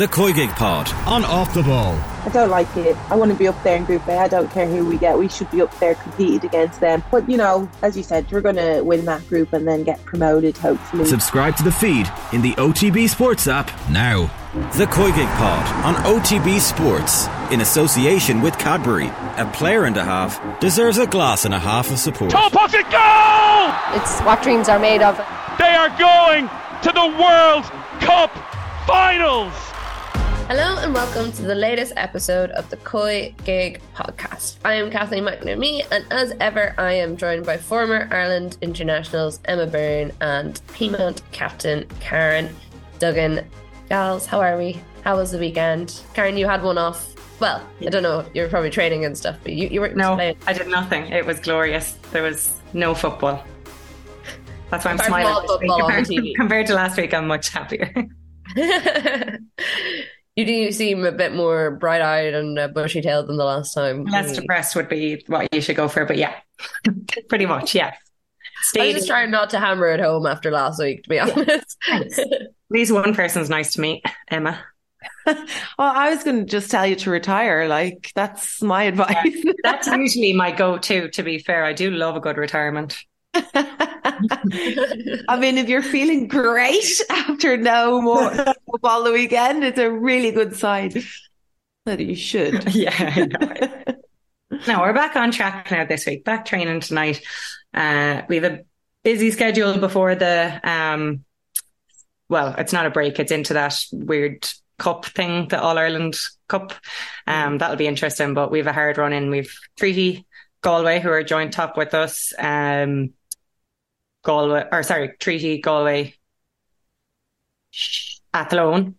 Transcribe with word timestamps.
the 0.00 0.06
COYGIG 0.06 0.56
Pod 0.56 0.90
on 1.06 1.26
Off 1.26 1.52
the 1.52 1.62
Ball. 1.62 1.92
I 2.24 2.30
don't 2.32 2.48
like 2.48 2.74
it. 2.74 2.96
I 3.10 3.16
want 3.16 3.32
to 3.32 3.36
be 3.36 3.46
up 3.46 3.62
there 3.62 3.76
in 3.76 3.84
Group 3.84 4.08
A. 4.08 4.16
I 4.16 4.28
don't 4.28 4.50
care 4.50 4.66
who 4.66 4.86
we 4.86 4.96
get. 4.96 5.18
We 5.18 5.28
should 5.28 5.50
be 5.50 5.60
up 5.60 5.78
there 5.78 5.94
competing 5.94 6.42
against 6.42 6.80
them. 6.80 7.04
But 7.10 7.28
you 7.28 7.36
know, 7.36 7.70
as 7.82 7.98
you 7.98 8.02
said, 8.02 8.32
we're 8.32 8.40
going 8.40 8.56
to 8.56 8.80
win 8.80 9.04
that 9.04 9.28
group 9.28 9.52
and 9.52 9.68
then 9.68 9.84
get 9.84 10.02
promoted. 10.06 10.56
Hopefully. 10.56 11.04
Subscribe 11.04 11.54
to 11.56 11.64
the 11.64 11.70
feed 11.70 12.10
in 12.32 12.40
the 12.40 12.54
OTB 12.54 13.10
Sports 13.10 13.46
app 13.46 13.70
now. 13.90 14.22
The 14.78 14.86
COYGIG 14.86 15.36
Pod 15.36 15.84
on 15.84 15.94
OTB 16.04 16.60
Sports 16.60 17.28
in 17.52 17.60
association 17.60 18.40
with 18.40 18.56
Cadbury. 18.56 19.08
A 19.36 19.50
player 19.52 19.84
and 19.84 19.98
a 19.98 20.04
half 20.04 20.40
deserves 20.60 20.96
a 20.96 21.06
glass 21.06 21.44
and 21.44 21.52
a 21.52 21.58
half 21.58 21.90
of 21.90 21.98
support. 21.98 22.30
Top 22.30 22.52
pocket 22.52 22.86
goal! 22.90 24.00
It's 24.00 24.18
what 24.20 24.42
dreams 24.42 24.70
are 24.70 24.78
made 24.78 25.02
of. 25.02 25.18
They 25.58 25.74
are 25.74 25.90
going 25.98 26.48
to 26.84 26.90
the 26.90 27.18
World 27.20 27.64
Cup 28.00 28.32
Finals! 28.86 29.69
Hello 30.50 30.78
and 30.78 30.92
welcome 30.92 31.30
to 31.30 31.42
the 31.42 31.54
latest 31.54 31.92
episode 31.96 32.50
of 32.50 32.68
the 32.70 32.76
Koi 32.78 33.32
Gig 33.44 33.80
podcast. 33.94 34.56
I 34.64 34.74
am 34.74 34.90
Kathleen 34.90 35.22
McNamee, 35.22 35.86
and 35.92 36.04
as 36.10 36.34
ever, 36.40 36.74
I 36.76 36.94
am 36.94 37.16
joined 37.16 37.46
by 37.46 37.56
former 37.56 38.08
Ireland 38.10 38.58
internationals 38.60 39.38
Emma 39.44 39.68
Byrne 39.68 40.10
and 40.20 40.60
Peamount 40.72 41.22
captain 41.30 41.86
Karen 42.00 42.52
Duggan. 42.98 43.48
Gals, 43.90 44.26
how 44.26 44.40
are 44.40 44.58
we? 44.58 44.80
How 45.04 45.16
was 45.16 45.30
the 45.30 45.38
weekend? 45.38 46.02
Karen, 46.14 46.36
you 46.36 46.48
had 46.48 46.64
one 46.64 46.78
off. 46.78 47.14
Well, 47.38 47.64
I 47.80 47.84
don't 47.88 48.02
know, 48.02 48.26
you 48.34 48.42
were 48.42 48.48
probably 48.48 48.70
training 48.70 49.04
and 49.04 49.16
stuff, 49.16 49.38
but 49.44 49.52
you, 49.52 49.68
you 49.68 49.80
were 49.80 49.90
No, 49.90 50.16
playing. 50.16 50.36
I 50.48 50.52
did 50.52 50.66
nothing. 50.66 51.06
It 51.12 51.24
was 51.24 51.38
glorious. 51.38 51.92
There 52.10 52.24
was 52.24 52.58
no 52.72 52.92
football. 52.92 53.44
That's 54.72 54.84
why 54.84 54.90
I'm 54.90 54.98
smiling. 54.98 55.32
all 55.32 55.46
football 55.46 55.82
on 55.84 55.90
Compared, 55.92 56.06
TV. 56.08 56.34
compared 56.36 56.66
to 56.66 56.74
last 56.74 56.96
week, 56.96 57.14
I'm 57.14 57.28
much 57.28 57.50
happier. 57.50 57.94
you 60.36 60.44
do 60.44 60.72
seem 60.72 61.04
a 61.04 61.12
bit 61.12 61.34
more 61.34 61.72
bright 61.72 62.02
eyed 62.02 62.34
and 62.34 62.58
uh, 62.58 62.68
bushy 62.68 63.00
tailed 63.00 63.28
than 63.28 63.36
the 63.36 63.44
last 63.44 63.74
time. 63.74 64.04
Less 64.04 64.32
depressed 64.32 64.76
would 64.76 64.88
be 64.88 65.22
what 65.26 65.52
you 65.52 65.60
should 65.60 65.76
go 65.76 65.88
for, 65.88 66.04
but 66.04 66.16
yeah, 66.16 66.34
pretty 67.28 67.46
much, 67.46 67.74
yeah. 67.74 67.94
I 68.78 68.86
was 68.86 68.94
just 68.94 69.06
trying 69.06 69.30
not 69.30 69.50
to 69.50 69.58
hammer 69.58 69.86
it 69.86 70.00
home 70.00 70.26
after 70.26 70.50
last 70.50 70.80
week, 70.80 71.04
to 71.04 71.08
be 71.08 71.18
honest. 71.18 71.78
Thanks. 71.86 72.18
At 72.18 72.28
least 72.68 72.92
one 72.92 73.14
person's 73.14 73.48
nice 73.48 73.72
to 73.74 73.80
meet, 73.80 74.04
Emma. 74.28 74.62
Well, 75.26 75.36
I 75.78 76.10
was 76.10 76.24
going 76.24 76.40
to 76.40 76.44
just 76.44 76.70
tell 76.70 76.86
you 76.86 76.96
to 76.96 77.10
retire. 77.10 77.68
Like, 77.68 78.10
that's 78.14 78.60
my 78.60 78.84
advice. 78.84 79.44
That's 79.62 79.86
usually 79.86 80.32
my 80.32 80.50
go-to. 80.50 81.08
To 81.08 81.22
be 81.22 81.38
fair, 81.38 81.64
I 81.64 81.72
do 81.72 81.90
love 81.90 82.16
a 82.16 82.20
good 82.20 82.36
retirement. 82.36 82.98
I 83.34 85.36
mean, 85.38 85.56
if 85.56 85.68
you're 85.68 85.82
feeling 85.82 86.26
great 86.26 87.00
after 87.10 87.56
no 87.56 88.00
more 88.00 88.32
football 88.80 89.04
the 89.04 89.12
weekend, 89.12 89.62
it's 89.62 89.78
a 89.78 89.90
really 89.90 90.30
good 90.30 90.56
sign 90.56 90.90
that 91.84 92.00
you 92.00 92.14
should. 92.14 92.74
Yeah, 92.74 92.94
I 92.96 93.26
know. 93.26 93.94
No, 94.66 94.80
we're 94.80 94.92
back 94.92 95.14
on 95.14 95.30
track 95.30 95.70
now 95.70 95.84
this 95.84 96.04
week. 96.06 96.24
Back 96.24 96.44
training 96.44 96.80
tonight. 96.80 97.24
Uh, 97.72 98.22
we 98.28 98.34
have 98.34 98.52
a 98.52 98.64
busy 99.04 99.30
schedule 99.30 99.78
before 99.78 100.16
the 100.16 100.60
um. 100.64 101.24
Well, 102.28 102.56
it's 102.58 102.72
not 102.72 102.84
a 102.84 102.90
break. 102.90 103.20
It's 103.20 103.30
into 103.30 103.54
that 103.54 103.80
weird 103.92 104.48
cup 104.76 105.06
thing, 105.06 105.46
the 105.48 105.62
All 105.62 105.78
Ireland 105.78 106.18
Cup. 106.48 106.72
Um, 107.28 107.58
that'll 107.58 107.76
be 107.76 107.86
interesting. 107.86 108.34
But 108.34 108.50
we 108.50 108.58
have 108.58 108.66
a 108.66 108.72
hard 108.72 108.98
run 108.98 109.12
in. 109.12 109.30
We've 109.30 109.56
Treaty 109.78 110.26
Galway 110.62 110.98
who 111.00 111.10
are 111.10 111.22
joint 111.22 111.52
top 111.52 111.76
with 111.76 111.94
us. 111.94 112.32
Um, 112.36 113.14
Galway 114.24 114.64
or 114.72 114.82
sorry, 114.82 115.16
Treaty 115.20 115.60
Galway, 115.60 116.14
Athlone, 118.32 118.96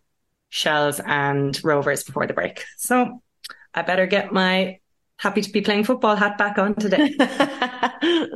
Shels, 0.50 1.00
and 1.00 1.60
Rovers 1.64 2.04
before 2.04 2.28
the 2.28 2.34
break. 2.34 2.66
So 2.78 3.22
I 3.74 3.82
better 3.82 4.06
get 4.06 4.32
my 4.32 4.80
happy 5.18 5.42
to 5.42 5.52
be 5.52 5.62
playing 5.62 5.84
football 5.86 6.16
hat 6.16 6.38
back 6.38 6.58
on 6.58 6.76
today. 6.76 7.16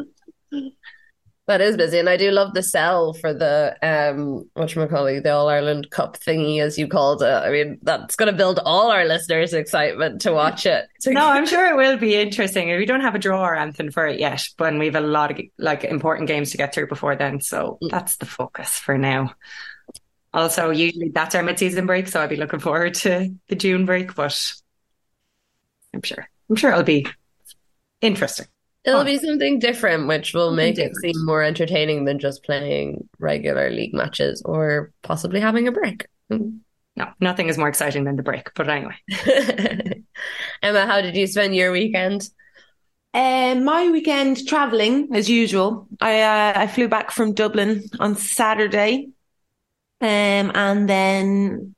That 1.48 1.62
is 1.62 1.78
busy, 1.78 2.00
and 2.00 2.10
I 2.10 2.18
do 2.18 2.32
love 2.32 2.56
the 2.56 2.64
sell 2.64 3.14
for 3.14 3.32
the 3.32 3.78
um 3.84 4.50
whatchamacallit, 4.58 5.22
the 5.22 5.30
All 5.30 5.48
Ireland 5.48 5.92
Cup 5.92 6.18
thingy, 6.18 6.60
as 6.60 6.76
you 6.76 6.88
called 6.88 7.22
it. 7.22 7.28
I 7.28 7.52
mean, 7.52 7.78
that's 7.84 8.16
going 8.16 8.32
to 8.32 8.38
build 8.38 8.60
all 8.66 8.90
our 8.90 9.06
listeners' 9.06 9.54
excitement 9.54 10.22
to 10.22 10.34
watch 10.34 10.66
it. 10.66 10.88
no, 11.06 11.28
I'm 11.28 11.46
sure 11.46 11.68
it 11.68 11.78
will 11.78 11.98
be 11.98 12.16
interesting. 12.16 12.76
We 12.76 12.88
don't 12.88 13.02
have 13.02 13.14
a 13.14 13.20
draw 13.20 13.46
or 13.46 13.56
anything 13.56 13.92
for 13.92 14.08
it 14.08 14.20
yet, 14.20 14.44
but 14.58 14.74
we 14.76 14.86
have 14.88 14.96
a 14.96 15.02
lot 15.02 15.30
of 15.30 15.40
like 15.60 15.84
important 15.84 16.28
games 16.28 16.50
to 16.52 16.58
get 16.58 16.74
through 16.74 16.88
before 16.88 17.16
then. 17.16 17.40
So 17.42 17.78
that's 17.92 18.18
the 18.18 18.26
focus 18.26 18.80
for 18.80 18.98
now. 18.98 19.36
Also, 20.36 20.70
usually 20.70 21.10
that's 21.10 21.34
our 21.34 21.42
mid-season 21.42 21.86
break, 21.86 22.10
so 22.10 22.20
I'll 22.20 22.28
be 22.28 22.36
looking 22.36 22.60
forward 22.60 22.94
to 22.96 23.34
the 23.48 23.56
June 23.56 23.86
break. 23.86 24.14
But 24.16 24.54
I'm 25.94 26.02
sure, 26.02 26.30
I'm 26.50 26.58
sure 26.58 26.72
it'll 26.72 26.84
be 26.84 27.08
interesting. 28.02 28.46
It'll 28.84 29.06
be 29.06 29.18
something 29.18 29.60
different, 29.60 30.08
which 30.08 30.34
will 30.34 30.52
make 30.52 30.78
it 30.78 30.96
seem 30.98 31.26
more 31.26 31.42
entertaining 31.42 32.04
than 32.06 32.20
just 32.20 32.44
playing 32.44 33.08
regular 33.18 33.72
league 33.72 33.94
matches 33.94 34.44
or 34.46 34.92
possibly 35.02 35.40
having 35.40 35.70
a 35.70 35.72
break. 35.72 36.06
No, 36.30 37.08
nothing 37.20 37.48
is 37.48 37.58
more 37.58 37.70
exciting 37.70 38.04
than 38.04 38.18
the 38.18 38.22
break. 38.22 38.54
But 38.56 38.70
anyway, 38.70 38.96
Emma, 40.62 40.86
how 40.86 41.02
did 41.02 41.16
you 41.16 41.28
spend 41.28 41.56
your 41.56 41.72
weekend? 41.72 42.30
Um, 43.14 43.64
my 43.64 43.90
weekend 43.90 44.46
traveling 44.46 45.16
as 45.16 45.30
usual. 45.30 45.88
I 46.02 46.22
uh, 46.22 46.54
I 46.58 46.68
flew 46.68 46.90
back 46.90 47.12
from 47.12 47.34
Dublin 47.34 47.86
on 48.00 48.16
Saturday, 48.18 49.10
um, 50.02 50.52
and 50.54 50.90
then 50.90 51.76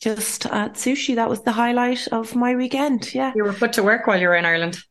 just 0.00 0.46
at 0.46 0.74
sushi. 0.74 1.14
That 1.14 1.30
was 1.30 1.42
the 1.42 1.52
highlight 1.52 2.08
of 2.08 2.34
my 2.34 2.56
weekend. 2.56 3.14
Yeah, 3.14 3.32
you 3.34 3.44
were 3.44 3.52
put 3.52 3.74
to 3.74 3.82
work 3.82 4.06
while 4.06 4.20
you 4.20 4.28
were 4.28 4.36
in 4.36 4.44
Ireland. 4.44 4.82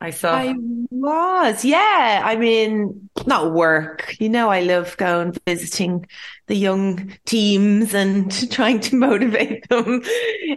I 0.00 0.10
saw. 0.10 0.34
I 0.34 0.54
was. 0.56 1.62
Yeah, 1.62 2.22
I 2.24 2.36
mean, 2.36 3.10
not 3.26 3.52
work. 3.52 4.16
You 4.18 4.30
know, 4.30 4.48
I 4.48 4.60
love 4.60 4.96
going 4.96 5.36
visiting 5.46 6.06
the 6.46 6.54
young 6.54 7.12
teams 7.26 7.92
and 7.92 8.50
trying 8.50 8.80
to 8.80 8.96
motivate 8.96 9.68
them. 9.68 10.02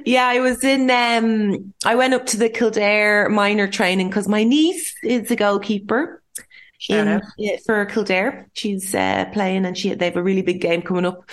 Yeah, 0.05 0.27
I 0.27 0.39
was 0.39 0.63
in. 0.63 0.89
Um, 0.89 1.73
I 1.83 1.95
went 1.95 2.13
up 2.13 2.25
to 2.27 2.37
the 2.37 2.49
Kildare 2.49 3.27
minor 3.29 3.67
training 3.67 4.07
because 4.07 4.29
my 4.29 4.45
niece 4.45 4.95
is 5.03 5.29
a 5.29 5.35
goalkeeper. 5.35 6.22
In, 6.89 7.21
for 7.65 7.85
Kildare. 7.85 8.49
She's 8.53 8.93
uh, 8.93 9.25
playing 9.33 9.65
and 9.65 9.77
she 9.77 9.93
they 9.93 10.05
have 10.05 10.17
a 10.17 10.23
really 10.23 10.41
big 10.41 10.61
game 10.61 10.81
coming 10.81 11.05
up 11.05 11.29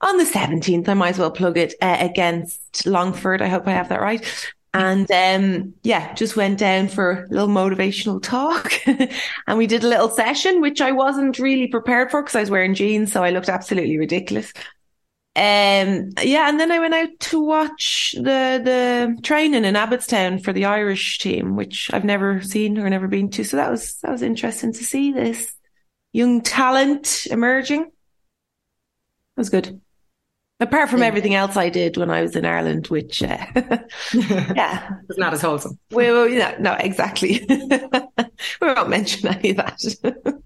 on 0.00 0.18
the 0.18 0.24
17th. 0.24 0.88
I 0.88 0.94
might 0.94 1.10
as 1.10 1.18
well 1.18 1.30
plug 1.30 1.58
it 1.58 1.74
uh, 1.80 1.96
against 2.00 2.86
Longford. 2.86 3.42
I 3.42 3.48
hope 3.48 3.66
I 3.66 3.72
have 3.72 3.88
that 3.88 4.00
right. 4.00 4.24
And 4.74 5.10
um, 5.10 5.74
yeah, 5.82 6.14
just 6.14 6.34
went 6.34 6.58
down 6.58 6.88
for 6.88 7.24
a 7.24 7.28
little 7.28 7.48
motivational 7.48 8.22
talk 8.22 8.72
and 8.86 9.58
we 9.58 9.66
did 9.66 9.84
a 9.84 9.88
little 9.88 10.08
session, 10.08 10.62
which 10.62 10.80
I 10.80 10.92
wasn't 10.92 11.38
really 11.38 11.66
prepared 11.66 12.10
for 12.10 12.22
because 12.22 12.36
I 12.36 12.40
was 12.40 12.50
wearing 12.50 12.74
jeans. 12.74 13.12
So 13.12 13.22
I 13.22 13.30
looked 13.30 13.50
absolutely 13.50 13.98
ridiculous. 13.98 14.52
Um, 15.34 16.10
yeah, 16.22 16.48
and 16.48 16.60
then 16.60 16.70
I 16.70 16.78
went 16.78 16.92
out 16.92 17.08
to 17.20 17.40
watch 17.40 18.14
the 18.16 18.60
the 18.62 19.16
training 19.22 19.64
in 19.64 19.74
Abbottstown 19.74 20.44
for 20.44 20.52
the 20.52 20.66
Irish 20.66 21.18
team, 21.18 21.56
which 21.56 21.90
I've 21.92 22.04
never 22.04 22.42
seen 22.42 22.78
or 22.78 22.88
never 22.90 23.08
been 23.08 23.30
to. 23.30 23.44
So 23.44 23.56
that 23.56 23.70
was 23.70 23.96
that 24.02 24.12
was 24.12 24.20
interesting 24.22 24.72
to 24.74 24.84
see 24.84 25.10
this 25.12 25.54
young 26.12 26.42
talent 26.42 27.26
emerging. 27.30 27.80
It 27.82 27.90
was 29.36 29.48
good. 29.48 29.80
Apart 30.60 30.90
from 30.90 31.02
everything 31.02 31.34
else 31.34 31.56
I 31.56 31.70
did 31.70 31.96
when 31.96 32.10
I 32.10 32.22
was 32.22 32.36
in 32.36 32.44
Ireland, 32.44 32.86
which 32.88 33.22
uh, 33.22 33.46
yeah, 34.14 34.90
It's 35.08 35.18
not 35.18 35.32
as 35.32 35.40
wholesome. 35.40 35.78
we 35.90 36.10
will, 36.10 36.28
no, 36.28 36.54
no, 36.60 36.74
exactly. 36.74 37.44
we 37.48 37.96
won't 38.60 38.88
mention 38.90 39.28
any 39.28 39.50
of 39.50 39.56
that. 39.56 40.42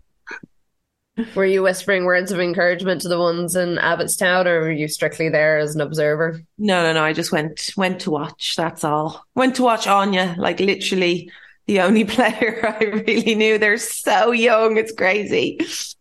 Were 1.35 1.47
you 1.47 1.63
whispering 1.63 2.05
words 2.05 2.31
of 2.31 2.41
encouragement 2.41 3.01
to 3.03 3.09
the 3.09 3.19
ones 3.19 3.57
in 3.57 3.77
Abbottstown, 3.77 4.47
or 4.47 4.61
were 4.61 4.73
you 4.73 4.87
strictly 4.87 5.29
there 5.29 5.59
as 5.59 5.75
an 5.75 5.81
observer? 5.81 6.41
No, 6.59 6.83
no, 6.83 6.93
no. 6.93 7.03
I 7.03 7.13
just 7.13 7.33
went 7.33 7.73
went 7.77 8.01
to 8.01 8.11
watch. 8.11 8.55
That's 8.57 8.85
all. 8.85 9.25
Went 9.35 9.57
to 9.57 9.63
watch 9.63 9.87
Anya. 9.87 10.35
Like 10.39 10.61
literally 10.61 11.31
the 11.67 11.81
only 11.81 12.05
player 12.17 12.77
I 12.79 12.85
really 12.85 13.35
knew. 13.35 13.59
They're 13.59 13.79
so 13.79 14.31
young. 14.33 14.77
It's 14.77 14.93
crazy. 14.93 15.59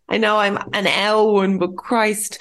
I 0.09 0.17
know 0.17 0.37
I'm 0.37 0.57
an 0.73 0.87
L 0.87 1.33
one, 1.33 1.57
but 1.59 1.75
Christ. 1.75 2.39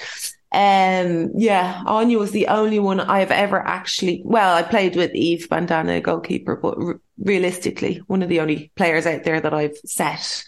Um, 0.51 1.31
yeah, 1.35 1.83
Anya 1.85 2.17
was 2.17 2.31
the 2.31 2.47
only 2.47 2.79
one 2.79 2.99
I've 2.99 3.31
ever 3.31 3.59
actually. 3.59 4.21
Well, 4.23 4.55
I 4.55 4.63
played 4.63 4.95
with 4.95 5.13
Eve 5.13 5.49
Bandana, 5.49 5.99
goalkeeper, 5.99 6.55
but 6.55 6.77
r- 6.77 7.01
realistically, 7.17 7.97
one 8.07 8.21
of 8.21 8.29
the 8.29 8.39
only 8.39 8.71
players 8.75 9.05
out 9.05 9.23
there 9.23 9.41
that 9.41 9.53
I've 9.53 9.75
set 9.85 10.45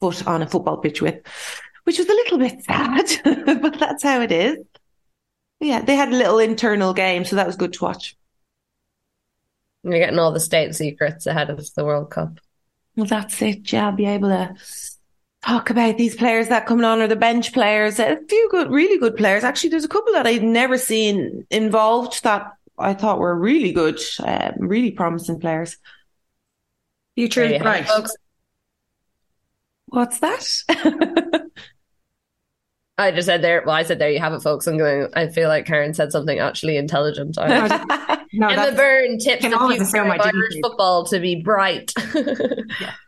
foot 0.00 0.24
on 0.28 0.42
a 0.42 0.46
football 0.48 0.76
pitch 0.76 1.02
with, 1.02 1.16
which 1.88 1.96
was 1.96 2.06
a 2.06 2.12
little 2.12 2.36
bit 2.36 2.62
sad, 2.64 3.06
but 3.62 3.78
that's 3.78 4.02
how 4.02 4.20
it 4.20 4.30
is. 4.30 4.58
Yeah, 5.58 5.80
they 5.80 5.96
had 5.96 6.10
a 6.10 6.16
little 6.16 6.38
internal 6.38 6.92
game, 6.92 7.24
so 7.24 7.36
that 7.36 7.46
was 7.46 7.56
good 7.56 7.72
to 7.72 7.82
watch. 7.84 8.14
You're 9.82 9.98
getting 9.98 10.18
all 10.18 10.30
the 10.30 10.38
state 10.38 10.74
secrets 10.74 11.26
ahead 11.26 11.48
of 11.48 11.66
the 11.72 11.86
World 11.86 12.10
Cup. 12.10 12.40
Well, 12.94 13.06
that's 13.06 13.40
it. 13.40 13.72
Yeah, 13.72 13.86
I'll 13.86 13.92
be 13.92 14.04
able 14.04 14.28
to 14.28 14.54
talk 15.42 15.70
about 15.70 15.96
these 15.96 16.14
players 16.14 16.48
that 16.48 16.66
coming 16.66 16.84
on 16.84 17.00
or 17.00 17.06
the 17.06 17.16
bench 17.16 17.54
players. 17.54 17.98
A 17.98 18.18
few 18.28 18.48
good, 18.50 18.70
really 18.70 18.98
good 18.98 19.16
players. 19.16 19.42
Actually, 19.42 19.70
there's 19.70 19.84
a 19.84 19.88
couple 19.88 20.12
that 20.12 20.26
I'd 20.26 20.42
never 20.42 20.76
seen 20.76 21.46
involved 21.50 22.22
that 22.24 22.52
I 22.76 22.92
thought 22.92 23.18
were 23.18 23.34
really 23.34 23.72
good, 23.72 23.98
um, 24.22 24.56
really 24.58 24.90
promising 24.90 25.40
players. 25.40 25.78
Future 27.14 27.44
is 27.44 27.62
bright. 27.62 27.86
Folks. 27.88 28.14
What's 29.86 30.18
that? 30.18 31.48
I 32.98 33.12
just 33.12 33.26
said 33.26 33.42
there. 33.42 33.62
Well, 33.64 33.74
I 33.74 33.84
said 33.84 33.98
there. 34.00 34.10
You 34.10 34.18
have 34.18 34.32
it, 34.32 34.42
folks. 34.42 34.66
I'm 34.66 34.76
going. 34.76 35.08
I 35.14 35.28
feel 35.28 35.48
like 35.48 35.66
Karen 35.66 35.94
said 35.94 36.10
something 36.10 36.38
actually 36.38 36.76
intelligent. 36.76 37.36
no, 37.36 37.44
Emma 38.48 38.72
Byrne 38.76 39.18
tips 39.18 39.42
the 39.42 39.50
future 39.50 40.02
of 40.02 40.20
Irish 40.20 40.54
football 40.62 41.04
to 41.06 41.20
be 41.20 41.42
bright. 41.42 41.92
yeah. 42.14 42.94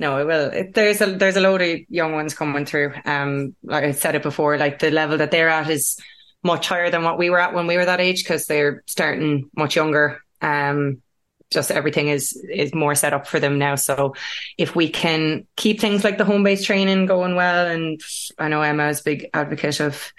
No, 0.00 0.16
it 0.18 0.26
will. 0.26 0.50
It, 0.50 0.74
there's 0.74 1.00
a 1.00 1.06
there's 1.16 1.36
a 1.36 1.40
load 1.40 1.60
of 1.60 1.80
young 1.88 2.12
ones 2.12 2.32
coming 2.32 2.64
through. 2.64 2.94
Um, 3.04 3.56
like 3.64 3.82
I 3.82 3.90
said 3.90 4.14
it 4.14 4.22
before, 4.22 4.56
like 4.56 4.78
the 4.78 4.92
level 4.92 5.18
that 5.18 5.32
they're 5.32 5.48
at 5.48 5.68
is 5.68 5.98
much 6.44 6.68
higher 6.68 6.88
than 6.88 7.02
what 7.02 7.18
we 7.18 7.30
were 7.30 7.40
at 7.40 7.52
when 7.52 7.66
we 7.66 7.76
were 7.76 7.84
that 7.84 8.00
age 8.00 8.22
because 8.22 8.46
they're 8.46 8.84
starting 8.86 9.50
much 9.56 9.74
younger. 9.74 10.20
Um, 10.40 11.02
just 11.50 11.70
everything 11.70 12.08
is 12.08 12.32
is 12.52 12.74
more 12.74 12.94
set 12.94 13.12
up 13.14 13.26
for 13.26 13.40
them 13.40 13.58
now. 13.58 13.74
So 13.74 14.14
if 14.56 14.74
we 14.76 14.88
can 14.88 15.46
keep 15.56 15.80
things 15.80 16.04
like 16.04 16.18
the 16.18 16.24
home 16.24 16.42
based 16.42 16.66
training 16.66 17.06
going 17.06 17.34
well, 17.34 17.66
and 17.66 18.00
I 18.38 18.48
know 18.48 18.62
Emma 18.62 18.88
is 18.88 19.00
a 19.00 19.04
big 19.04 19.26
advocate 19.32 19.80
of 19.80 20.12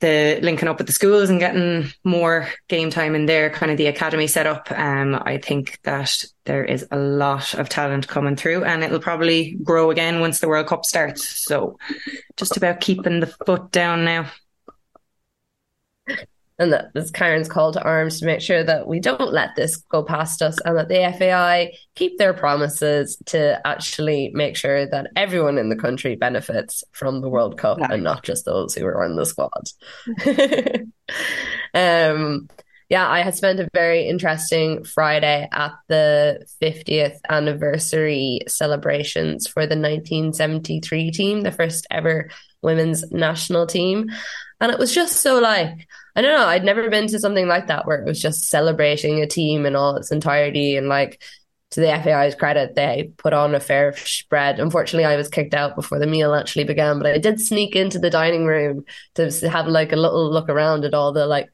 the 0.00 0.38
linking 0.42 0.68
up 0.68 0.78
with 0.78 0.86
the 0.86 0.94
schools 0.94 1.28
and 1.28 1.38
getting 1.38 1.92
more 2.04 2.48
game 2.68 2.90
time 2.90 3.14
in 3.14 3.26
there, 3.26 3.50
kind 3.50 3.70
of 3.70 3.76
the 3.76 3.86
academy 3.86 4.26
set 4.26 4.46
up. 4.46 4.70
Um, 4.70 5.14
I 5.14 5.36
think 5.38 5.78
that 5.82 6.24
there 6.46 6.64
is 6.64 6.86
a 6.90 6.96
lot 6.96 7.54
of 7.54 7.68
talent 7.68 8.08
coming 8.08 8.34
through 8.34 8.64
and 8.64 8.82
it'll 8.82 8.98
probably 8.98 9.58
grow 9.62 9.90
again 9.90 10.20
once 10.20 10.40
the 10.40 10.48
World 10.48 10.68
Cup 10.68 10.86
starts. 10.86 11.44
So 11.44 11.78
just 12.36 12.56
about 12.56 12.80
keeping 12.80 13.20
the 13.20 13.26
foot 13.26 13.70
down 13.72 14.06
now 14.06 14.30
and 16.60 16.74
that 16.74 16.92
this 16.92 17.10
Karen's 17.10 17.48
call 17.48 17.72
to 17.72 17.82
arms 17.82 18.20
to 18.20 18.26
make 18.26 18.42
sure 18.42 18.62
that 18.62 18.86
we 18.86 19.00
don't 19.00 19.32
let 19.32 19.56
this 19.56 19.76
go 19.76 20.04
past 20.04 20.42
us 20.42 20.58
and 20.64 20.76
that 20.76 20.88
the 20.88 21.14
FAI 21.18 21.72
keep 21.94 22.18
their 22.18 22.34
promises 22.34 23.16
to 23.26 23.66
actually 23.66 24.30
make 24.34 24.56
sure 24.56 24.86
that 24.86 25.10
everyone 25.16 25.56
in 25.56 25.70
the 25.70 25.76
country 25.76 26.16
benefits 26.16 26.84
from 26.92 27.22
the 27.22 27.30
World 27.30 27.56
Cup 27.56 27.78
yeah. 27.80 27.88
and 27.90 28.04
not 28.04 28.22
just 28.22 28.44
those 28.44 28.74
who 28.74 28.84
are 28.84 29.02
on 29.02 29.16
the 29.16 29.24
squad. 29.24 29.70
um, 31.74 32.46
yeah, 32.90 33.08
I 33.08 33.22
had 33.22 33.36
spent 33.36 33.60
a 33.60 33.70
very 33.72 34.06
interesting 34.06 34.84
Friday 34.84 35.48
at 35.50 35.72
the 35.88 36.44
50th 36.60 37.20
anniversary 37.30 38.40
celebrations 38.48 39.46
for 39.46 39.62
the 39.62 39.76
1973 39.76 41.10
team, 41.12 41.40
the 41.40 41.52
first 41.52 41.86
ever 41.90 42.28
women's 42.60 43.10
national 43.10 43.66
team. 43.66 44.10
And 44.60 44.70
it 44.70 44.78
was 44.78 44.94
just 44.94 45.22
so 45.22 45.38
like, 45.38 45.86
I 46.16 46.22
don't 46.22 46.36
know, 46.36 46.46
I'd 46.46 46.64
never 46.64 46.88
been 46.90 47.06
to 47.08 47.18
something 47.18 47.46
like 47.46 47.68
that 47.68 47.86
where 47.86 47.98
it 48.00 48.06
was 48.06 48.20
just 48.20 48.48
celebrating 48.48 49.20
a 49.20 49.26
team 49.26 49.66
in 49.66 49.76
all 49.76 49.96
its 49.96 50.10
entirety 50.10 50.76
and 50.76 50.88
like 50.88 51.22
to 51.72 51.80
the 51.80 52.02
FAI's 52.02 52.34
credit, 52.34 52.74
they 52.74 53.12
put 53.16 53.32
on 53.32 53.54
a 53.54 53.60
fair 53.60 53.96
spread. 53.96 54.58
Unfortunately, 54.58 55.04
I 55.04 55.16
was 55.16 55.28
kicked 55.28 55.54
out 55.54 55.76
before 55.76 56.00
the 56.00 56.06
meal 56.06 56.34
actually 56.34 56.64
began, 56.64 56.98
but 56.98 57.06
I 57.06 57.18
did 57.18 57.40
sneak 57.40 57.76
into 57.76 58.00
the 58.00 58.10
dining 58.10 58.44
room 58.44 58.84
to 59.14 59.30
have 59.48 59.68
like 59.68 59.92
a 59.92 59.96
little 59.96 60.32
look 60.32 60.48
around 60.48 60.84
at 60.84 60.94
all 60.94 61.12
the 61.12 61.26
like 61.26 61.48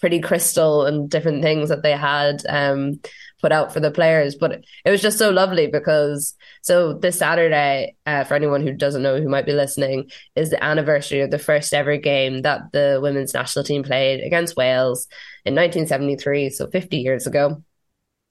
pretty 0.00 0.20
crystal 0.20 0.86
and 0.86 1.08
different 1.08 1.42
things 1.42 1.68
that 1.68 1.82
they 1.82 1.92
had 1.92 2.42
um, 2.48 3.00
put 3.40 3.52
out 3.52 3.72
for 3.72 3.80
the 3.80 3.90
players. 3.90 4.34
But 4.34 4.64
it 4.84 4.90
was 4.90 5.02
just 5.02 5.18
so 5.18 5.30
lovely 5.30 5.66
because 5.66 6.34
so 6.62 6.94
this 6.94 7.18
Saturday, 7.18 7.96
uh, 8.06 8.24
for 8.24 8.34
anyone 8.34 8.62
who 8.62 8.72
doesn't 8.72 9.02
know 9.02 9.20
who 9.20 9.28
might 9.28 9.46
be 9.46 9.52
listening, 9.52 10.10
is 10.36 10.50
the 10.50 10.62
anniversary 10.62 11.20
of 11.20 11.30
the 11.30 11.38
first 11.38 11.72
ever 11.74 11.96
game 11.96 12.42
that 12.42 12.72
the 12.72 12.98
women's 13.02 13.34
national 13.34 13.64
team 13.64 13.82
played 13.82 14.20
against 14.20 14.56
Wales 14.56 15.06
in 15.44 15.54
1973, 15.54 16.50
so 16.50 16.68
50 16.68 16.96
years 16.98 17.26
ago. 17.26 17.62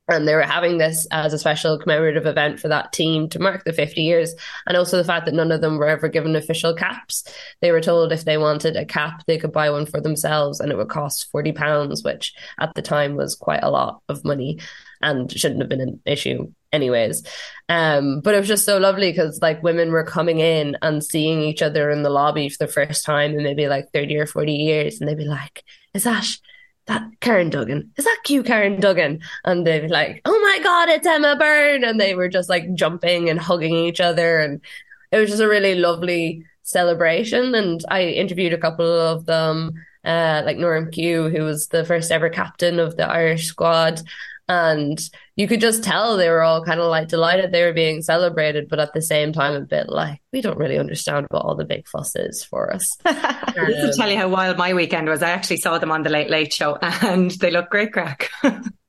And 0.10 0.28
they 0.28 0.34
were 0.34 0.42
having 0.42 0.80
this 0.80 1.08
as 1.12 1.34
a 1.34 1.40
special 1.40 1.78
commemorative 1.78 2.26
event 2.26 2.60
for 2.60 2.68
that 2.68 2.92
team 2.92 3.30
to 3.30 3.40
mark 3.40 3.64
the 3.64 3.74
50 3.74 4.02
years. 4.02 4.34
And 4.66 4.76
also 4.76 4.98
the 4.98 5.04
fact 5.04 5.26
that 5.26 5.36
none 5.36 5.52
of 5.52 5.62
them 5.62 5.78
were 5.78 5.88
ever 5.88 6.10
given 6.10 6.36
official 6.36 6.74
caps. 6.74 7.24
They 7.62 7.72
were 7.72 7.82
told 7.82 8.12
if 8.12 8.26
they 8.26 8.40
wanted 8.40 8.76
a 8.76 8.86
cap, 8.86 9.24
they 9.28 9.38
could 9.38 9.52
buy 9.52 9.70
one 9.70 9.86
for 9.86 10.02
themselves 10.02 10.60
and 10.60 10.72
it 10.72 10.78
would 10.78 10.90
cost 10.90 11.32
£40, 11.32 12.04
which 12.04 12.34
at 12.60 12.74
the 12.74 12.82
time 12.82 13.16
was 13.16 13.36
quite 13.36 13.62
a 13.62 13.70
lot 13.70 14.02
of 14.10 14.26
money 14.26 14.58
and 15.02 15.32
shouldn't 15.32 15.62
have 15.62 15.70
been 15.70 15.82
an 15.82 16.02
issue 16.06 16.52
anyways. 16.72 17.24
Um, 17.68 18.22
but 18.22 18.36
it 18.36 18.40
was 18.40 18.48
just 18.48 18.66
so 18.66 18.78
lovely 18.78 19.12
because 19.12 19.40
like 19.42 19.64
women 19.64 19.92
were 19.92 20.04
coming 20.04 20.40
in 20.40 20.78
and 20.82 21.04
seeing 21.04 21.42
each 21.42 21.62
other 21.62 21.90
in 21.90 22.04
the 22.04 22.10
lobby 22.10 22.50
for 22.50 22.58
the 22.60 22.72
first 22.72 23.06
time 23.06 23.32
in 23.32 23.44
maybe 23.44 23.68
like 23.68 23.92
30 23.94 24.18
or 24.18 24.26
40 24.26 24.54
years. 24.54 25.00
And 25.00 25.08
they'd 25.08 25.18
be 25.18 25.26
like, 25.26 25.64
is 25.94 26.04
that 26.04 26.28
that 26.88 27.08
Karen 27.22 27.50
Duggan? 27.50 27.92
Is 27.98 28.06
that 28.06 28.22
cute 28.24 28.48
Karen 28.48 28.80
Duggan? 28.80 29.22
And 29.46 29.66
they'd 29.66 29.82
be 29.82 29.88
like, 29.88 30.22
oh 30.26 30.40
my 30.42 30.64
God, 30.64 30.90
it's 30.90 31.08
Emma 31.08 31.36
Byrne. 31.38 31.84
And 31.84 32.00
they 32.00 32.16
were 32.16 32.30
just 32.30 32.50
like 32.50 32.74
jumping 32.74 33.30
and 33.30 33.40
hugging 33.40 33.76
each 33.76 34.00
other. 34.00 34.40
And 34.40 34.62
it 35.12 35.20
was 35.20 35.30
just 35.30 35.42
a 35.42 35.48
really 35.48 35.76
lovely 35.76 36.44
celebration. 36.64 37.54
And 37.56 37.84
I 37.90 38.04
interviewed 38.04 38.54
a 38.54 38.58
couple 38.58 38.86
of 38.86 39.26
them. 39.26 39.74
Uh, 40.06 40.42
like 40.46 40.56
Nora 40.56 40.90
Q, 40.90 41.28
who 41.28 41.44
was 41.44 41.68
the 41.68 41.84
first 41.84 42.10
ever 42.10 42.30
captain 42.30 42.80
of 42.80 42.96
the 42.96 43.06
Irish 43.06 43.48
squad, 43.48 44.02
and 44.50 45.00
you 45.36 45.48
could 45.48 45.62
just 45.62 45.84
tell 45.84 46.18
they 46.18 46.30
were 46.30 46.42
all 46.42 46.66
kind 46.66 46.80
of 46.80 46.88
like 46.88 47.08
delighted 47.08 47.52
they 47.52 47.64
were 47.64 47.72
being 47.72 48.02
celebrated, 48.02 48.68
but 48.68 48.80
at 48.80 48.94
the 48.94 49.02
same 49.02 49.32
time, 49.32 49.54
a 49.54 49.62
bit 49.62 49.90
like, 49.90 50.20
we 50.34 50.42
don't 50.42 50.58
really 50.58 50.80
understand 50.80 51.28
what 51.30 51.44
all 51.44 51.56
the 51.56 51.66
big 51.66 51.88
fuss 51.88 52.16
is 52.16 52.44
for 52.44 52.74
us. 52.74 52.98
um, 53.06 53.16
to 53.16 53.94
tell 53.96 54.10
you 54.10 54.18
how 54.18 54.28
wild 54.28 54.58
my 54.58 54.74
weekend 54.74 55.08
was, 55.08 55.22
I 55.22 55.30
actually 55.30 55.58
saw 55.58 55.78
them 55.78 55.92
on 55.92 56.02
the 56.02 56.10
Late 56.10 56.32
Late 56.32 56.52
Show 56.52 56.80
and 56.82 57.30
they 57.32 57.52
look 57.52 57.70
great 57.70 57.94
crack. 57.94 58.32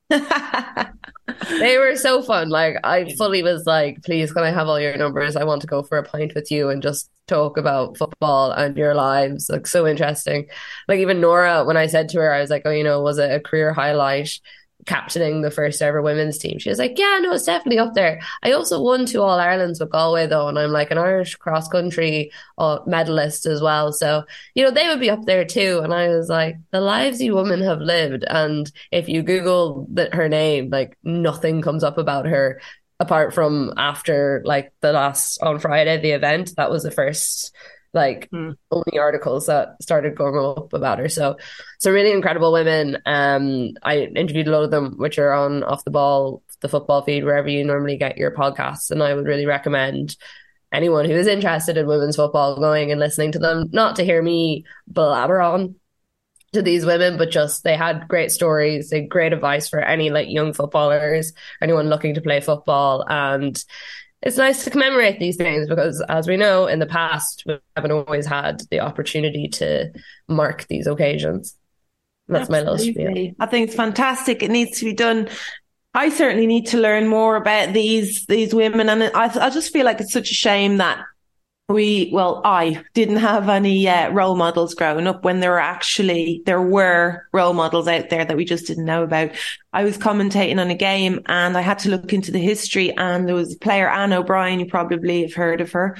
they 0.08 1.76
were 1.76 1.94
so 1.94 2.22
fun. 2.22 2.48
Like, 2.48 2.76
I 2.82 3.14
fully 3.18 3.42
was 3.42 3.66
like, 3.66 4.02
please, 4.02 4.32
can 4.32 4.42
I 4.42 4.50
have 4.50 4.66
all 4.66 4.80
your 4.80 4.96
numbers? 4.96 5.36
I 5.36 5.44
want 5.44 5.60
to 5.60 5.66
go 5.66 5.82
for 5.82 5.98
a 5.98 6.02
pint 6.02 6.34
with 6.34 6.50
you 6.50 6.70
and 6.70 6.82
just 6.82 7.10
talk 7.28 7.58
about 7.58 7.98
football 7.98 8.50
and 8.50 8.78
your 8.78 8.94
lives. 8.94 9.50
Like, 9.50 9.66
so 9.66 9.86
interesting. 9.86 10.46
Like, 10.88 11.00
even 11.00 11.20
Nora, 11.20 11.64
when 11.64 11.76
I 11.76 11.86
said 11.86 12.08
to 12.08 12.20
her, 12.20 12.32
I 12.32 12.40
was 12.40 12.48
like, 12.48 12.62
oh, 12.64 12.70
you 12.70 12.82
know, 12.82 13.02
was 13.02 13.18
it 13.18 13.30
a 13.30 13.40
career 13.40 13.74
highlight? 13.74 14.40
Captaining 14.86 15.42
the 15.42 15.50
first 15.50 15.82
ever 15.82 16.02
women's 16.02 16.38
team. 16.38 16.58
She 16.58 16.68
was 16.68 16.78
like, 16.78 16.98
Yeah, 16.98 17.18
no, 17.20 17.32
it's 17.32 17.44
definitely 17.44 17.78
up 17.78 17.94
there. 17.94 18.20
I 18.42 18.52
also 18.52 18.80
won 18.80 19.06
two 19.06 19.22
All 19.22 19.38
Irelands 19.38 19.80
with 19.80 19.90
Galway 19.90 20.26
though, 20.26 20.48
and 20.48 20.58
I'm 20.58 20.70
like 20.70 20.90
an 20.90 20.98
Irish 20.98 21.36
cross 21.36 21.68
country 21.68 22.30
uh, 22.58 22.80
medalist 22.86 23.46
as 23.46 23.60
well. 23.60 23.92
So, 23.92 24.24
you 24.54 24.64
know, 24.64 24.70
they 24.70 24.88
would 24.88 25.00
be 25.00 25.10
up 25.10 25.24
there 25.24 25.44
too. 25.44 25.80
And 25.82 25.92
I 25.92 26.08
was 26.08 26.28
like, 26.28 26.56
the 26.70 26.80
lives 26.80 27.20
you 27.20 27.34
women 27.34 27.62
have 27.62 27.80
lived. 27.80 28.24
And 28.28 28.70
if 28.90 29.08
you 29.08 29.22
Google 29.22 29.86
the, 29.92 30.08
her 30.12 30.28
name, 30.28 30.70
like 30.70 30.96
nothing 31.02 31.62
comes 31.62 31.84
up 31.84 31.98
about 31.98 32.26
her 32.26 32.60
apart 33.00 33.32
from 33.32 33.72
after 33.78 34.42
like 34.44 34.72
the 34.82 34.92
last 34.92 35.42
on 35.42 35.58
Friday, 35.58 36.00
the 36.00 36.10
event. 36.10 36.54
That 36.56 36.70
was 36.70 36.82
the 36.82 36.90
first 36.90 37.54
like 37.92 38.30
mm. 38.30 38.56
only 38.70 38.98
articles 38.98 39.46
that 39.46 39.82
started 39.82 40.16
going 40.16 40.38
up 40.38 40.72
about 40.72 40.98
her. 40.98 41.08
So, 41.08 41.36
some 41.78 41.92
really 41.92 42.12
incredible 42.12 42.52
women. 42.52 42.98
Um, 43.06 43.72
I 43.82 43.98
interviewed 43.98 44.48
a 44.48 44.52
lot 44.52 44.64
of 44.64 44.70
them, 44.70 44.96
which 44.96 45.18
are 45.18 45.32
on 45.32 45.62
off 45.64 45.84
the 45.84 45.90
ball, 45.90 46.42
the 46.60 46.68
football 46.68 47.02
feed, 47.02 47.24
wherever 47.24 47.48
you 47.48 47.64
normally 47.64 47.96
get 47.96 48.18
your 48.18 48.34
podcasts. 48.34 48.90
And 48.90 49.02
I 49.02 49.14
would 49.14 49.26
really 49.26 49.46
recommend 49.46 50.16
anyone 50.72 51.04
who 51.04 51.16
is 51.16 51.26
interested 51.26 51.76
in 51.76 51.86
women's 51.86 52.16
football 52.16 52.58
going 52.58 52.90
and 52.90 53.00
listening 53.00 53.32
to 53.32 53.38
them, 53.38 53.68
not 53.72 53.96
to 53.96 54.04
hear 54.04 54.22
me 54.22 54.64
blabber 54.86 55.40
on 55.40 55.74
to 56.52 56.62
these 56.62 56.84
women, 56.84 57.16
but 57.16 57.30
just 57.30 57.62
they 57.62 57.76
had 57.76 58.08
great 58.08 58.30
stories, 58.30 58.90
they 58.90 59.02
great 59.02 59.32
advice 59.32 59.68
for 59.68 59.80
any 59.80 60.10
like 60.10 60.28
young 60.28 60.52
footballers, 60.52 61.32
anyone 61.62 61.88
looking 61.88 62.14
to 62.14 62.20
play 62.20 62.40
football, 62.40 63.04
and 63.08 63.62
it's 64.22 64.36
nice 64.36 64.64
to 64.64 64.70
commemorate 64.70 65.18
these 65.18 65.36
things 65.36 65.66
because, 65.68 66.02
as 66.08 66.28
we 66.28 66.36
know, 66.36 66.66
in 66.66 66.78
the 66.78 66.86
past, 66.86 67.42
we 67.46 67.58
haven't 67.74 67.92
always 67.92 68.26
had 68.26 68.62
the 68.70 68.80
opportunity 68.80 69.48
to 69.48 69.90
mark 70.28 70.66
these 70.68 70.86
occasions. 70.86 71.56
that's 72.28 72.50
Absolutely. 72.50 72.64
my 72.64 72.70
little 72.70 72.78
spiel. 72.78 73.34
I 73.40 73.46
think 73.46 73.68
it's 73.68 73.76
fantastic. 73.76 74.42
It 74.42 74.50
needs 74.50 74.78
to 74.78 74.84
be 74.84 74.92
done. 74.92 75.28
I 75.94 76.10
certainly 76.10 76.46
need 76.46 76.66
to 76.68 76.78
learn 76.78 77.08
more 77.08 77.36
about 77.36 77.72
these 77.72 78.26
these 78.26 78.54
women, 78.54 78.88
and 78.88 79.04
I 79.04 79.46
I 79.46 79.50
just 79.50 79.72
feel 79.72 79.84
like 79.84 80.00
it's 80.00 80.12
such 80.12 80.30
a 80.30 80.34
shame 80.34 80.76
that 80.76 81.04
we 81.70 82.10
well 82.12 82.42
i 82.44 82.82
didn't 82.94 83.16
have 83.16 83.48
any 83.48 83.88
uh, 83.88 84.10
role 84.10 84.34
models 84.34 84.74
growing 84.74 85.06
up 85.06 85.24
when 85.24 85.40
there 85.40 85.52
were 85.52 85.60
actually 85.60 86.42
there 86.44 86.60
were 86.60 87.26
role 87.32 87.52
models 87.52 87.86
out 87.86 88.10
there 88.10 88.24
that 88.24 88.36
we 88.36 88.44
just 88.44 88.66
didn't 88.66 88.84
know 88.84 89.02
about. 89.04 89.30
I 89.72 89.84
was 89.84 89.96
commentating 89.96 90.60
on 90.60 90.70
a 90.70 90.74
game 90.74 91.20
and 91.26 91.56
i 91.56 91.60
had 91.60 91.78
to 91.80 91.90
look 91.90 92.12
into 92.12 92.32
the 92.32 92.38
history 92.38 92.92
and 92.96 93.26
there 93.26 93.34
was 93.34 93.54
a 93.54 93.58
player 93.58 93.88
anne 93.88 94.12
o'brien 94.12 94.58
you 94.58 94.66
probably 94.66 95.22
have 95.22 95.34
heard 95.34 95.60
of 95.60 95.72
her. 95.72 95.96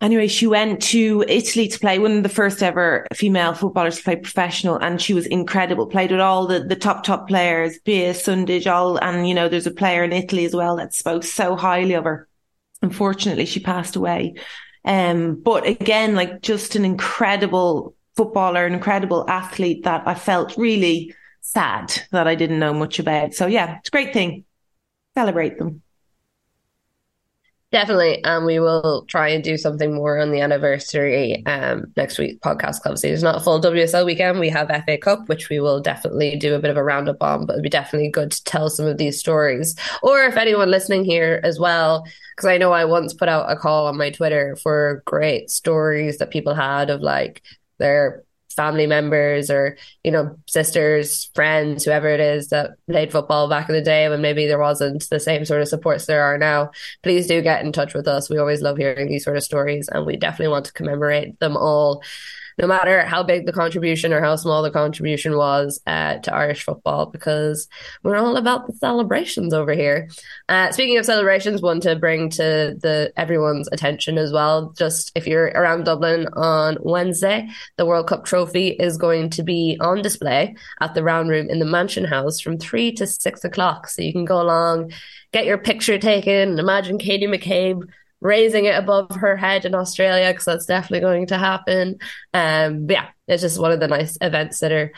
Anyway 0.00 0.26
she 0.26 0.46
went 0.46 0.82
to 0.82 1.24
italy 1.28 1.66
to 1.68 1.78
play 1.78 1.98
one 1.98 2.18
of 2.18 2.22
the 2.22 2.28
first 2.28 2.62
ever 2.62 3.06
female 3.14 3.54
footballers 3.54 3.96
to 3.96 4.02
play 4.02 4.16
professional 4.16 4.76
and 4.76 5.00
she 5.00 5.14
was 5.14 5.26
incredible 5.26 5.86
played 5.86 6.10
with 6.10 6.20
all 6.20 6.46
the, 6.46 6.60
the 6.60 6.76
top 6.76 7.04
top 7.04 7.26
players 7.26 7.78
Pia 7.84 8.12
Sundhage 8.12 8.70
all 8.70 8.98
and 8.98 9.26
you 9.26 9.34
know 9.34 9.48
there's 9.48 9.66
a 9.66 9.70
player 9.70 10.04
in 10.04 10.12
italy 10.12 10.44
as 10.44 10.54
well 10.54 10.76
that 10.76 10.92
spoke 10.92 11.24
so 11.24 11.56
highly 11.56 11.94
of 11.94 12.04
her. 12.04 12.28
Unfortunately 12.82 13.46
she 13.46 13.60
passed 13.60 13.96
away 13.96 14.34
um, 14.84 15.40
but 15.42 15.66
again, 15.66 16.14
like 16.14 16.42
just 16.42 16.76
an 16.76 16.84
incredible 16.84 17.94
footballer, 18.16 18.66
an 18.66 18.74
incredible 18.74 19.28
athlete 19.28 19.84
that 19.84 20.06
I 20.06 20.14
felt 20.14 20.56
really 20.56 21.14
sad 21.40 21.92
that 22.10 22.26
I 22.26 22.34
didn't 22.34 22.58
know 22.58 22.74
much 22.74 22.98
about. 22.98 23.34
So 23.34 23.46
yeah, 23.46 23.78
it's 23.78 23.88
a 23.88 23.92
great 23.92 24.12
thing. 24.12 24.44
Celebrate 25.14 25.58
them. 25.58 25.82
Definitely. 27.74 28.22
And 28.22 28.46
we 28.46 28.60
will 28.60 29.04
try 29.08 29.30
and 29.30 29.42
do 29.42 29.56
something 29.56 29.92
more 29.92 30.20
on 30.20 30.30
the 30.30 30.40
anniversary 30.40 31.44
um, 31.44 31.86
next 31.96 32.18
week 32.18 32.40
podcast 32.40 32.82
club. 32.82 32.98
So 32.98 33.08
it's 33.08 33.20
not 33.20 33.34
a 33.34 33.40
full 33.40 33.60
WSL 33.60 34.06
weekend. 34.06 34.38
We 34.38 34.48
have 34.50 34.68
FA 34.86 34.96
Cup, 34.96 35.28
which 35.28 35.48
we 35.48 35.58
will 35.58 35.80
definitely 35.80 36.36
do 36.36 36.54
a 36.54 36.60
bit 36.60 36.70
of 36.70 36.76
a 36.76 36.84
roundup 36.84 37.20
on, 37.20 37.46
but 37.46 37.54
it'd 37.54 37.64
be 37.64 37.68
definitely 37.68 38.10
good 38.10 38.30
to 38.30 38.44
tell 38.44 38.70
some 38.70 38.86
of 38.86 38.96
these 38.96 39.18
stories. 39.18 39.74
Or 40.04 40.22
if 40.22 40.36
anyone 40.36 40.70
listening 40.70 41.04
here 41.04 41.40
as 41.42 41.58
well, 41.58 42.06
because 42.36 42.46
I 42.46 42.58
know 42.58 42.70
I 42.70 42.84
once 42.84 43.12
put 43.12 43.28
out 43.28 43.50
a 43.50 43.56
call 43.56 43.88
on 43.88 43.96
my 43.96 44.10
Twitter 44.10 44.54
for 44.62 45.02
great 45.04 45.50
stories 45.50 46.18
that 46.18 46.30
people 46.30 46.54
had 46.54 46.90
of 46.90 47.00
like 47.00 47.42
their 47.80 48.22
family 48.54 48.86
members 48.86 49.50
or 49.50 49.76
you 50.02 50.10
know 50.10 50.36
sisters 50.46 51.30
friends 51.34 51.84
whoever 51.84 52.08
it 52.08 52.20
is 52.20 52.48
that 52.48 52.72
played 52.88 53.12
football 53.12 53.48
back 53.48 53.68
in 53.68 53.74
the 53.74 53.82
day 53.82 54.08
when 54.08 54.22
maybe 54.22 54.46
there 54.46 54.58
wasn't 54.58 55.08
the 55.10 55.20
same 55.20 55.44
sort 55.44 55.60
of 55.60 55.68
supports 55.68 56.06
there 56.06 56.22
are 56.22 56.38
now. 56.38 56.70
Please 57.02 57.26
do 57.26 57.42
get 57.42 57.64
in 57.64 57.72
touch 57.72 57.94
with 57.94 58.08
us. 58.08 58.30
We 58.30 58.38
always 58.38 58.62
love 58.62 58.78
hearing 58.78 59.08
these 59.08 59.24
sort 59.24 59.36
of 59.36 59.44
stories 59.44 59.88
and 59.88 60.06
we 60.06 60.16
definitely 60.16 60.52
want 60.52 60.66
to 60.66 60.72
commemorate 60.72 61.38
them 61.40 61.56
all 61.56 62.02
no 62.58 62.66
matter 62.66 63.04
how 63.04 63.22
big 63.22 63.46
the 63.46 63.52
contribution 63.52 64.12
or 64.12 64.20
how 64.20 64.36
small 64.36 64.62
the 64.62 64.70
contribution 64.70 65.36
was 65.36 65.80
uh, 65.86 66.18
to 66.18 66.34
Irish 66.34 66.64
football, 66.64 67.06
because 67.06 67.68
we're 68.02 68.16
all 68.16 68.36
about 68.36 68.66
the 68.66 68.72
celebrations 68.74 69.52
over 69.52 69.72
here. 69.72 70.08
Uh, 70.48 70.70
speaking 70.72 70.98
of 70.98 71.04
celebrations, 71.04 71.62
one 71.62 71.80
to 71.80 71.96
bring 71.96 72.30
to 72.30 72.76
the 72.80 73.12
everyone's 73.16 73.68
attention 73.72 74.18
as 74.18 74.32
well. 74.32 74.72
Just 74.76 75.12
if 75.14 75.26
you're 75.26 75.46
around 75.46 75.84
Dublin 75.84 76.28
on 76.34 76.76
Wednesday, 76.80 77.48
the 77.76 77.86
World 77.86 78.06
Cup 78.06 78.24
trophy 78.24 78.68
is 78.68 78.96
going 78.96 79.30
to 79.30 79.42
be 79.42 79.76
on 79.80 80.02
display 80.02 80.54
at 80.80 80.94
the 80.94 81.02
Round 81.02 81.28
Room 81.28 81.48
in 81.50 81.58
the 81.58 81.64
Mansion 81.64 82.04
House 82.04 82.40
from 82.40 82.58
three 82.58 82.92
to 82.92 83.06
six 83.06 83.44
o'clock. 83.44 83.88
So 83.88 84.02
you 84.02 84.12
can 84.12 84.24
go 84.24 84.40
along, 84.40 84.92
get 85.32 85.44
your 85.44 85.58
picture 85.58 85.98
taken. 85.98 86.58
Imagine 86.58 86.98
Katie 86.98 87.26
McCabe 87.26 87.88
raising 88.24 88.64
it 88.64 88.76
above 88.76 89.14
her 89.14 89.36
head 89.36 89.66
in 89.66 89.74
Australia 89.74 90.32
because 90.32 90.46
that's 90.46 90.66
definitely 90.66 91.00
going 91.00 91.26
to 91.26 91.38
happen. 91.38 91.98
Um, 92.32 92.90
yeah, 92.90 93.08
it's 93.28 93.42
just 93.42 93.60
one 93.60 93.70
of 93.70 93.78
the 93.78 93.86
nice 93.86 94.18
events 94.20 94.60
that 94.60 94.72
are 94.72 94.92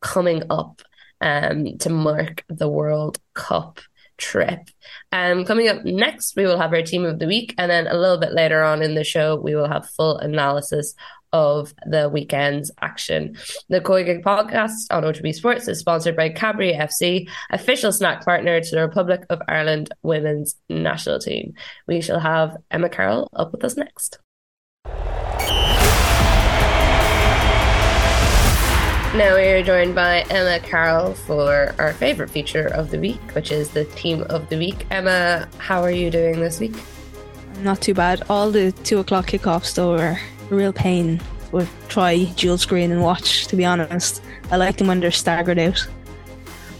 coming 0.00 0.42
up 0.50 0.82
um, 1.20 1.76
to 1.78 1.90
mark 1.90 2.42
the 2.48 2.68
World 2.68 3.18
Cup 3.34 3.80
trip. 4.20 4.68
Um, 5.10 5.44
coming 5.44 5.68
up 5.68 5.84
next, 5.84 6.36
we 6.36 6.44
will 6.44 6.58
have 6.58 6.72
our 6.72 6.82
team 6.82 7.04
of 7.04 7.18
the 7.18 7.26
week, 7.26 7.54
and 7.58 7.70
then 7.70 7.88
a 7.88 7.96
little 7.96 8.18
bit 8.18 8.32
later 8.32 8.62
on 8.62 8.82
in 8.82 8.94
the 8.94 9.02
show, 9.02 9.34
we 9.36 9.56
will 9.56 9.68
have 9.68 9.88
full 9.88 10.18
analysis 10.18 10.94
of 11.32 11.72
the 11.86 12.08
weekend's 12.08 12.70
action. 12.80 13.36
The 13.68 13.80
COYGIG 13.80 14.22
podcast 14.22 14.86
on 14.90 15.04
OTB 15.04 15.34
Sports 15.34 15.68
is 15.68 15.78
sponsored 15.78 16.16
by 16.16 16.28
Cadbury 16.28 16.74
FC, 16.74 17.28
official 17.50 17.92
snack 17.92 18.24
partner 18.24 18.60
to 18.60 18.70
the 18.70 18.82
Republic 18.82 19.24
of 19.30 19.40
Ireland 19.48 19.90
women's 20.02 20.56
national 20.68 21.20
team. 21.20 21.54
We 21.86 22.00
shall 22.00 22.20
have 22.20 22.56
Emma 22.70 22.88
Carroll 22.88 23.30
up 23.34 23.52
with 23.52 23.64
us 23.64 23.76
next. 23.76 24.18
Now 29.14 29.34
we 29.34 29.42
are 29.42 29.60
joined 29.60 29.96
by 29.96 30.20
Emma 30.30 30.60
Carroll 30.60 31.14
for 31.14 31.74
our 31.80 31.92
favourite 31.94 32.30
feature 32.30 32.68
of 32.68 32.92
the 32.92 32.98
week, 33.00 33.20
which 33.32 33.50
is 33.50 33.70
the 33.70 33.84
team 33.86 34.22
of 34.30 34.48
the 34.48 34.56
week. 34.56 34.86
Emma, 34.88 35.48
how 35.58 35.82
are 35.82 35.90
you 35.90 36.12
doing 36.12 36.38
this 36.38 36.60
week? 36.60 36.76
Not 37.58 37.80
too 37.80 37.92
bad. 37.92 38.22
All 38.30 38.52
the 38.52 38.70
two 38.70 39.00
o'clock 39.00 39.26
kickoffs 39.26 39.74
though 39.74 39.96
were 39.96 40.16
a 40.50 40.54
real 40.54 40.72
pain. 40.72 41.20
Would 41.50 41.68
try 41.88 42.22
dual 42.36 42.56
screen 42.56 42.92
and 42.92 43.02
watch. 43.02 43.48
To 43.48 43.56
be 43.56 43.64
honest, 43.64 44.22
I 44.52 44.56
like 44.56 44.76
them 44.76 44.86
when 44.86 45.00
they're 45.00 45.10
staggered 45.10 45.58
out. 45.58 45.84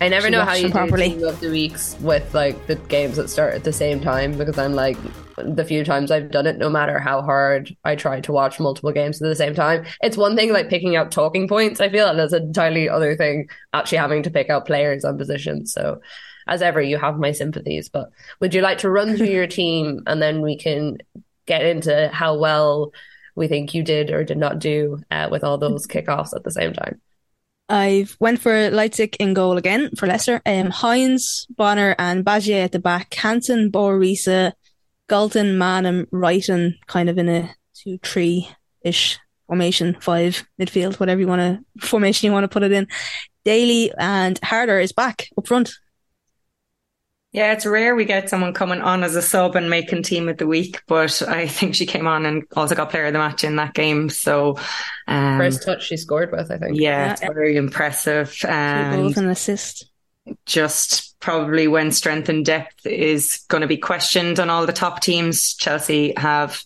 I 0.00 0.08
never 0.08 0.30
know 0.30 0.44
how 0.44 0.54
you 0.54 0.68
them 0.68 0.70
do 0.70 0.78
properly. 0.78 1.08
team 1.08 1.24
of 1.24 1.40
the 1.40 1.50
weeks 1.50 1.96
with 2.00 2.32
like 2.32 2.64
the 2.68 2.76
games 2.76 3.16
that 3.16 3.28
start 3.28 3.54
at 3.54 3.64
the 3.64 3.72
same 3.72 4.00
time 4.00 4.38
because 4.38 4.56
I'm 4.56 4.74
like 4.74 4.96
the 5.44 5.64
few 5.64 5.84
times 5.84 6.10
I've 6.10 6.30
done 6.30 6.46
it, 6.46 6.58
no 6.58 6.68
matter 6.68 6.98
how 6.98 7.22
hard 7.22 7.74
I 7.84 7.96
try 7.96 8.20
to 8.20 8.32
watch 8.32 8.60
multiple 8.60 8.92
games 8.92 9.20
at 9.20 9.28
the 9.28 9.36
same 9.36 9.54
time. 9.54 9.84
It's 10.02 10.16
one 10.16 10.36
thing 10.36 10.52
like 10.52 10.68
picking 10.68 10.96
out 10.96 11.10
talking 11.10 11.48
points, 11.48 11.80
I 11.80 11.88
feel, 11.88 12.08
and 12.08 12.18
it's 12.18 12.32
an 12.32 12.44
entirely 12.44 12.88
other 12.88 13.16
thing 13.16 13.48
actually 13.72 13.98
having 13.98 14.22
to 14.24 14.30
pick 14.30 14.50
out 14.50 14.66
players 14.66 15.04
and 15.04 15.18
positions. 15.18 15.72
So 15.72 16.00
as 16.46 16.62
ever, 16.62 16.80
you 16.80 16.98
have 16.98 17.18
my 17.18 17.32
sympathies. 17.32 17.88
But 17.88 18.10
would 18.40 18.54
you 18.54 18.60
like 18.60 18.78
to 18.78 18.90
run 18.90 19.16
through 19.16 19.28
your 19.28 19.46
team 19.46 20.02
and 20.06 20.20
then 20.20 20.42
we 20.42 20.56
can 20.56 20.98
get 21.46 21.64
into 21.64 22.08
how 22.12 22.38
well 22.38 22.92
we 23.34 23.48
think 23.48 23.74
you 23.74 23.82
did 23.82 24.10
or 24.10 24.24
did 24.24 24.38
not 24.38 24.58
do 24.58 25.00
uh, 25.10 25.28
with 25.30 25.44
all 25.44 25.58
those 25.58 25.86
kickoffs 25.86 26.34
at 26.34 26.44
the 26.44 26.50
same 26.50 26.72
time? 26.72 27.00
I've 27.68 28.16
went 28.18 28.40
for 28.40 28.50
Leitzig 28.50 29.14
in 29.20 29.32
goal 29.32 29.56
again 29.56 29.90
for 29.96 30.08
Leicester. 30.08 30.42
Um, 30.44 30.70
Hinds, 30.70 31.46
Bonner, 31.56 31.94
and 32.00 32.24
Bagier 32.24 32.64
at 32.64 32.72
the 32.72 32.80
back. 32.80 33.14
Hansen, 33.14 33.70
Bøe 33.70 33.96
Risa, 33.96 34.52
Galton, 35.10 35.58
Maanum, 35.58 36.06
Wrighton, 36.10 36.74
kind 36.86 37.10
of 37.10 37.18
in 37.18 37.28
a 37.28 37.50
two-three-ish 37.74 39.18
formation, 39.48 39.96
five 40.00 40.46
midfield, 40.60 41.00
whatever 41.00 41.20
you 41.20 41.26
want 41.26 41.40
to 41.40 41.60
formation 41.86 42.26
you 42.26 42.32
want 42.32 42.44
to 42.44 42.48
put 42.48 42.62
it 42.62 42.70
in. 42.70 42.86
Daly 43.44 43.92
and 43.98 44.38
Harder 44.42 44.78
is 44.78 44.92
back 44.92 45.28
up 45.36 45.48
front. 45.48 45.72
Yeah, 47.32 47.52
it's 47.52 47.66
rare 47.66 47.94
we 47.94 48.04
get 48.04 48.28
someone 48.28 48.54
coming 48.54 48.80
on 48.80 49.04
as 49.04 49.14
a 49.16 49.22
sub 49.22 49.54
and 49.56 49.70
making 49.70 50.02
team 50.02 50.28
of 50.28 50.36
the 50.38 50.48
week, 50.48 50.82
but 50.88 51.22
I 51.22 51.46
think 51.46 51.76
she 51.76 51.86
came 51.86 52.06
on 52.08 52.26
and 52.26 52.42
also 52.56 52.74
got 52.74 52.90
player 52.90 53.06
of 53.06 53.12
the 53.12 53.20
match 53.20 53.44
in 53.44 53.56
that 53.56 53.74
game. 53.74 54.08
So, 54.08 54.58
um, 55.06 55.38
First 55.38 55.64
touch 55.64 55.84
she 55.84 55.96
scored 55.96 56.30
with, 56.32 56.50
I 56.50 56.58
think. 56.58 56.80
yeah, 56.80 57.12
it's 57.12 57.20
very 57.20 57.56
impressive. 57.56 58.34
Two 58.36 58.48
And 58.48 59.02
goals 59.02 59.16
and 59.16 59.26
an 59.26 59.32
assist. 59.32 59.89
Just 60.46 61.18
probably 61.20 61.68
when 61.68 61.92
strength 61.92 62.28
and 62.28 62.44
depth 62.44 62.86
is 62.86 63.44
going 63.48 63.62
to 63.62 63.66
be 63.66 63.76
questioned 63.76 64.40
on 64.40 64.50
all 64.50 64.66
the 64.66 64.72
top 64.72 65.00
teams, 65.00 65.54
Chelsea 65.54 66.14
have 66.16 66.62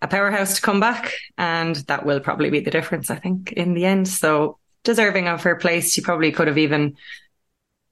a 0.00 0.08
powerhouse 0.08 0.56
to 0.56 0.62
come 0.62 0.80
back, 0.80 1.14
and 1.36 1.76
that 1.88 2.06
will 2.06 2.20
probably 2.20 2.50
be 2.50 2.60
the 2.60 2.70
difference, 2.70 3.10
I 3.10 3.16
think, 3.16 3.52
in 3.52 3.74
the 3.74 3.84
end. 3.84 4.08
So 4.08 4.58
deserving 4.84 5.28
of 5.28 5.42
her 5.42 5.56
place. 5.56 5.92
She 5.92 6.00
probably 6.00 6.32
could 6.32 6.46
have 6.48 6.58
even 6.58 6.96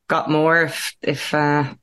got 0.08 0.30
more 0.30 0.62
if 0.62 0.96
if 1.02 1.34
uh, 1.34 1.74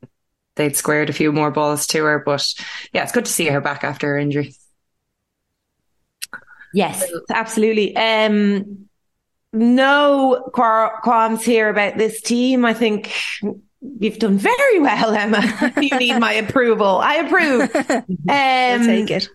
they'd 0.56 0.76
squared 0.76 1.10
a 1.10 1.14
few 1.14 1.32
more 1.32 1.50
balls 1.50 1.86
to 1.88 2.04
her. 2.04 2.22
But 2.24 2.52
yeah, 2.92 3.02
it's 3.02 3.12
good 3.12 3.26
to 3.26 3.32
see 3.32 3.46
her 3.46 3.60
back 3.60 3.84
after 3.84 4.08
her 4.08 4.18
injury. 4.18 4.54
Yes, 6.72 7.04
absolutely. 7.30 7.94
Um, 7.96 8.88
no 9.54 10.48
quar- 10.52 11.00
qualms 11.02 11.44
here 11.44 11.68
about 11.68 11.96
this 11.96 12.20
team. 12.20 12.64
I 12.64 12.74
think 12.74 13.12
you've 14.00 14.18
done 14.18 14.38
very 14.38 14.78
well, 14.80 15.14
Emma. 15.14 15.72
you 15.80 15.96
need 15.98 16.18
my 16.18 16.32
approval. 16.34 16.98
I 16.98 17.14
approve. 17.16 17.70
Um, 18.28 18.86
take 18.86 19.10
it. 19.10 19.28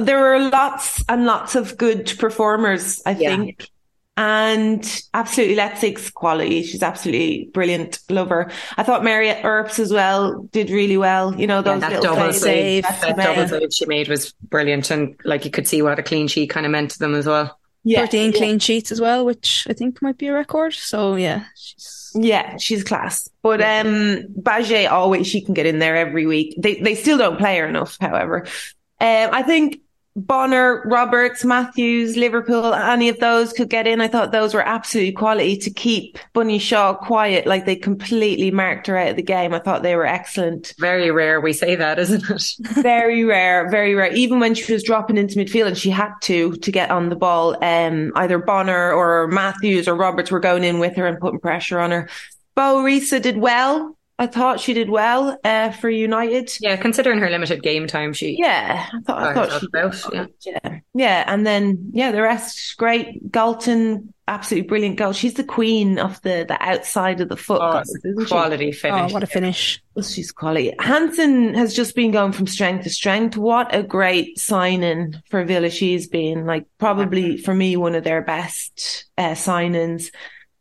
there 0.00 0.20
were 0.20 0.50
lots 0.50 1.02
and 1.08 1.24
lots 1.26 1.54
of 1.54 1.76
good 1.78 2.12
performers, 2.18 3.02
I 3.06 3.12
Yeah. 3.12 3.36
think. 3.36 3.68
And 4.16 5.02
absolutely 5.12 5.56
Leitzig's 5.56 6.08
quality. 6.10 6.62
She's 6.62 6.84
absolutely 6.84 7.50
brilliant. 7.52 7.98
Love 8.08 8.28
her. 8.28 8.48
I 8.76 8.84
thought 8.84 9.02
Mariette 9.02 9.44
Earps 9.44 9.80
as 9.80 9.92
well 9.92 10.42
did 10.52 10.70
really 10.70 10.96
well. 10.96 11.34
You 11.34 11.48
know, 11.48 11.56
Yeah, 11.56 11.62
those 11.62 11.80
that 11.80 11.92
little 11.94 12.14
double 12.14 12.32
saves. 12.32 12.40
save, 12.40 12.82
That's 12.84 13.00
That 13.00 13.16
double 13.16 13.48
save 13.48 13.72
she 13.74 13.86
made 13.86 14.08
was 14.08 14.32
brilliant, 14.50 14.88
and 14.92 15.16
like 15.24 15.44
you 15.44 15.50
could 15.50 15.66
see 15.66 15.82
what 15.82 15.98
a 15.98 16.02
clean 16.04 16.28
sheet 16.28 16.50
kind 16.50 16.64
of 16.64 16.70
meant 16.70 16.92
to 16.92 16.98
them 17.00 17.16
as 17.16 17.26
well. 17.26 17.58
Yeah. 17.84 18.00
13 18.00 18.32
clean 18.32 18.58
sheets 18.58 18.90
as 18.90 19.00
well, 19.00 19.24
which 19.24 19.66
I 19.68 19.74
think 19.74 20.00
might 20.02 20.18
be 20.18 20.28
a 20.28 20.32
record. 20.32 20.72
So 20.74 21.16
yeah, 21.16 21.44
she's 21.54 22.12
Yeah, 22.14 22.56
she's 22.56 22.82
class. 22.82 23.28
But 23.42 23.60
um 23.60 24.22
Baget 24.40 24.90
always 24.90 25.26
she 25.26 25.40
can 25.42 25.54
get 25.54 25.66
in 25.66 25.78
there 25.78 25.96
every 25.96 26.26
week. 26.26 26.54
They 26.58 26.76
they 26.80 26.94
still 26.94 27.18
don't 27.18 27.38
play 27.38 27.58
her 27.58 27.66
enough, 27.66 27.96
however. 28.00 28.46
Um 29.00 29.28
I 29.32 29.42
think 29.42 29.80
Bonner, 30.16 30.82
Roberts, 30.86 31.44
Matthews, 31.44 32.16
Liverpool, 32.16 32.72
any 32.72 33.08
of 33.08 33.18
those 33.18 33.52
could 33.52 33.68
get 33.68 33.88
in. 33.88 34.00
I 34.00 34.06
thought 34.06 34.30
those 34.30 34.54
were 34.54 34.62
absolutely 34.62 35.10
quality 35.10 35.56
to 35.56 35.70
keep 35.70 36.18
Bunny 36.32 36.60
Shaw 36.60 36.94
quiet. 36.94 37.46
Like 37.46 37.66
they 37.66 37.74
completely 37.74 38.52
marked 38.52 38.86
her 38.86 38.96
out 38.96 39.08
of 39.08 39.16
the 39.16 39.22
game. 39.22 39.52
I 39.52 39.58
thought 39.58 39.82
they 39.82 39.96
were 39.96 40.06
excellent. 40.06 40.72
Very 40.78 41.10
rare 41.10 41.40
we 41.40 41.52
say 41.52 41.74
that, 41.74 41.98
isn't 41.98 42.30
it? 42.30 42.44
Very 42.82 43.24
rare, 43.24 43.68
very 43.70 43.94
rare. 43.94 44.12
Even 44.12 44.38
when 44.38 44.54
she 44.54 44.72
was 44.72 44.84
dropping 44.84 45.16
into 45.16 45.36
midfield 45.36 45.66
and 45.66 45.78
she 45.78 45.90
had 45.90 46.12
to 46.22 46.52
to 46.56 46.70
get 46.70 46.90
on 46.90 47.08
the 47.08 47.16
ball, 47.16 47.56
um, 47.64 48.12
either 48.14 48.38
Bonner 48.38 48.92
or 48.92 49.26
Matthews 49.26 49.88
or 49.88 49.96
Roberts 49.96 50.30
were 50.30 50.40
going 50.40 50.62
in 50.62 50.78
with 50.78 50.94
her 50.96 51.06
and 51.06 51.18
putting 51.18 51.40
pressure 51.40 51.80
on 51.80 51.90
her. 51.90 52.08
Bøe 52.56 52.84
Risa 52.84 53.20
did 53.20 53.36
well. 53.36 53.96
I 54.18 54.26
thought 54.28 54.60
she 54.60 54.74
did 54.74 54.90
well 54.90 55.36
uh, 55.42 55.72
for 55.72 55.90
United. 55.90 56.52
Yeah, 56.60 56.76
considering 56.76 57.18
her 57.18 57.30
limited 57.30 57.62
game 57.62 57.86
time, 57.86 58.12
she 58.12 58.36
Yeah, 58.38 58.86
I 58.92 59.00
thought 59.00 59.22
I 59.22 59.34
thought 59.34 59.60
she 59.60 59.66
about, 59.66 60.12
did. 60.12 60.34
Yeah. 60.40 60.78
yeah, 60.94 61.24
and 61.26 61.46
then 61.46 61.90
yeah, 61.92 62.12
the 62.12 62.22
rest 62.22 62.76
great. 62.76 63.30
Galton 63.32 64.14
absolutely 64.26 64.68
brilliant 64.68 64.96
goal. 64.96 65.12
She's 65.12 65.34
the 65.34 65.44
queen 65.44 65.98
of 65.98 66.20
the, 66.22 66.44
the 66.46 66.56
outside 66.60 67.20
of 67.20 67.28
the 67.28 67.36
foot. 67.36 67.60
Oh, 67.62 67.72
goals, 67.72 67.98
isn't 68.04 68.28
quality 68.28 68.72
she? 68.72 68.78
finish. 68.78 69.10
Oh, 69.10 69.14
what 69.14 69.22
a 69.22 69.26
finish. 69.26 69.82
She's 70.02 70.32
quality. 70.32 70.72
Hansen 70.78 71.54
has 71.54 71.74
just 71.74 71.94
been 71.94 72.10
going 72.10 72.32
from 72.32 72.46
strength 72.46 72.84
to 72.84 72.90
strength. 72.90 73.36
What 73.36 73.74
a 73.74 73.82
great 73.82 74.38
signing 74.38 75.14
for 75.28 75.44
Villa 75.44 75.70
she's 75.70 76.06
been. 76.06 76.46
Like 76.46 76.66
probably 76.78 77.36
for 77.36 77.54
me, 77.54 77.76
one 77.76 77.94
of 77.94 78.04
their 78.04 78.22
best 78.22 79.06
uh, 79.18 79.32
signings. 79.32 80.10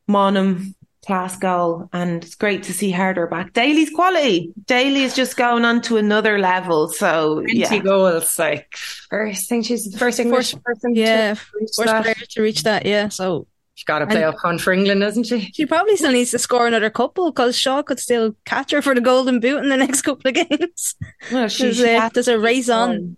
Maanum, 0.09 0.75
class 1.05 1.35
goal. 1.37 1.89
And 1.93 2.23
it's 2.23 2.35
great 2.35 2.63
to 2.63 2.73
see 2.73 2.91
Harder 2.91 3.27
back. 3.27 3.53
Daly's 3.53 3.89
quality. 3.89 4.51
Daly 4.65 5.03
is 5.03 5.15
just 5.15 5.37
going 5.37 5.65
on 5.65 5.81
to 5.83 5.97
another 5.97 6.39
level. 6.39 6.87
So 6.89 7.41
20 7.41 7.53
yeah. 7.57 7.77
goals. 7.79 8.37
Like, 8.39 8.75
first 9.09 9.49
thing 9.49 9.63
she's 9.63 9.89
the 9.91 9.97
first 9.97 10.19
English 10.19 10.55
person 10.63 10.95
Yeah, 10.95 11.33
to 11.35 11.41
reach 11.59 11.69
First 11.75 11.85
that. 11.87 12.03
player 12.03 12.15
to 12.29 12.41
reach 12.41 12.63
that, 12.63 12.85
yeah. 12.85 13.09
So 13.09 13.47
She's 13.75 13.85
got 13.85 13.99
to 13.99 14.05
play 14.05 14.17
And- 14.23 14.25
up 14.25 14.35
on 14.43 14.59
for 14.59 14.71
England, 14.71 15.01
doesn't 15.01 15.23
she? 15.23 15.49
she 15.51 15.65
probably 15.65 15.95
still 15.97 16.11
needs 16.11 16.29
to 16.29 16.37
score 16.37 16.67
another 16.67 16.91
couple 16.91 17.31
because 17.31 17.57
Shaw 17.57 17.81
could 17.81 17.99
still 17.99 18.35
catch 18.45 18.69
her 18.71 18.83
for 18.83 18.93
the 18.93 19.01
golden 19.01 19.39
boot 19.39 19.63
in 19.63 19.69
the 19.69 19.77
next 19.85 20.03
couple 20.03 20.29
of 20.29 20.35
games. 20.35 20.93
Well, 21.31 21.47
she- 21.47 21.63
There's 21.63 21.77
she 21.77 21.83
a, 21.85 21.99
has 21.99 22.11
there's 22.11 22.27
a 22.27 22.37
race 22.37 22.69
on. 22.69 23.17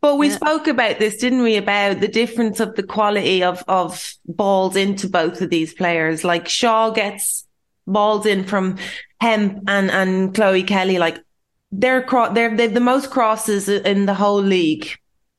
But 0.00 0.16
we 0.16 0.28
Yeah. 0.28 0.36
spoke 0.36 0.66
about 0.66 0.98
this, 0.98 1.16
didn't 1.18 1.42
we? 1.42 1.56
About 1.56 2.00
the 2.00 2.08
difference 2.08 2.60
of 2.60 2.74
the 2.74 2.82
quality 2.82 3.42
of, 3.42 3.62
of 3.68 4.14
balls 4.26 4.76
into 4.76 5.08
both 5.08 5.40
of 5.40 5.50
these 5.50 5.74
players. 5.74 6.24
Like 6.24 6.48
Shaw 6.48 6.90
gets 6.90 7.46
balls 7.86 8.26
in 8.26 8.44
from 8.44 8.78
Hemp 9.20 9.64
and, 9.68 9.90
and 9.90 10.34
Chloe 10.34 10.62
Kelly. 10.62 10.98
Like 10.98 11.18
they're, 11.70 12.02
cro- 12.02 12.32
they're, 12.32 12.56
they've 12.56 12.72
the 12.72 12.80
most 12.80 13.10
crosses 13.10 13.68
in 13.68 14.06
the 14.06 14.14
whole 14.14 14.42
league. 14.42 14.88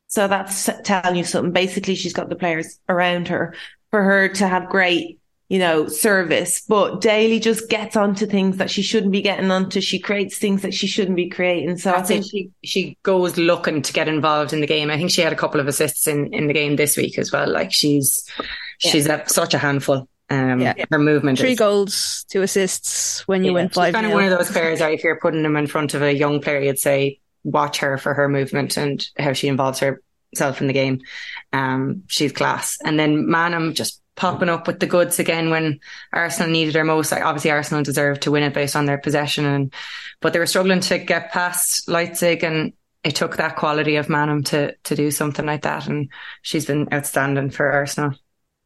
So 0.08 0.28
that's 0.28 0.70
telling 0.84 1.16
you 1.16 1.24
something. 1.24 1.54
Basically, 1.54 1.96
she's 1.96 2.14
got 2.14 2.30
the 2.30 2.36
players 2.36 2.80
around 2.88 3.30
her 3.30 3.56
for 3.90 4.04
her 4.04 4.28
to 4.30 4.48
have 4.48 4.70
great, 4.70 5.20
you 5.54 5.60
know, 5.60 5.88
service. 5.88 6.62
But 6.68 7.00
Daly 7.00 7.40
just 7.40 7.70
gets 7.70 7.96
onto 7.96 8.26
things 8.26 8.58
that 8.58 8.72
she 8.72 8.82
shouldn't 8.82 9.12
be 9.12 9.22
getting 9.22 9.52
onto. 9.52 9.82
She 9.82 10.00
creates 10.00 10.36
things 10.40 10.64
that 10.64 10.74
she 10.74 10.88
shouldn't 10.88 11.16
be 11.16 11.30
creating. 11.30 11.78
So 11.78 11.92
I 11.92 11.98
That's 11.98 12.10
it. 12.10 12.14
think 12.24 12.26
She 12.32 12.50
she 12.64 12.98
goes 13.04 13.38
looking 13.38 13.84
to 13.84 13.94
get 13.94 14.08
involved 14.08 14.52
in 14.52 14.62
the 14.62 14.68
game. 14.68 14.90
I 14.90 14.98
think 14.98 15.12
she 15.12 15.22
had 15.22 15.32
a 15.32 15.36
couple 15.36 15.60
of 15.62 15.68
assists 15.68 16.08
in, 16.08 16.34
in 16.34 16.48
the 16.48 16.54
game 16.54 16.76
this 16.76 16.98
week 16.98 17.20
as 17.20 17.32
well. 17.32 17.48
Like 17.52 17.72
she's 17.72 18.28
she's 18.80 19.06
a, 19.08 19.24
such 19.28 19.54
a 19.54 19.60
handful. 19.60 20.10
Um, 20.32 20.60
Yeah. 20.60 20.74
her 20.90 20.98
movement 20.98 21.38
Three 21.38 21.52
is 21.52 21.60
goals, 21.60 22.26
two 22.32 22.42
assists 22.42 23.22
when 23.28 23.44
you 23.44 23.52
yeah, 23.52 23.54
win 23.54 23.68
she's 23.70 23.76
five 23.76 23.94
kind 23.94 24.08
of 24.08 24.10
nil. 24.10 24.18
one 24.22 24.32
of 24.32 24.36
those 24.40 24.50
players. 24.50 24.82
Right, 24.82 24.98
if 24.98 25.04
you're 25.04 25.20
putting 25.20 25.44
them 25.44 25.56
in 25.56 25.68
front 25.68 25.94
of 25.94 26.02
a 26.02 26.12
young 26.12 26.42
player, 26.42 26.62
you'd 26.62 26.80
say 26.80 27.20
watch 27.44 27.78
her 27.78 28.00
for 28.00 28.16
her 28.16 28.28
movement 28.28 28.76
and 28.78 29.06
how 29.20 29.34
she 29.34 29.50
involves 29.50 29.80
herself 29.80 30.62
in 30.62 30.68
the 30.68 30.74
game. 30.74 31.02
Um, 31.52 32.04
she's 32.08 32.32
class. 32.32 32.78
And 32.84 32.98
then 32.98 33.28
Manham 33.28 33.76
just 33.76 34.02
popping 34.16 34.50
up 34.50 34.68
with 34.68 34.80
the 34.80 34.86
goods 34.86 35.20
again 35.20 35.50
when 35.50 35.80
Arsenal 36.12 36.52
needed 36.52 36.76
her 36.76 36.84
most. 36.84 37.12
Obviously, 37.12 37.52
Arsenal 37.52 37.84
deserved 37.84 38.24
to 38.24 38.32
win 38.32 38.44
it 38.44 38.54
based 38.54 38.76
on 38.76 38.86
their 38.86 38.98
possession, 38.98 39.46
and 39.46 39.74
but 40.22 40.34
they 40.34 40.40
were 40.40 40.46
struggling 40.46 40.80
to 40.82 41.00
get 41.00 41.32
past 41.32 41.88
Leitzig, 41.88 42.44
and 42.44 42.74
it 43.04 43.16
took 43.16 43.38
that 43.38 43.56
quality 43.56 43.96
of 43.96 44.08
Maanum 44.08 44.46
to 44.46 44.76
to 44.84 44.96
do 44.96 45.12
something 45.12 45.46
like 45.46 45.64
that. 45.64 45.88
And 45.88 46.10
she's 46.42 46.66
been 46.66 46.90
outstanding 46.94 47.50
for 47.50 47.72
Arsenal 47.72 48.14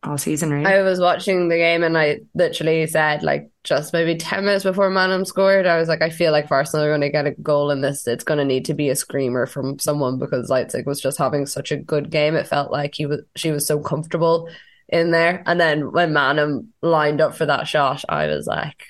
all 0.03 0.17
season, 0.17 0.51
really. 0.51 0.65
I 0.65 0.81
was 0.81 0.99
watching 0.99 1.49
the 1.49 1.57
game 1.57 1.83
and 1.83 1.97
I 1.97 2.19
literally 2.33 2.85
said, 2.87 3.23
like, 3.23 3.49
just 3.63 3.93
maybe 3.93 4.15
10 4.15 4.45
minutes 4.45 4.63
before 4.63 4.89
Maanum 4.89 5.25
scored, 5.25 5.65
I 5.65 5.77
was 5.77 5.89
like, 5.89 6.01
I 6.01 6.09
feel 6.09 6.31
like 6.31 6.51
Arsenal 6.51 6.85
are 6.85 6.89
going 6.89 7.01
to 7.01 7.09
get 7.09 7.25
a 7.25 7.31
goal 7.31 7.71
in 7.71 7.81
this, 7.81 8.07
it's 8.07 8.23
going 8.23 8.37
to 8.37 8.45
need 8.45 8.65
to 8.65 8.73
be 8.73 8.89
a 8.89 8.95
screamer 8.95 9.45
from 9.45 9.79
someone 9.79 10.19
because 10.19 10.49
Leitzig 10.49 10.85
was 10.85 11.01
just 11.01 11.17
having 11.17 11.45
such 11.45 11.71
a 11.71 11.77
good 11.77 12.09
game. 12.09 12.35
It 12.35 12.47
felt 12.47 12.71
like 12.71 12.95
he 12.95 13.05
was, 13.05 13.21
she 13.35 13.51
was 13.51 13.65
so 13.65 13.79
comfortable 13.79 14.49
in 14.89 15.11
there. 15.11 15.43
And 15.45 15.59
then 15.59 15.91
when 15.91 16.11
Maanum 16.11 16.67
lined 16.81 17.21
up 17.21 17.35
for 17.35 17.45
that 17.45 17.67
shot, 17.67 18.03
I 18.07 18.27
was 18.27 18.47
like, 18.47 18.85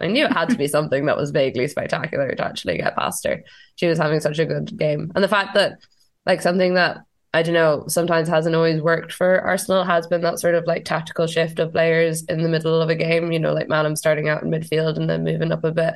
I 0.00 0.06
knew 0.06 0.24
it 0.24 0.32
had 0.32 0.50
to 0.50 0.56
be 0.56 0.68
something 0.68 1.06
that 1.06 1.16
was 1.16 1.30
vaguely 1.30 1.68
spectacular 1.68 2.34
to 2.34 2.44
actually 2.44 2.78
get 2.78 2.96
past 2.96 3.26
her. 3.26 3.42
She 3.76 3.86
was 3.86 3.98
having 3.98 4.20
such 4.20 4.38
a 4.38 4.46
good 4.46 4.76
game. 4.76 5.12
And 5.14 5.24
the 5.24 5.28
fact 5.28 5.54
that, 5.54 5.78
like, 6.26 6.42
something 6.42 6.74
that 6.74 6.98
I 7.34 7.42
don't 7.42 7.54
know, 7.54 7.84
sometimes 7.88 8.28
hasn't 8.28 8.56
always 8.56 8.80
worked 8.80 9.12
for 9.12 9.40
Arsenal 9.40 9.84
has 9.84 10.06
been 10.06 10.22
that 10.22 10.40
sort 10.40 10.54
of 10.54 10.64
like 10.66 10.84
tactical 10.84 11.26
shift 11.26 11.58
of 11.58 11.72
players 11.72 12.24
in 12.24 12.42
the 12.42 12.48
middle 12.48 12.80
of 12.80 12.88
a 12.88 12.94
game, 12.94 13.30
you 13.32 13.38
know, 13.38 13.52
like 13.52 13.68
Maanum 13.68 13.98
starting 13.98 14.28
out 14.28 14.42
in 14.42 14.50
midfield 14.50 14.96
and 14.96 15.10
then 15.10 15.24
moving 15.24 15.52
up 15.52 15.62
a 15.62 15.70
bit. 15.70 15.94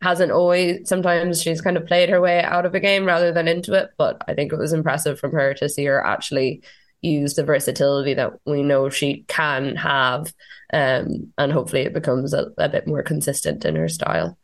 Hasn't 0.00 0.32
always, 0.32 0.88
sometimes 0.88 1.42
she's 1.42 1.60
kind 1.60 1.76
of 1.76 1.86
played 1.86 2.08
her 2.08 2.20
way 2.20 2.42
out 2.42 2.64
of 2.64 2.74
a 2.74 2.80
game 2.80 3.04
rather 3.04 3.30
than 3.30 3.46
into 3.46 3.74
it. 3.74 3.90
But 3.98 4.22
I 4.26 4.34
think 4.34 4.52
it 4.52 4.58
was 4.58 4.72
impressive 4.72 5.20
from 5.20 5.32
her 5.32 5.52
to 5.54 5.68
see 5.68 5.84
her 5.84 6.04
actually 6.04 6.62
use 7.04 7.34
the 7.34 7.44
versatility 7.44 8.14
that 8.14 8.32
we 8.46 8.62
know 8.62 8.88
she 8.88 9.24
can 9.28 9.76
have. 9.76 10.32
Um, 10.72 11.32
and 11.38 11.52
hopefully 11.52 11.82
it 11.82 11.94
becomes 11.94 12.32
a, 12.32 12.46
a 12.58 12.68
bit 12.68 12.86
more 12.86 13.02
consistent 13.02 13.64
in 13.64 13.76
her 13.76 13.88
style. 13.88 14.38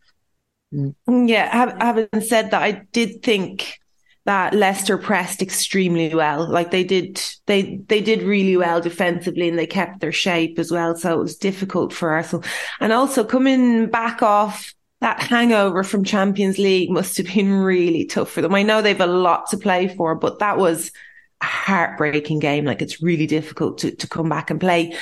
Yeah, 0.72 1.74
having 1.80 2.08
said 2.20 2.52
that, 2.52 2.62
I 2.62 2.82
did 2.92 3.22
think 3.22 3.78
that 4.26 4.54
Leicester 4.54 4.98
pressed 4.98 5.42
extremely 5.42 6.14
well. 6.14 6.48
Like 6.48 6.70
they 6.70 6.84
did, 6.84 7.20
they 7.46 7.80
they 7.88 8.00
did 8.00 8.22
really 8.22 8.56
well 8.56 8.80
defensively, 8.80 9.48
and 9.48 9.58
they 9.58 9.66
kept 9.66 10.00
their 10.00 10.12
shape 10.12 10.58
as 10.58 10.70
well. 10.70 10.94
So 10.94 11.18
it 11.18 11.22
was 11.22 11.36
difficult 11.36 11.92
for 11.92 12.10
Arsenal. 12.10 12.44
And 12.78 12.92
also 12.92 13.24
coming 13.24 13.88
back 13.88 14.22
off 14.22 14.72
that 15.00 15.20
hangover 15.20 15.82
from 15.82 16.04
Champions 16.04 16.58
League 16.58 16.90
must 16.90 17.16
have 17.16 17.26
been 17.26 17.52
really 17.52 18.04
tough 18.04 18.30
for 18.30 18.42
them. 18.42 18.54
I 18.54 18.62
know 18.62 18.82
they've 18.82 19.00
a 19.00 19.06
lot 19.06 19.50
to 19.50 19.56
play 19.56 19.88
for, 19.88 20.14
but 20.14 20.38
that 20.38 20.58
was 20.58 20.92
heartbreaking 21.42 22.38
game. 22.38 22.64
Like 22.64 22.82
it's 22.82 23.02
really 23.02 23.26
difficult 23.26 23.78
to 23.78 23.94
to 23.94 24.08
come 24.08 24.28
back 24.28 24.50
and 24.50 24.60
play 24.60 24.96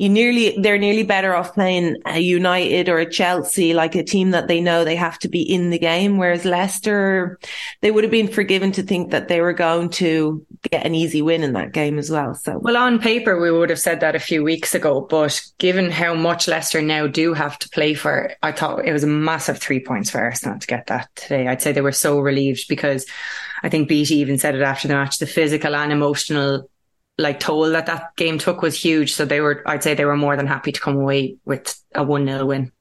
you 0.00 0.08
nearly 0.08 0.56
they're 0.58 0.78
nearly 0.78 1.02
better 1.02 1.34
off 1.34 1.52
playing 1.52 1.98
a 2.06 2.18
United 2.18 2.88
or 2.88 3.00
a 3.00 3.10
Chelsea, 3.10 3.74
like 3.74 3.94
a 3.94 4.02
team 4.02 4.30
that 4.30 4.48
they 4.48 4.58
know 4.58 4.82
they 4.82 4.96
have 4.96 5.18
to 5.18 5.28
be 5.28 5.42
in 5.42 5.68
the 5.68 5.78
game. 5.78 6.16
Whereas 6.16 6.46
Leicester, 6.46 7.38
they 7.82 7.90
would 7.90 8.02
have 8.02 8.10
been 8.10 8.26
forgiven 8.26 8.72
to 8.72 8.82
think 8.82 9.10
that 9.10 9.28
they 9.28 9.42
were 9.42 9.52
going 9.52 9.90
to 9.90 10.46
get 10.70 10.86
an 10.86 10.94
easy 10.94 11.20
win 11.20 11.42
in 11.42 11.52
that 11.52 11.72
game 11.72 11.98
as 11.98 12.10
well. 12.10 12.34
So 12.34 12.56
Well, 12.56 12.78
on 12.78 12.98
paper, 12.98 13.38
we 13.38 13.50
would 13.50 13.68
have 13.68 13.78
said 13.78 14.00
that 14.00 14.16
a 14.16 14.20
few 14.20 14.42
weeks 14.42 14.74
ago, 14.74 15.02
but 15.02 15.38
given 15.58 15.90
how 15.90 16.14
much 16.14 16.48
Leicester 16.48 16.80
now 16.80 17.06
do 17.06 17.34
have 17.34 17.58
to 17.58 17.68
play 17.68 17.92
for, 17.92 18.32
I 18.42 18.52
thought 18.52 18.86
it 18.86 18.94
was 18.94 19.04
a 19.04 19.06
massive 19.06 19.58
three 19.58 19.80
points 19.80 20.08
for 20.08 20.18
Arsenal 20.18 20.58
to 20.58 20.66
get 20.66 20.86
that 20.86 21.14
today. 21.14 21.46
I'd 21.46 21.60
say 21.60 21.72
they 21.72 21.82
were 21.82 21.92
so 21.92 22.20
relieved 22.20 22.68
because 22.70 23.04
I 23.62 23.68
think 23.68 23.88
Beattie 23.88 24.16
even 24.16 24.38
said 24.38 24.54
it 24.54 24.62
after 24.62 24.88
the 24.88 24.94
match, 24.94 25.18
the 25.18 25.26
physical 25.26 25.74
and 25.76 25.92
emotional 25.92 26.70
like 27.18 27.38
toll 27.40 27.68
that 27.70 27.86
that 27.86 28.16
game 28.16 28.38
took 28.38 28.62
was 28.62 28.80
huge. 28.82 29.12
So 29.12 29.24
they 29.26 29.40
were, 29.40 29.62
I'd 29.66 29.82
say 29.82 29.94
they 29.94 30.06
were 30.06 30.16
more 30.16 30.36
than 30.36 30.46
happy 30.46 30.72
to 30.72 30.80
come 30.80 30.96
away 30.96 31.36
with 31.44 31.78
a 31.94 32.02
1 32.02 32.26
0 32.26 32.46
win. 32.46 32.72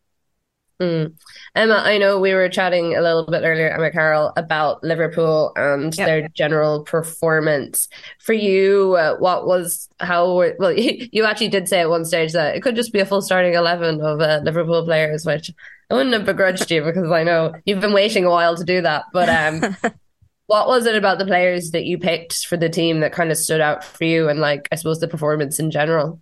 Mm. 0.81 1.13
Emma, 1.55 1.81
I 1.85 1.97
know 1.97 2.21
we 2.21 2.33
were 2.33 2.47
chatting 2.47 2.95
a 2.95 3.01
little 3.01 3.25
bit 3.25 3.41
earlier, 3.43 3.67
Emma 3.69 3.91
Carroll, 3.91 4.31
about 4.37 4.81
Liverpool 4.81 5.51
and 5.57 5.93
Yep. 5.97 6.07
their 6.07 6.29
general 6.29 6.83
performance. 6.85 7.89
For 8.19 8.31
you, 8.31 8.95
uh, 8.95 9.17
what 9.17 9.45
was 9.45 9.89
how? 9.99 10.33
were- 10.35 10.55
Well, 10.57 10.71
you 10.77 11.25
actually 11.25 11.49
did 11.49 11.67
say 11.67 11.81
at 11.81 11.89
one 11.89 12.05
stage 12.05 12.31
that 12.31 12.55
it 12.55 12.61
could 12.63 12.77
just 12.77 12.93
be 12.93 12.99
a 13.01 13.05
full 13.05 13.21
starting 13.21 13.55
eleven 13.55 13.99
of 13.99 14.21
uh, 14.21 14.39
Liverpool 14.45 14.85
players, 14.85 15.25
which 15.25 15.51
I 15.89 15.95
wouldn't 15.95 16.13
have 16.13 16.25
begrudged 16.25 16.71
you 16.71 16.81
because 16.81 17.11
I 17.11 17.23
know 17.23 17.55
you've 17.65 17.81
been 17.81 17.91
waiting 17.93 18.23
a 18.23 18.29
while 18.29 18.55
to 18.55 18.63
do 18.63 18.79
that. 18.81 19.03
But 19.11 19.27
um, 19.27 19.75
what 20.49 20.67
was 20.67 20.87
it 20.87 20.95
about 20.95 21.19
the 21.19 21.27
players 21.27 21.69
that 21.71 21.85
you 21.85 21.99
picked 21.99 22.47
for 22.47 22.57
the 22.57 22.69
team 22.69 23.01
that 23.01 23.13
kind 23.13 23.29
of 23.29 23.37
stood 23.37 23.61
out 23.61 23.83
for 23.83 24.03
you, 24.03 24.29
and 24.29 24.39
like 24.39 24.67
I 24.71 24.75
suppose 24.75 24.99
the 24.99 25.07
performance 25.07 25.59
in 25.59 25.69
general? 25.69 26.19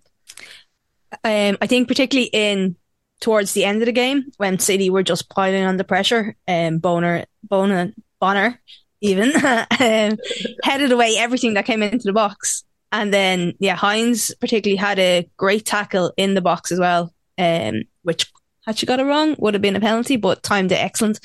Um, 1.24 1.56
I 1.62 1.66
think 1.66 1.88
particularly 1.88 2.28
in 2.30 2.76
towards 3.22 3.54
the 3.54 3.64
end 3.64 3.80
of 3.80 3.86
the 3.86 3.92
game 3.92 4.30
when 4.36 4.58
City 4.58 4.90
were 4.90 5.02
just 5.02 5.30
piling 5.30 5.64
on 5.64 5.78
the 5.78 5.84
pressure, 5.84 6.36
um, 6.46 6.76
Boner, 6.76 7.24
Boner, 7.42 7.94
Bonner, 8.20 8.60
even 9.00 9.32
um, 9.44 10.18
headed 10.62 10.92
away 10.92 11.16
everything 11.16 11.54
that 11.54 11.64
came 11.64 11.82
into 11.82 12.04
the 12.04 12.12
box, 12.12 12.64
and 12.92 13.14
then 13.14 13.54
yeah, 13.60 13.76
Hinds 13.76 14.34
particularly 14.40 14.76
had 14.76 14.98
a 14.98 15.26
great 15.38 15.64
tackle 15.64 16.12
in 16.18 16.34
the 16.34 16.42
box 16.42 16.70
as 16.70 16.78
well, 16.78 17.14
um, 17.38 17.84
which 18.02 18.30
had 18.66 18.76
she 18.76 18.84
got 18.84 19.00
it 19.00 19.04
wrong 19.04 19.36
would 19.38 19.54
have 19.54 19.62
been 19.62 19.76
a 19.76 19.80
penalty, 19.80 20.16
but 20.16 20.42
timed 20.42 20.70
it 20.70 20.84
excellent. 20.84 21.18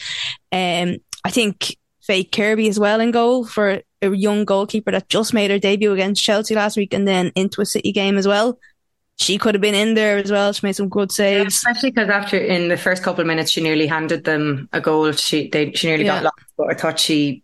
Um, 0.54 1.00
I 1.26 1.32
think 1.32 1.76
Faye 2.06 2.24
Kirby 2.24 2.68
as 2.68 2.80
well 2.80 3.00
in 3.00 3.12
goal 3.12 3.46
for 3.46 3.82
a 4.02 4.10
young 4.10 4.46
goalkeeper 4.46 4.92
that 4.92 5.10
just 5.10 5.34
made 5.34 5.50
her 5.52 5.60
debut 5.60 5.94
against 5.94 6.24
Chelsea 6.24 6.54
last 6.56 6.76
week 6.78 6.94
and 6.94 7.08
then 7.08 7.32
into 7.36 7.62
a 7.62 7.66
City 7.66 7.92
game 7.92 8.18
as 8.18 8.28
well 8.28 8.60
she 9.18 9.38
could 9.38 9.54
have 9.56 9.62
been 9.62 9.76
in 9.76 9.94
there 9.94 10.18
as 10.18 10.32
well. 10.32 10.52
She 10.54 10.66
made 10.66 10.76
some 10.76 10.90
good 10.90 11.12
saves. 11.12 11.56
Especially 11.56 11.92
because 11.92 12.10
after 12.10 12.38
in 12.38 12.68
the 12.68 12.78
first 12.78 13.04
couple 13.04 13.22
of 13.22 13.28
minutes, 13.28 13.52
she 13.52 13.62
nearly 13.62 13.88
handed 13.88 14.24
them 14.24 14.68
a 14.74 14.82
goal. 14.82 15.12
She 15.12 15.50
they 15.50 15.72
she 15.74 15.88
nearly 15.88 16.06
Yeah. 16.06 16.16
got 16.16 16.24
lost, 16.24 16.54
but 16.58 16.72
I 16.72 16.74
thought 16.74 17.00
she 17.00 17.44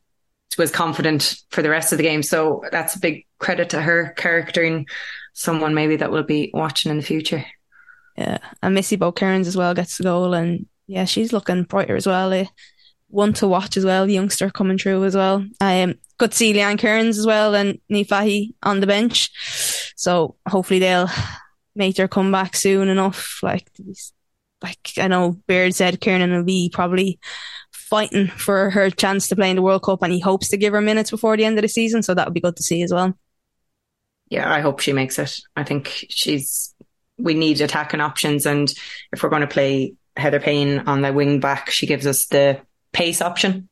was 0.58 0.72
confident 0.72 1.36
for 1.52 1.62
the 1.62 1.69
rest 1.69 1.91
of 1.91 1.98
the 1.98 2.04
game. 2.04 2.24
So 2.24 2.63
that's 2.72 2.95
a 2.95 3.00
big 3.00 3.26
credit 3.38 3.69
to 3.69 3.82
her 3.82 4.13
character 4.17 4.63
and 4.63 4.88
someone 5.34 5.74
maybe 5.74 5.95
that 5.98 6.12
will 6.12 6.24
be 6.24 6.50
watching 6.54 6.89
in 6.91 6.98
the 6.98 7.04
future. 7.04 7.45
Yeah, 8.17 8.39
and 8.62 8.74
Missy 8.74 8.95
Bo 8.95 9.13
as 9.22 9.56
well 9.56 9.74
gets 9.74 9.98
the 9.98 10.04
goal, 10.04 10.34
and 10.34 10.65
yeah, 10.88 11.06
she's 11.06 11.32
looking 11.32 11.63
brighter 11.63 11.95
as 11.95 12.08
well. 12.08 12.34
Eh, 12.34 12.45
one 13.10 13.34
to 13.34 13.48
watch 13.48 13.78
as 13.78 13.86
well, 13.86 14.10
youngster 14.10 14.50
coming 14.50 14.78
through 14.78 15.04
as 15.04 15.15
well. 15.15 15.45
Um, 15.60 15.95
good 16.17 16.32
to 16.32 16.38
see 16.38 16.54
Leanne 16.54 16.80
Kiernan 16.80 17.08
as 17.08 17.26
well 17.26 17.56
and 17.56 17.80
Niamh 17.91 18.08
Fahey 18.08 18.54
on 18.63 18.80
the 18.80 18.88
bench. 18.88 19.32
So 19.95 20.36
hopefully 20.48 20.80
they'll 20.80 21.10
make 21.76 21.95
their 21.95 22.08
comeback 22.08 22.56
soon 22.56 22.88
enough. 22.88 23.39
Like, 23.41 23.69
like 24.62 24.78
I 24.98 25.08
know 25.08 25.38
Beard 25.48 25.76
said, 25.76 26.00
Kiernan 26.00 26.32
will 26.32 26.43
be 26.43 26.69
probably 26.72 27.19
fighting 27.72 28.28
for 28.28 28.69
her 28.69 28.89
chance 28.91 29.28
to 29.28 29.36
play 29.36 29.50
in 29.50 29.56
the 29.56 29.62
World 29.62 29.84
Cup, 29.84 30.04
and 30.04 30.13
he 30.13 30.19
hopes 30.19 30.50
to 30.50 30.58
give 30.58 30.74
her 30.74 30.82
minutes 30.82 31.10
before 31.10 31.36
the 31.36 31.45
end 31.45 31.58
of 31.58 31.63
the 31.63 31.67
season. 31.67 32.04
So 32.04 32.13
that 32.13 32.28
would 32.28 32.34
be 32.34 32.41
good 32.41 32.56
to 32.58 32.63
see 32.63 32.84
as 32.84 32.93
well. 32.93 33.17
Yeah, 34.30 34.52
I 34.52 34.60
hope 34.60 34.80
she 34.80 34.93
makes 34.93 35.17
it. 35.17 35.39
I 35.56 35.63
think 35.63 36.06
she's. 36.10 36.74
We 37.17 37.34
need 37.34 37.60
attacking 37.60 38.00
options, 38.00 38.45
and 38.45 38.72
if 39.12 39.24
we're 39.24 39.30
going 39.30 39.41
to 39.41 39.48
play 39.48 39.95
Heather 40.15 40.39
Payne 40.39 40.80
on 40.80 41.02
the 41.02 41.12
wing 41.12 41.39
back, 41.41 41.69
she 41.69 41.88
gives 41.88 42.08
us 42.08 42.28
the 42.28 42.62
pace 42.91 43.21
option. 43.21 43.69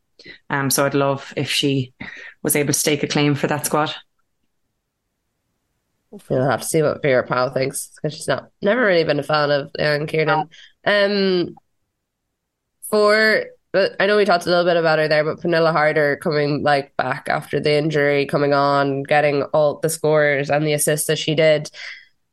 Um, 0.50 0.70
so 0.70 0.86
I'd 0.86 0.94
love 0.94 1.34
if 1.38 1.50
she 1.50 1.94
was 2.42 2.56
able 2.56 2.68
to 2.68 2.74
stake 2.74 3.04
a 3.04 3.08
claim 3.08 3.36
for 3.36 3.48
that 3.48 3.66
squad. 3.66 3.94
We'll 6.30 6.50
have 6.50 6.62
to 6.62 6.68
see 6.68 6.82
what 6.82 7.02
Vera 7.02 7.28
Pauw 7.28 7.54
thinks 7.54 7.92
because 7.96 8.16
she's 8.16 8.28
not 8.28 8.50
never 8.62 8.82
really 8.82 9.04
been 9.04 9.20
a 9.20 9.24
fan 9.24 9.52
of 9.52 9.72
Erin 9.78 10.08
Kiernan. 10.08 10.50
Um, 10.86 11.56
for 12.90 13.46
I 14.00 14.08
know 14.08 14.18
we 14.18 14.26
talked 14.26 14.46
a 14.46 14.50
little 14.50 14.66
bit 14.66 14.78
about 14.78 15.00
her 15.00 15.08
there, 15.08 15.24
but 15.24 15.40
Pernille 15.40 15.72
Harder 15.72 16.16
coming 16.16 16.64
like 16.64 16.96
back 16.96 17.28
after 17.30 17.60
the 17.60 17.78
injury, 17.78 18.26
coming 18.26 18.54
on, 18.54 19.04
getting 19.04 19.44
all 19.54 19.80
the 19.80 19.90
scores 19.90 20.50
and 20.50 20.66
the 20.66 20.74
assists 20.74 21.08
that 21.08 21.20
she 21.20 21.36
did. 21.36 21.70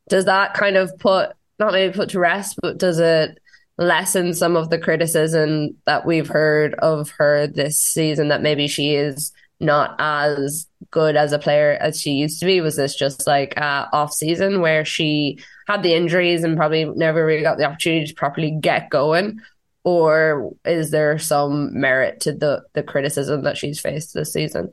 Does 0.08 0.26
that 0.26 0.54
kind 0.54 0.76
of 0.76 0.96
put 0.98 1.32
not 1.58 1.72
maybe 1.72 1.92
put 1.92 2.10
to 2.10 2.20
rest, 2.20 2.58
but 2.62 2.78
does 2.78 2.98
it 2.98 3.38
lessen 3.76 4.34
some 4.34 4.56
of 4.56 4.70
the 4.70 4.78
criticism 4.78 5.76
that 5.86 6.06
we've 6.06 6.28
heard 6.28 6.74
of 6.74 7.10
her 7.10 7.46
this 7.46 7.80
season 7.80 8.28
that 8.28 8.42
maybe 8.42 8.68
she 8.68 8.94
is 8.94 9.32
not 9.60 9.96
as 9.98 10.66
good 10.90 11.16
as 11.16 11.32
a 11.32 11.38
player 11.38 11.76
as 11.80 12.00
she 12.00 12.12
used 12.12 12.40
to 12.40 12.46
be? 12.46 12.60
Was 12.60 12.76
this 12.76 12.94
just 12.94 13.26
like 13.26 13.58
uh, 13.58 13.86
off 13.92 14.12
season 14.12 14.60
where 14.60 14.84
she 14.84 15.38
had 15.66 15.82
the 15.82 15.94
injuries 15.94 16.44
and 16.44 16.56
probably 16.56 16.84
never 16.84 17.24
really 17.24 17.42
got 17.42 17.58
the 17.58 17.64
opportunity 17.64 18.06
to 18.06 18.14
properly 18.14 18.56
get 18.60 18.90
going? 18.90 19.40
Or 19.82 20.52
is 20.64 20.90
there 20.90 21.18
some 21.18 21.78
merit 21.78 22.20
to 22.20 22.32
the, 22.32 22.62
the 22.72 22.82
criticism 22.82 23.42
that 23.42 23.58
she's 23.58 23.80
faced 23.80 24.14
this 24.14 24.32
season? 24.32 24.72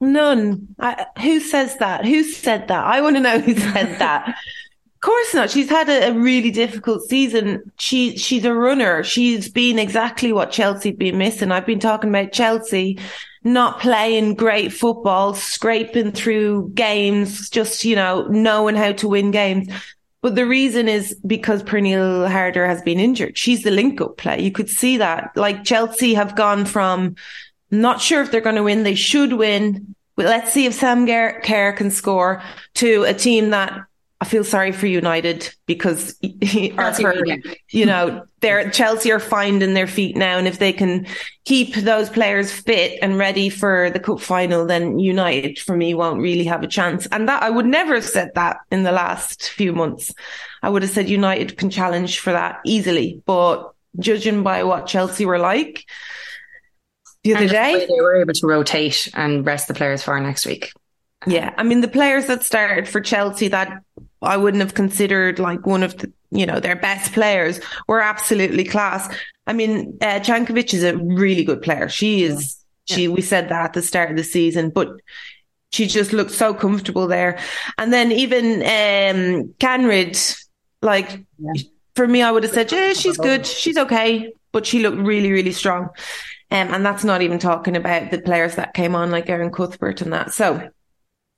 None. 0.00 0.74
I, 0.78 1.06
who 1.20 1.40
says 1.40 1.76
that? 1.78 2.04
Who 2.04 2.24
said 2.24 2.68
that? 2.68 2.84
I 2.84 3.00
want 3.00 3.16
to 3.16 3.22
know 3.22 3.38
who 3.38 3.54
said 3.54 3.98
that. 3.98 4.34
Of 5.02 5.06
course 5.06 5.32
not. 5.32 5.50
She's 5.50 5.70
had 5.70 5.88
a, 5.88 6.10
a, 6.10 6.12
really 6.12 6.50
difficult 6.50 7.08
season. 7.08 7.72
She 7.78 8.18
she's 8.18 8.44
a 8.44 8.52
runner. 8.52 9.02
She's 9.02 9.48
been 9.48 9.78
exactly 9.78 10.30
what 10.30 10.52
Chelsea'd 10.52 10.98
been 10.98 11.16
missing. 11.16 11.50
I've 11.50 11.64
been 11.64 11.80
talking 11.80 12.10
about 12.10 12.32
Chelsea 12.32 12.98
not 13.42 13.80
playing 13.80 14.34
great 14.34 14.72
football, 14.72 15.32
scraping 15.32 16.12
through 16.12 16.70
games, 16.74 17.48
just, 17.48 17.84
you 17.84 17.96
know, 17.96 18.26
knowing 18.28 18.74
how 18.74 18.92
to 18.92 19.08
win 19.08 19.30
games. 19.30 19.68
But 20.20 20.34
the 20.34 20.46
reason 20.46 20.86
is 20.86 21.14
because 21.26 21.62
Pernille 21.62 22.30
Harder 22.30 22.66
has 22.66 22.82
been 22.82 23.00
injured. 23.00 23.38
She's 23.38 23.62
the 23.62 23.70
link 23.70 24.02
up 24.02 24.18
play. 24.18 24.42
You 24.42 24.52
could 24.52 24.68
see 24.68 24.98
that. 24.98 25.30
Like 25.34 25.64
Chelsea 25.64 26.12
have 26.12 26.36
gone 26.36 26.66
from 26.66 27.16
not 27.70 28.02
sure 28.02 28.20
if 28.20 28.30
they're 28.30 28.42
going 28.42 28.56
to 28.56 28.62
win. 28.62 28.82
They 28.82 28.94
should 28.94 29.32
win. 29.32 29.94
But 30.16 30.26
let's 30.26 30.52
see 30.52 30.66
if 30.66 30.74
Sam 30.74 31.06
Kerr 31.06 31.72
can 31.72 31.90
score 31.90 32.42
to 32.74 33.04
a 33.04 33.14
team 33.14 33.50
that 33.50 33.80
I 34.22 34.26
feel 34.26 34.44
sorry 34.44 34.72
for 34.72 34.86
United 34.86 35.50
because 35.64 36.14
you 36.20 37.86
know, 37.86 38.22
they're 38.40 38.70
Chelsea 38.70 39.12
are 39.12 39.18
finding 39.18 39.72
their 39.72 39.86
feet 39.86 40.14
now, 40.14 40.36
and 40.36 40.46
if 40.46 40.58
they 40.58 40.74
can 40.74 41.06
keep 41.46 41.74
those 41.74 42.10
players 42.10 42.52
fit 42.52 42.98
and 43.00 43.16
ready 43.16 43.48
for 43.48 43.90
the 43.90 43.98
cup 43.98 44.20
final, 44.20 44.66
then 44.66 44.98
United 44.98 45.58
for 45.58 45.74
me 45.74 45.94
won't 45.94 46.20
really 46.20 46.44
have 46.44 46.62
a 46.62 46.68
chance. 46.68 47.06
And 47.06 47.28
that 47.28 47.42
I 47.42 47.48
would 47.48 47.66
never 47.66 47.94
have 47.94 48.04
said 48.04 48.32
that 48.34 48.58
in 48.70 48.82
the 48.82 48.92
last 48.92 49.48
few 49.48 49.72
months. 49.72 50.12
I 50.62 50.68
would 50.68 50.82
have 50.82 50.90
said 50.90 51.08
United 51.08 51.56
can 51.56 51.70
challenge 51.70 52.18
for 52.18 52.32
that 52.32 52.60
easily, 52.66 53.22
but 53.24 53.72
judging 53.98 54.42
by 54.42 54.64
what 54.64 54.86
Chelsea 54.86 55.24
were 55.24 55.38
like 55.38 55.86
the 57.24 57.34
other 57.34 57.48
day, 57.48 57.86
they 57.86 58.00
were 58.00 58.20
able 58.20 58.32
to 58.32 58.46
rotate 58.46 59.08
and 59.14 59.44
rest 59.46 59.68
the 59.68 59.74
players 59.74 60.02
for 60.02 60.18
next 60.20 60.46
week. 60.46 60.72
Yeah, 61.26 61.52
I 61.56 61.62
mean 61.64 61.80
the 61.80 61.88
players 61.88 62.26
that 62.26 62.44
started 62.44 62.88
for 62.88 63.00
Chelsea 63.00 63.48
that 63.48 63.82
I 64.22 64.36
wouldn't 64.36 64.62
have 64.62 64.74
considered 64.74 65.38
like 65.38 65.66
one 65.66 65.82
of 65.82 65.96
the, 65.96 66.12
you 66.30 66.46
know, 66.46 66.60
their 66.60 66.76
best 66.76 67.12
players 67.12 67.60
were 67.88 68.00
absolutely 68.00 68.64
class. 68.64 69.12
I 69.46 69.52
mean, 69.52 69.98
uh, 70.00 70.20
Cankovic 70.20 70.74
is 70.74 70.84
a 70.84 70.96
really 70.96 71.44
good 71.44 71.62
player. 71.62 71.88
She 71.88 72.22
is, 72.22 72.62
yeah. 72.86 72.96
she, 72.96 73.08
we 73.08 73.22
said 73.22 73.48
that 73.48 73.64
at 73.64 73.72
the 73.72 73.82
start 73.82 74.10
of 74.10 74.16
the 74.16 74.24
season, 74.24 74.70
but 74.70 74.88
she 75.72 75.86
just 75.86 76.12
looked 76.12 76.32
so 76.32 76.52
comfortable 76.52 77.06
there. 77.06 77.38
And 77.78 77.92
then 77.92 78.12
even, 78.12 78.56
um, 78.56 79.54
Kaneryd, 79.58 80.36
like, 80.82 81.24
yeah. 81.38 81.62
for 81.94 82.06
me, 82.06 82.22
I 82.22 82.30
would 82.30 82.42
have 82.42 82.52
said, 82.52 82.70
yeah, 82.70 82.92
she's 82.92 83.16
good. 83.16 83.46
She's 83.46 83.78
okay. 83.78 84.32
But 84.52 84.66
she 84.66 84.80
looked 84.80 84.98
really, 84.98 85.30
really 85.30 85.52
strong. 85.52 85.90
Um, 86.50 86.74
and 86.74 86.84
that's 86.84 87.04
not 87.04 87.22
even 87.22 87.38
talking 87.38 87.76
about 87.76 88.10
the 88.10 88.20
players 88.20 88.56
that 88.56 88.74
came 88.74 88.96
on, 88.96 89.12
like 89.12 89.30
Erin 89.30 89.52
Cuthbert 89.52 90.00
and 90.00 90.12
that. 90.12 90.32
So, 90.32 90.68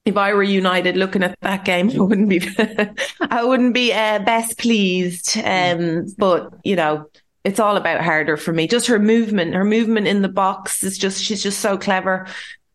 if 0.05 0.17
I 0.17 0.35
were 0.35 0.43
United 0.43 0.97
looking 0.97 1.23
at 1.23 1.39
that 1.43 1.65
game, 1.65 1.91
I 1.91 2.01
wouldn't 2.01 2.29
be, 2.29 2.43
I 3.21 3.45
wouldn't 3.45 3.75
be 3.75 3.93
uh, 3.93 4.19
best 4.21 4.59
pleased. 4.59 5.39
Um, 5.39 6.07
but 6.19 6.53
you 6.65 6.75
know, 6.75 7.07
it's 7.45 7.61
all 7.61 7.77
about 7.77 8.01
Harder 8.01 8.37
for 8.37 8.53
me. 8.53 8.67
Just 8.67 8.89
her 8.89 8.99
movement, 8.99 9.55
her 9.55 9.65
movement 9.65 10.09
in 10.09 10.23
the 10.23 10.29
box 10.29 10.83
is 10.83 10.99
just, 10.99 11.23
she's 11.23 11.43
just 11.43 11.61
so 11.61 11.79
clever. 11.79 12.27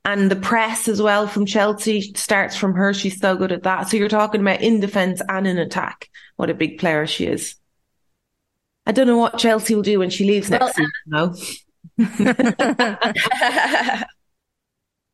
And 0.06 0.32
the 0.32 0.38
press 0.38 0.88
as 0.88 1.02
well 1.02 1.28
from 1.28 1.46
Chelsea 1.46 2.14
starts 2.16 2.56
from 2.56 2.74
her. 2.76 2.94
She's 2.94 3.20
so 3.20 3.36
good 3.36 3.52
at 3.52 3.64
that. 3.64 3.90
So 3.90 3.98
you're 3.98 4.08
talking 4.08 4.40
about 4.40 4.62
in 4.62 4.80
defense 4.80 5.22
and 5.28 5.46
in 5.46 5.58
attack. 5.58 6.10
What 6.38 6.50
a 6.50 6.54
big 6.54 6.80
player 6.80 7.06
she 7.06 7.26
is. 7.26 7.56
I 8.86 8.94
don't 8.94 9.08
know 9.08 9.18
what 9.18 9.38
Chelsea 9.38 9.76
will 9.76 9.82
do 9.82 10.00
when 10.00 10.10
she 10.10 10.26
leaves 10.26 10.50
next 10.50 10.80
well, 11.08 11.34
season, 11.34 11.58
though. 11.98 14.06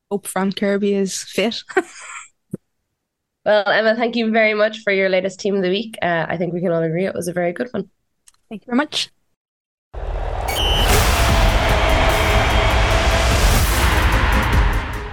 hope 0.09 0.27
Fran 0.27 0.51
Kirby 0.51 0.93
is 0.93 1.23
fit. 1.23 1.63
well, 3.45 3.67
Emma, 3.67 3.95
thank 3.95 4.15
you 4.15 4.31
very 4.31 4.53
much 4.53 4.79
for 4.79 4.93
your 4.93 5.09
latest 5.09 5.39
team 5.39 5.55
of 5.55 5.61
the 5.61 5.69
week. 5.69 5.97
Uh, 6.01 6.25
I 6.27 6.37
think 6.37 6.53
we 6.53 6.61
can 6.61 6.71
all 6.71 6.83
agree 6.83 7.05
it 7.05 7.15
was 7.15 7.27
a 7.27 7.33
very 7.33 7.53
good 7.53 7.69
one. 7.71 7.89
Thank 8.49 8.63
you 8.63 8.65
very 8.67 8.77
much. 8.77 9.09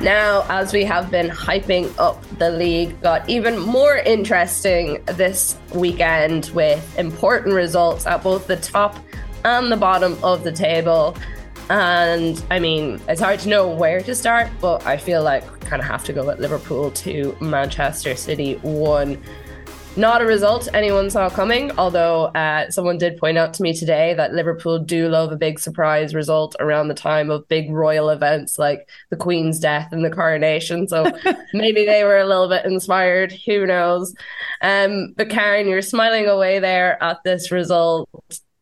Now, 0.01 0.47
as 0.49 0.73
we 0.73 0.83
have 0.85 1.11
been 1.11 1.29
hyping 1.29 1.95
up 1.99 2.25
the 2.39 2.51
league, 2.51 3.03
got 3.03 3.29
even 3.29 3.59
more 3.59 3.97
interesting 3.99 5.05
this 5.05 5.59
weekend 5.75 6.47
with 6.55 6.99
important 6.99 7.55
results 7.55 8.07
at 8.07 8.23
both 8.23 8.47
the 8.47 8.57
top 8.57 8.97
and 9.45 9.71
the 9.71 9.77
bottom 9.77 10.17
of 10.23 10.43
the 10.43 10.53
table. 10.53 11.17
And 11.71 12.45
I 12.51 12.59
mean, 12.59 13.01
it's 13.09 13.21
hard 13.21 13.39
to 13.41 13.49
know 13.49 13.69
where 13.69 14.03
to 14.03 14.13
start, 14.17 14.51
but 14.61 14.85
I 14.85 14.97
feel 14.97 15.23
like 15.23 15.49
we 15.53 15.61
kind 15.61 15.81
of 15.81 15.87
have 15.87 16.03
to 16.07 16.13
go 16.13 16.27
with 16.27 16.41
Liverpool 16.41 16.91
to 16.91 17.37
Manchester 17.41 18.17
City 18.17 18.55
1. 18.63 19.23
Not 19.97 20.21
a 20.21 20.25
result 20.25 20.67
anyone 20.75 21.11
saw 21.11 21.31
coming, 21.31 21.71
although 21.79 22.27
uh, 22.27 22.71
someone 22.73 22.99
did 22.99 23.19
point 23.19 23.39
out 23.39 23.55
to 23.55 23.63
me 23.63 23.73
today 23.73 24.15
that 24.15 24.33
Liverpool 24.33 24.81
do 24.81 25.09
love 25.09 25.31
a 25.31 25.37
big 25.37 25.61
surprise 25.61 26.13
result 26.13 26.57
around 26.59 26.89
the 26.89 26.95
time 26.95 27.31
of 27.31 27.47
big 27.47 27.71
royal 27.71 28.11
events 28.11 28.59
like 28.59 28.89
the 29.11 29.17
Queen's 29.17 29.61
death 29.61 29.93
and 29.93 30.05
the 30.05 30.11
coronation. 30.11 30.89
So 30.89 31.05
maybe 31.55 31.87
they 31.87 32.03
were 32.03 32.19
a 32.19 32.27
little 32.27 32.49
bit 32.49 32.65
inspired. 32.65 33.33
Who 33.47 33.65
knows? 33.65 34.13
Um, 34.61 35.15
but 35.17 35.31
Karen, 35.31 35.69
you're 35.69 35.83
smiling 35.83 36.27
away 36.27 36.59
there 36.59 37.01
at 37.01 37.23
this 37.23 37.53
result. 37.53 38.09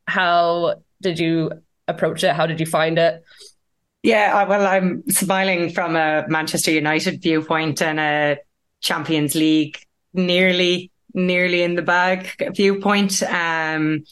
How 0.06 0.82
did 1.00 1.18
you 1.18 1.52
approach 1.88 2.22
it? 2.22 2.34
How 2.34 2.46
did 2.46 2.60
you 2.60 2.66
find 2.66 2.98
it? 2.98 3.22
Yeah, 4.02 4.44
well, 4.44 4.66
I'm 4.66 5.02
smiling 5.08 5.70
from 5.70 5.96
a 5.96 6.24
Manchester 6.28 6.70
United 6.70 7.20
viewpoint 7.20 7.82
and 7.82 7.98
a 7.98 8.38
Champions 8.80 9.34
League 9.34 9.78
nearly, 10.14 10.92
nearly 11.14 11.62
in 11.62 11.74
the 11.74 11.82
bag 11.82 12.30
viewpoint. 12.54 13.22
Um, 13.24 14.04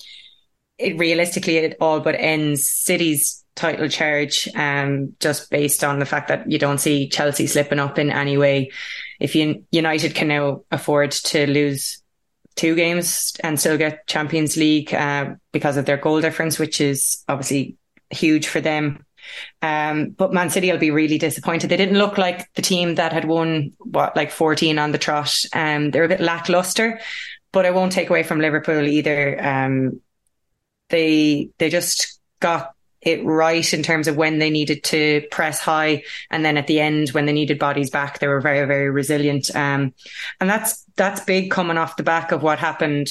it 0.79 0.99
realistically, 0.99 1.59
it 1.59 1.77
all 1.81 2.01
but 2.01 2.17
ends 2.19 2.67
City's 2.67 3.45
title 3.55 3.89
charge, 3.89 4.49
um, 4.55 5.15
just 5.21 5.51
based 5.51 5.83
on 5.83 5.99
the 5.99 6.05
fact 6.05 6.29
that 6.29 6.51
you 6.51 6.59
don't 6.59 6.79
see 6.79 7.09
Chelsea 7.09 7.47
slipping 7.47 7.79
up 7.79 7.99
in 7.99 8.11
any 8.11 8.37
way. 8.37 8.71
If 9.19 9.35
you, 9.35 9.65
United 9.71 10.15
can 10.15 10.29
now 10.29 10.62
afford 10.71 11.12
to 11.12 11.47
lose 11.47 12.03
two 12.57 12.75
games 12.75 13.37
and 13.42 13.61
still 13.61 13.79
get 13.79 14.07
Champions 14.07 14.57
League 14.57 14.92
uh, 14.92 15.35
because 15.53 15.77
of 15.77 15.85
their 15.85 15.97
goal 15.97 16.21
difference, 16.21 16.59
which 16.59 16.81
is 16.81 17.23
obviously 17.29 17.77
huge 18.11 18.49
for 18.49 18.61
them. 18.61 19.05
Um, 19.61 20.11
but 20.11 20.33
Man 20.33 20.51
City 20.51 20.71
will 20.71 20.79
be 20.79 20.90
really 20.90 21.19
disappointed. 21.19 21.69
They 21.69 21.77
didn't 21.77 21.99
look 21.99 22.16
like 22.16 22.53
the 22.55 22.62
team 22.62 22.95
that 22.95 23.12
had 23.12 23.25
won 23.25 23.73
what 23.79 24.16
like 24.16 24.31
14 24.31 24.79
on 24.79 24.92
the 24.92 24.99
trot. 24.99 25.35
Um, 25.53 25.90
they're 25.90 26.05
a 26.05 26.09
bit 26.09 26.21
lackluster, 26.21 27.01
but 27.53 27.66
I 27.66 27.71
won't 27.71 27.92
take 27.92 28.11
away 28.11 28.23
from 28.23 28.40
Liverpool 28.40 28.87
either. 28.87 29.45
Um, 29.45 30.01
they 30.88 31.51
they 31.59 31.69
just 31.69 32.21
got 32.38 32.76
it 33.07 33.25
right 33.25 33.73
in 33.73 33.83
terms 33.83 34.09
of 34.09 34.16
when 34.16 34.38
they 34.38 34.51
needed 34.51 34.83
to 34.85 35.25
press 35.31 35.61
high. 35.61 36.03
And 36.31 36.45
then 36.45 36.57
at 36.57 36.66
the 36.66 36.81
end, 36.81 37.11
when 37.11 37.25
they 37.25 37.33
needed 37.33 37.59
bodies 37.59 37.88
back, 37.88 38.19
they 38.19 38.27
were 38.27 38.40
very, 38.40 38.66
very 38.66 38.90
resilient. 38.90 39.55
Um, 39.55 39.95
and 40.40 40.51
that's, 40.51 40.85
that's 40.97 41.21
big 41.21 41.51
coming 41.53 41.79
off 41.79 41.97
the 41.97 42.03
back 42.03 42.33
of 42.33 42.42
what 42.42 42.59
happened. 42.59 43.09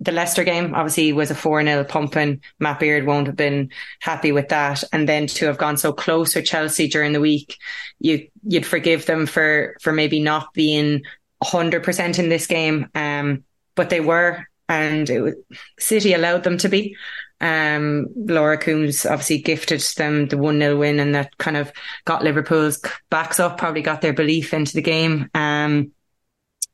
The 0.00 0.12
Leicester 0.12 0.44
game 0.44 0.74
obviously 0.74 1.12
was 1.12 1.30
a 1.30 1.34
4 1.34 1.64
0 1.64 1.84
pumping. 1.84 2.42
Matt 2.60 2.78
Beard 2.78 3.06
won't 3.06 3.26
have 3.26 3.36
been 3.36 3.70
happy 4.00 4.32
with 4.32 4.48
that. 4.50 4.84
And 4.92 5.08
then 5.08 5.26
to 5.28 5.46
have 5.46 5.58
gone 5.58 5.78
so 5.78 5.92
close 5.92 6.34
with 6.34 6.44
Chelsea 6.44 6.86
during 6.88 7.12
the 7.12 7.20
week, 7.20 7.56
you, 8.00 8.28
you'd 8.42 8.66
forgive 8.66 9.06
them 9.06 9.26
for, 9.26 9.76
for 9.80 9.92
maybe 9.92 10.20
not 10.20 10.52
being 10.52 11.04
100% 11.42 12.18
in 12.18 12.28
this 12.28 12.46
game. 12.46 12.88
Um, 12.94 13.44
but 13.76 13.88
they 13.88 14.00
were, 14.00 14.46
and 14.68 15.08
it 15.08 15.20
was, 15.20 15.34
City 15.78 16.12
allowed 16.12 16.44
them 16.44 16.58
to 16.58 16.68
be. 16.68 16.96
Um, 17.42 18.06
Laura 18.14 18.56
Coombs 18.56 19.04
obviously 19.04 19.38
gifted 19.38 19.80
them 19.96 20.28
the 20.28 20.38
1 20.38 20.58
0 20.58 20.78
win 20.78 21.00
and 21.00 21.14
that 21.16 21.36
kind 21.38 21.56
of 21.56 21.72
got 22.04 22.22
Liverpool's 22.22 22.80
backs 23.10 23.40
up, 23.40 23.58
probably 23.58 23.82
got 23.82 24.00
their 24.00 24.12
belief 24.12 24.54
into 24.54 24.74
the 24.74 24.82
game. 24.82 25.28
Um, 25.34 25.90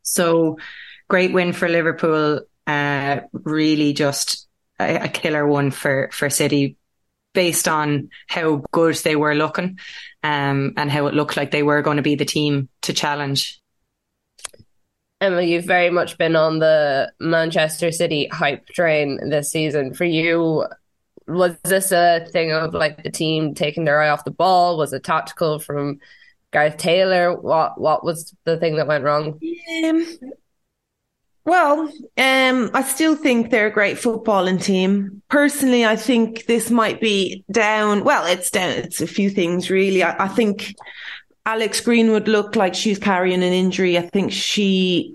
so 0.03 0.59
great 1.09 1.33
win 1.33 1.55
for 1.55 1.69
Liverpool. 1.69 2.43
Uh, 2.67 3.21
really 3.33 3.95
just 3.95 4.47
a, 4.79 5.05
a, 5.05 5.09
killer 5.09 5.47
one 5.47 5.71
for, 5.71 6.11
for 6.13 6.29
City 6.29 6.77
based 7.33 7.67
on 7.67 8.11
how 8.27 8.63
good 8.71 8.95
they 8.97 9.17
were 9.17 9.35
looking, 9.35 9.79
um, 10.23 10.75
and 10.77 10.91
how 10.91 11.07
it 11.07 11.15
looked 11.15 11.37
like 11.37 11.51
they 11.51 11.63
were 11.63 11.81
going 11.81 11.97
to 11.97 12.03
be 12.03 12.15
the 12.15 12.27
team 12.27 12.69
to 12.83 12.93
challenge. 12.93 13.63
Emma, 15.21 15.43
you've 15.43 15.65
very 15.65 15.91
much 15.91 16.17
been 16.17 16.37
on 16.37 16.61
the 16.61 17.13
Manchester 17.19 17.91
City 17.91 18.29
hype 18.29 18.67
train 18.69 19.19
this 19.29 19.51
season. 19.51 19.93
For 19.93 20.05
you, 20.05 20.65
was 21.27 21.57
this 21.65 21.91
a 21.91 22.25
thing 22.31 22.53
of 22.53 22.73
like 22.73 23.03
the 23.03 23.11
team 23.11 23.55
taking 23.55 23.85
their 23.85 24.01
eye 24.01 24.11
off 24.11 24.25
the 24.25 24.31
ball? 24.31 24.79
Was 24.79 24.93
it 24.93 25.03
tactical 25.03 25.59
from 25.59 25.99
Gareth 26.53 26.77
Taylor? 26.77 27.35
What 27.35 27.81
what 27.81 28.05
was 28.05 28.35
the 28.45 28.57
thing 28.59 28.77
that 28.77 28.87
went 28.87 29.05
wrong? 29.05 29.41
Um, 29.85 30.07
well, 31.45 31.91
um, 32.17 32.71
I 32.75 32.83
still 32.83 33.17
think 33.17 33.51
they're 33.51 33.69
a 33.69 33.73
great 33.73 33.97
footballing 33.97 34.63
team. 34.63 35.23
Personally, 35.31 35.85
I 35.85 35.97
think 35.97 36.47
this 36.47 36.71
might 36.71 37.01
be 37.01 37.45
down. 37.51 38.05
Well, 38.05 38.25
it's 38.27 38.51
down. 38.51 38.71
It's 38.71 39.01
a 39.01 39.07
few 39.07 39.31
things 39.31 39.69
really. 39.69 40.03
I, 40.03 40.27
I 40.27 40.29
think 40.29 40.75
Alex 41.49 41.81
Greenwood 41.81 42.29
looked 42.29 42.57
like 42.57 42.75
she 42.75 42.91
was 42.91 42.99
carrying 42.99 43.43
an 43.43 43.55
injury. 43.55 43.97
I 43.97 44.03
think 44.03 44.33
she 44.33 45.15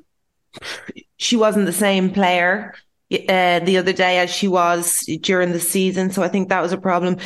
she 1.18 1.36
wasn't 1.38 1.68
the 1.68 1.72
same 1.72 2.10
player 2.10 2.74
uh, 3.12 3.60
the 3.60 3.78
other 3.78 3.94
day 3.94 4.18
as 4.18 4.32
she 4.32 4.48
was 4.48 5.02
during 5.22 5.52
the 5.52 5.60
season. 5.60 6.10
So 6.10 6.24
I 6.24 6.30
think 6.30 6.50
that 6.50 6.62
was 6.62 6.72
a 6.72 6.78
problem. 6.78 7.18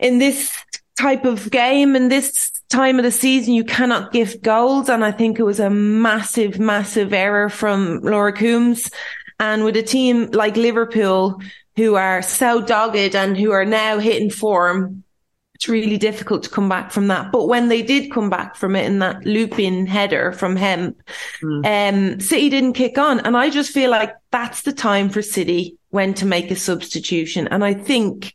In 0.00 0.18
this 0.18 0.52
type 0.98 1.24
of 1.24 1.48
game, 1.52 1.94
in 1.94 2.08
this 2.08 2.50
time 2.70 2.98
of 2.98 3.04
the 3.04 3.12
season, 3.12 3.54
you 3.54 3.62
cannot 3.62 4.12
gift 4.12 4.42
goals. 4.42 4.88
And 4.88 5.04
I 5.04 5.12
think 5.12 5.38
it 5.38 5.44
was 5.44 5.60
a 5.60 5.70
massive, 5.70 6.58
massive 6.58 7.12
error 7.12 7.48
from 7.48 8.00
Laura 8.00 8.32
Coombs. 8.32 8.90
And 9.38 9.64
with 9.64 9.76
a 9.76 9.82
team 9.82 10.30
like 10.32 10.56
Liverpool, 10.56 11.40
who 11.76 11.94
are 11.94 12.20
so 12.20 12.60
dogged 12.60 13.14
and 13.14 13.36
who 13.36 13.52
are 13.52 13.64
now 13.64 14.00
hitting 14.00 14.30
form, 14.30 15.03
it's 15.64 15.70
really 15.70 15.96
difficult 15.96 16.42
to 16.42 16.50
come 16.50 16.68
back 16.68 16.92
from 16.92 17.08
that. 17.08 17.32
But 17.32 17.46
when 17.46 17.68
they 17.68 17.80
did 17.80 18.12
come 18.12 18.28
back 18.28 18.54
from 18.54 18.76
it 18.76 18.84
in 18.84 18.98
that 18.98 19.24
looping 19.24 19.86
header 19.86 20.32
from 20.32 20.56
Hemp, 20.56 21.00
mm. 21.42 21.64
um, 21.64 22.20
City 22.20 22.50
didn't 22.50 22.74
kick 22.74 22.98
on. 22.98 23.20
And 23.20 23.34
I 23.34 23.48
just 23.48 23.72
feel 23.72 23.90
like 23.90 24.14
that's 24.30 24.62
the 24.62 24.74
time 24.74 25.08
for 25.08 25.22
City 25.22 25.78
when 25.88 26.12
to 26.14 26.26
make 26.26 26.50
a 26.50 26.56
substitution. 26.56 27.48
And 27.48 27.64
I 27.64 27.72
think 27.72 28.34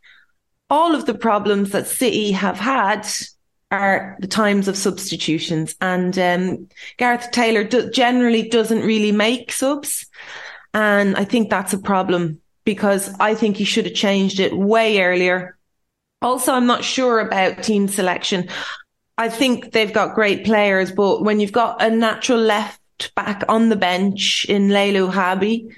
all 0.68 0.96
of 0.96 1.06
the 1.06 1.14
problems 1.14 1.70
that 1.70 1.86
City 1.86 2.32
have 2.32 2.58
had 2.58 3.06
are 3.70 4.16
the 4.18 4.26
times 4.26 4.66
of 4.66 4.76
substitutions. 4.76 5.76
And 5.80 6.18
um, 6.18 6.68
Gareth 6.96 7.30
Taylor 7.30 7.62
do- 7.62 7.92
generally 7.92 8.48
doesn't 8.48 8.82
really 8.82 9.12
make 9.12 9.52
subs. 9.52 10.06
And 10.74 11.16
I 11.16 11.22
think 11.22 11.48
that's 11.48 11.74
a 11.74 11.78
problem 11.78 12.40
because 12.64 13.14
I 13.20 13.36
think 13.36 13.56
he 13.56 13.64
should 13.64 13.84
have 13.84 13.94
changed 13.94 14.40
it 14.40 14.52
way 14.52 15.00
earlier 15.00 15.56
also, 16.22 16.52
I'm 16.52 16.66
not 16.66 16.84
sure 16.84 17.20
about 17.20 17.62
team 17.62 17.88
selection. 17.88 18.48
I 19.16 19.28
think 19.28 19.72
they've 19.72 19.92
got 19.92 20.14
great 20.14 20.44
players, 20.44 20.92
but 20.92 21.22
when 21.22 21.40
you've 21.40 21.52
got 21.52 21.82
a 21.82 21.90
natural 21.90 22.38
left 22.38 23.14
back 23.14 23.44
on 23.48 23.68
the 23.68 23.76
bench 23.76 24.46
in 24.48 24.68
Leila 24.68 25.10
Ouahabi, 25.10 25.70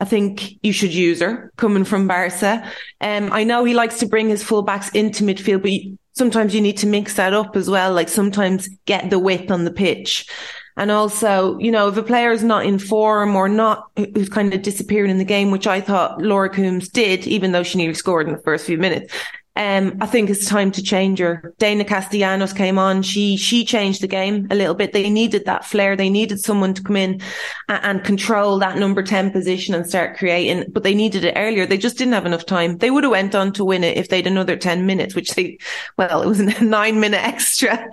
I 0.00 0.04
think 0.04 0.58
you 0.62 0.72
should 0.72 0.92
use 0.92 1.20
her 1.20 1.52
coming 1.56 1.84
from 1.84 2.08
Barca. 2.08 2.68
Um, 3.00 3.30
I 3.32 3.44
know 3.44 3.64
he 3.64 3.72
likes 3.72 3.98
to 4.00 4.06
bring 4.06 4.28
his 4.28 4.42
fullbacks 4.42 4.94
into 4.94 5.24
midfield, 5.24 5.62
but 5.62 5.98
sometimes 6.14 6.54
you 6.54 6.60
need 6.60 6.78
to 6.78 6.86
mix 6.86 7.14
that 7.14 7.32
up 7.32 7.54
as 7.56 7.70
well. 7.70 7.92
Like 7.92 8.08
sometimes 8.08 8.68
get 8.84 9.10
the 9.10 9.18
width 9.18 9.50
on 9.50 9.64
the 9.64 9.70
pitch. 9.70 10.28
And 10.76 10.90
also, 10.90 11.58
you 11.58 11.70
know, 11.70 11.88
if 11.88 11.96
a 11.96 12.02
player 12.02 12.32
is 12.32 12.42
not 12.42 12.64
in 12.64 12.78
form 12.78 13.36
or 13.36 13.48
not, 13.48 13.90
who's 13.96 14.28
kind 14.28 14.52
of 14.52 14.62
disappearing 14.62 15.10
in 15.10 15.18
the 15.18 15.24
game, 15.24 15.50
which 15.50 15.66
I 15.66 15.80
thought 15.80 16.20
Laura 16.20 16.48
Coombs 16.48 16.88
did, 16.88 17.26
even 17.26 17.52
though 17.52 17.62
she 17.62 17.78
nearly 17.78 17.94
scored 17.94 18.26
in 18.26 18.34
the 18.34 18.42
first 18.42 18.66
few 18.66 18.78
minutes, 18.78 19.12
um, 19.54 19.98
I 20.00 20.06
think 20.06 20.30
it's 20.30 20.46
time 20.46 20.72
to 20.72 20.82
change 20.82 21.18
her. 21.18 21.54
Deyna 21.58 21.86
Castellanos 21.86 22.54
came 22.54 22.78
on. 22.78 23.02
She, 23.02 23.36
she 23.36 23.66
changed 23.66 24.00
the 24.00 24.06
game 24.06 24.46
a 24.50 24.54
little 24.54 24.74
bit. 24.74 24.94
They 24.94 25.10
needed 25.10 25.44
that 25.44 25.66
flair. 25.66 25.94
They 25.94 26.08
needed 26.08 26.40
someone 26.40 26.72
to 26.72 26.82
come 26.82 26.96
in 26.96 27.20
and, 27.68 27.84
and, 27.84 28.04
control 28.04 28.58
that 28.58 28.78
number 28.78 29.02
10 29.02 29.30
position 29.30 29.74
and 29.74 29.86
start 29.86 30.16
creating, 30.16 30.70
but 30.72 30.84
they 30.84 30.94
needed 30.94 31.24
it 31.24 31.34
earlier. 31.36 31.66
They 31.66 31.76
just 31.76 31.98
didn't 31.98 32.14
have 32.14 32.24
enough 32.24 32.46
time. 32.46 32.78
They 32.78 32.90
would 32.90 33.04
have 33.04 33.10
went 33.10 33.34
on 33.34 33.52
to 33.52 33.64
win 33.64 33.84
it 33.84 33.98
if 33.98 34.08
they'd 34.08 34.26
another 34.26 34.56
10 34.56 34.86
minutes, 34.86 35.14
which 35.14 35.34
they, 35.34 35.58
well, 35.98 36.22
it 36.22 36.26
was 36.26 36.40
a 36.40 36.44
nine 36.64 36.98
minute 36.98 37.22
extra, 37.22 37.90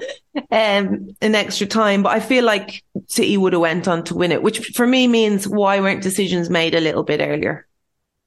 um, 0.51 1.09
an 1.21 1.35
extra 1.35 1.67
time, 1.67 2.03
but 2.03 2.13
I 2.13 2.21
feel 2.21 2.45
like 2.45 2.83
City 3.07 3.35
would 3.35 3.53
have 3.53 3.61
went 3.61 3.87
on 3.87 4.05
to 4.05 4.15
win 4.15 4.31
it, 4.31 4.41
which 4.43 4.59
for 4.69 4.87
me 4.87 5.07
means 5.07 5.45
why 5.45 5.81
weren't 5.81 6.03
decisions 6.03 6.49
made 6.49 6.73
a 6.73 6.79
little 6.79 7.03
bit 7.03 7.19
earlier? 7.19 7.67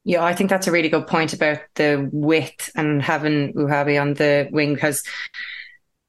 Yeah, 0.04 0.24
I 0.24 0.34
think 0.34 0.50
that's 0.50 0.66
a 0.66 0.72
really 0.72 0.88
good 0.88 1.06
point 1.06 1.32
about 1.32 1.60
the 1.76 2.08
width 2.12 2.70
and 2.74 3.00
having 3.00 3.52
Ouahabi 3.54 4.00
on 4.00 4.14
the 4.14 4.48
wing 4.50 4.74
because 4.74 5.04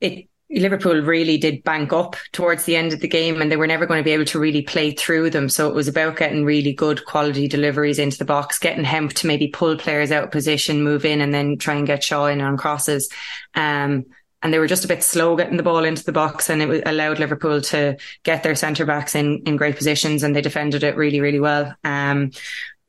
it 0.01 0.27
Liverpool 0.49 1.01
really 1.01 1.38
did 1.38 1.63
bank 1.63 1.91
up 1.93 2.15
towards 2.32 2.65
the 2.65 2.75
end 2.75 2.93
of 2.93 2.99
the 2.99 3.08
game 3.08 3.41
and 3.41 3.51
they 3.51 3.58
were 3.58 3.67
never 3.67 3.86
going 3.86 3.99
to 3.99 4.03
be 4.03 4.12
able 4.12 4.25
to 4.25 4.39
really 4.39 4.62
play 4.62 4.91
through 4.91 5.29
them. 5.29 5.49
So 5.49 5.67
it 5.67 5.75
was 5.75 5.88
about 5.88 6.17
getting 6.17 6.45
really 6.45 6.73
good 6.73 7.06
quality 7.06 7.47
deliveries 7.47 7.97
into 7.97 8.17
the 8.17 8.25
box, 8.25 8.60
getting 8.60 8.84
Hemp 8.84 9.13
to 9.13 9.27
maybe 9.27 9.47
pull 9.47 9.77
players 9.77 10.12
out 10.12 10.25
of 10.25 10.32
position, 10.32 10.84
move 10.84 11.06
in 11.06 11.21
and 11.21 11.34
then 11.34 11.58
try 11.58 11.73
and 11.75 11.88
get 11.88 12.03
Shaw 12.03 12.27
in 12.27 12.41
on 12.41 12.58
crosses. 12.58 13.10
Um, 13.56 14.06
and 14.43 14.53
they 14.53 14.60
were 14.60 14.67
just 14.67 14.86
a 14.86 14.89
bit 14.89 15.01
slow 15.01 15.36
getting 15.38 15.58
the 15.58 15.63
ball 15.63 15.86
into 15.86 16.03
the 16.03 16.12
box 16.12 16.49
and 16.49 16.62
it 16.62 16.84
allowed 16.86 17.17
Liverpool 17.17 17.62
to 17.62 17.97
get 18.23 18.43
their 18.43 18.56
centre 18.56 18.86
backs 18.86 19.15
in, 19.15 19.41
in 19.45 19.56
great 19.56 19.77
positions 19.77 20.21
and 20.21 20.36
they 20.36 20.41
defended 20.41 20.84
it 20.84 20.97
really, 20.97 21.21
really 21.21 21.39
well. 21.39 21.73
Um, 21.84 22.32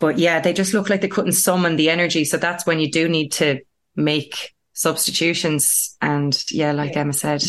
but 0.04 0.18
yeah, 0.18 0.38
they 0.38 0.52
just 0.52 0.74
look 0.74 0.90
like 0.90 1.00
they 1.00 1.08
couldn't 1.08 1.32
summon 1.32 1.76
the 1.76 1.88
energy. 1.88 2.26
So 2.26 2.36
that's 2.36 2.66
when 2.66 2.78
you 2.78 2.90
do 2.90 3.08
need 3.08 3.32
to 3.32 3.60
make 3.96 4.54
substitutions. 4.74 5.96
And 6.02 6.38
yeah, 6.50 6.72
like 6.72 6.94
Emma 6.94 7.14
said, 7.14 7.42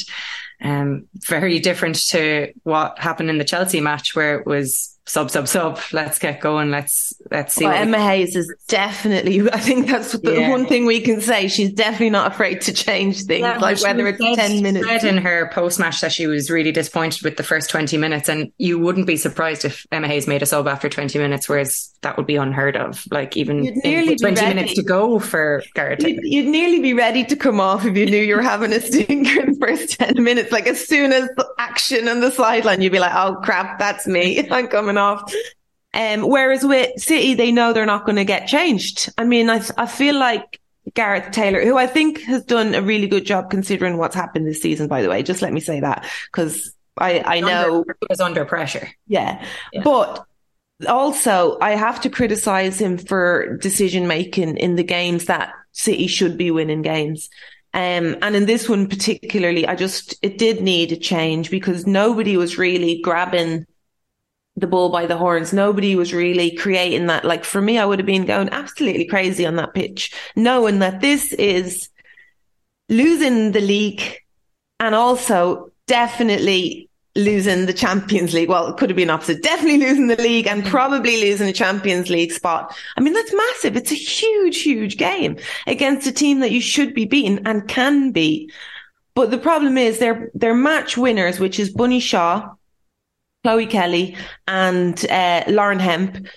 um, 0.61 1.09
very 1.15 1.59
different 1.59 1.97
to 2.11 2.53
what 2.63 2.97
happened 2.97 3.29
in 3.29 3.39
the 3.39 3.43
Chelsea 3.43 3.81
match 3.81 4.15
where 4.15 4.39
it 4.39 4.47
was 4.47 4.94
sub 5.07 5.29
sub 5.29 5.47
sub. 5.47 5.79
Let's 5.91 6.19
get 6.19 6.41
going. 6.41 6.71
Let's 6.71 7.13
let's 7.31 7.55
see 7.55 7.65
well, 7.65 7.73
emma 7.73 7.99
hayes 7.99 8.35
is 8.35 8.53
definitely 8.67 9.49
i 9.51 9.59
think 9.59 9.87
that's 9.87 10.11
the 10.13 10.33
yeah. 10.33 10.49
one 10.49 10.65
thing 10.65 10.85
we 10.85 11.01
can 11.01 11.21
say. 11.21 11.47
She's 11.47 11.71
definitely 11.71 12.11
not 12.11 12.31
afraid 12.31 12.61
to 12.61 12.73
change 12.73 13.23
things 13.23 13.41
yeah, 13.41 13.57
like 13.57 13.81
whether 13.81 14.07
it's 14.07 14.19
10 14.19 14.61
minutes. 14.61 14.87
said 14.87 15.03
in 15.03 15.17
her 15.17 15.49
post 15.53 15.79
match 15.79 16.01
that 16.01 16.11
she 16.11 16.27
was 16.27 16.49
really 16.49 16.71
disappointed 16.71 17.23
with 17.23 17.37
the 17.37 17.43
first 17.43 17.69
20 17.69 17.97
minutes 17.97 18.29
and 18.29 18.51
you 18.57 18.79
wouldn't 18.79 19.07
be 19.07 19.17
surprised 19.17 19.65
if 19.65 19.85
emma 19.91 20.07
hayes 20.07 20.27
made 20.27 20.41
a 20.41 20.45
sub 20.45 20.67
after 20.67 20.89
20 20.89 21.17
minutes 21.19 21.49
whereas 21.49 21.91
that 22.01 22.17
would 22.17 22.27
be 22.27 22.35
unheard 22.35 22.77
of. 22.77 23.03
Like 23.09 23.35
even 23.35 23.81
20 23.81 24.19
minutes 24.23 24.75
to 24.75 24.83
go 24.83 25.19
for 25.19 25.63
Gareth 25.73 26.03
you'd, 26.03 26.19
you'd, 26.23 26.45
nearly 26.45 26.79
be 26.79 26.93
ready 26.93 27.23
to 27.25 27.35
come 27.35 27.59
off 27.59 27.83
if 27.85 27.97
you 27.97 28.05
knew 28.05 28.21
you 28.21 28.35
were 28.35 28.41
having 28.41 28.71
a 28.71 28.79
stinker 28.79 29.41
in 29.41 29.53
the 29.53 29.57
first 29.59 29.99
10 29.99 30.23
minutes. 30.23 30.51
Like 30.51 30.67
as 30.67 30.85
soon 30.85 31.11
as 31.11 31.27
the 31.35 31.47
action 31.57 32.07
on 32.07 32.19
the 32.19 32.31
sideline 32.31 32.81
you'd 32.81 32.91
be 32.91 32.99
like 32.99 33.13
oh 33.15 33.39
crap 33.43 33.79
that's 33.79 34.05
me. 34.05 34.47
I'm 34.51 34.67
coming 34.67 34.94
off. 34.97 35.33
Um, 35.93 36.21
whereas 36.23 36.63
with 36.65 36.99
City, 36.99 37.35
they 37.35 37.51
know 37.51 37.71
they're 37.71 37.85
not 37.85 38.05
going 38.05 38.17
to 38.17 38.25
get 38.25 38.47
changed. 38.47 39.09
I 39.17 39.23
mean, 39.23 39.49
I, 39.49 39.61
I 39.77 39.85
feel 39.85 40.15
like 40.15 40.59
Gareth 40.93 41.31
Taylor, 41.31 41.63
who 41.63 41.77
I 41.77 41.87
think 41.87 42.21
has 42.21 42.43
done 42.43 42.75
a 42.75 42.81
really 42.81 43.07
good 43.07 43.25
job 43.25 43.49
considering 43.49 43.97
what's 43.97 44.15
happened 44.15 44.45
this 44.45 44.61
season, 44.61 44.87
by 44.87 45.01
the 45.01 45.09
way. 45.09 45.23
Just 45.23 45.41
let 45.41 45.53
me 45.53 45.61
say 45.61 45.79
that 45.79 46.05
because 46.31 46.73
I, 46.97 47.23
I 47.25 47.39
know 47.39 47.79
under, 47.79 47.97
was 48.09 48.19
under 48.19 48.45
pressure. 48.45 48.89
Yeah. 49.07 49.45
yeah. 49.71 49.83
But 49.83 50.25
also 50.87 51.57
I 51.61 51.71
have 51.71 52.01
to 52.01 52.09
criticize 52.09 52.79
him 52.79 52.97
for 52.97 53.57
decision 53.57 54.07
making 54.07 54.57
in 54.57 54.75
the 54.75 54.83
games 54.83 55.25
that 55.25 55.53
City 55.71 56.07
should 56.07 56.37
be 56.37 56.51
winning 56.51 56.81
games. 56.81 57.29
Um, 57.73 58.17
and 58.21 58.35
in 58.35 58.45
this 58.45 58.69
one 58.69 58.87
particularly, 58.87 59.67
I 59.67 59.75
just, 59.75 60.15
it 60.21 60.37
did 60.37 60.61
need 60.61 60.91
a 60.91 60.97
change 60.97 61.49
because 61.49 61.85
nobody 61.85 62.37
was 62.37 62.57
really 62.57 63.01
grabbing 63.01 63.65
the 64.55 64.67
bull 64.67 64.89
by 64.89 65.05
the 65.05 65.17
horns. 65.17 65.53
Nobody 65.53 65.95
was 65.95 66.13
really 66.13 66.55
creating 66.55 67.07
that. 67.07 67.25
Like 67.25 67.43
for 67.43 67.61
me, 67.61 67.77
I 67.77 67.85
would 67.85 67.99
have 67.99 68.05
been 68.05 68.25
going 68.25 68.49
absolutely 68.49 69.05
crazy 69.05 69.45
on 69.45 69.55
that 69.57 69.73
pitch, 69.73 70.13
knowing 70.35 70.79
that 70.79 71.01
this 71.01 71.33
is 71.33 71.89
losing 72.89 73.51
the 73.51 73.61
league 73.61 74.03
and 74.79 74.95
also 74.95 75.71
definitely 75.87 76.89
losing 77.15 77.65
the 77.65 77.73
Champions 77.73 78.33
League. 78.33 78.49
Well, 78.49 78.67
it 78.67 78.77
could 78.77 78.89
have 78.89 78.97
been 78.97 79.09
opposite. 79.09 79.41
Definitely 79.41 79.79
losing 79.79 80.07
the 80.07 80.17
league 80.17 80.47
and 80.47 80.65
probably 80.65 81.21
losing 81.21 81.47
a 81.47 81.53
Champions 81.53 82.09
League 82.09 82.31
spot. 82.31 82.75
I 82.97 83.01
mean, 83.01 83.13
that's 83.13 83.33
massive. 83.33 83.77
It's 83.77 83.91
a 83.91 83.95
huge, 83.95 84.61
huge 84.61 84.97
game 84.97 85.37
against 85.65 86.07
a 86.07 86.11
team 86.11 86.41
that 86.41 86.51
you 86.51 86.61
should 86.61 86.93
be 86.93 87.05
beating 87.05 87.45
and 87.45 87.67
can 87.67 88.11
beat. 88.11 88.51
But 89.15 89.31
the 89.31 89.37
problem 89.37 89.77
is 89.77 89.97
they're, 89.97 90.29
they're 90.33 90.53
match 90.53 90.97
winners, 90.97 91.39
which 91.39 91.57
is 91.57 91.69
Bunny 91.69 92.01
Shaw, 92.01 92.53
Chloe 93.45 93.67
Kelly 93.67 94.17
and 94.47 95.05
uh, 95.05 95.43
Lauren 95.47 95.77
Hemp 95.77 96.27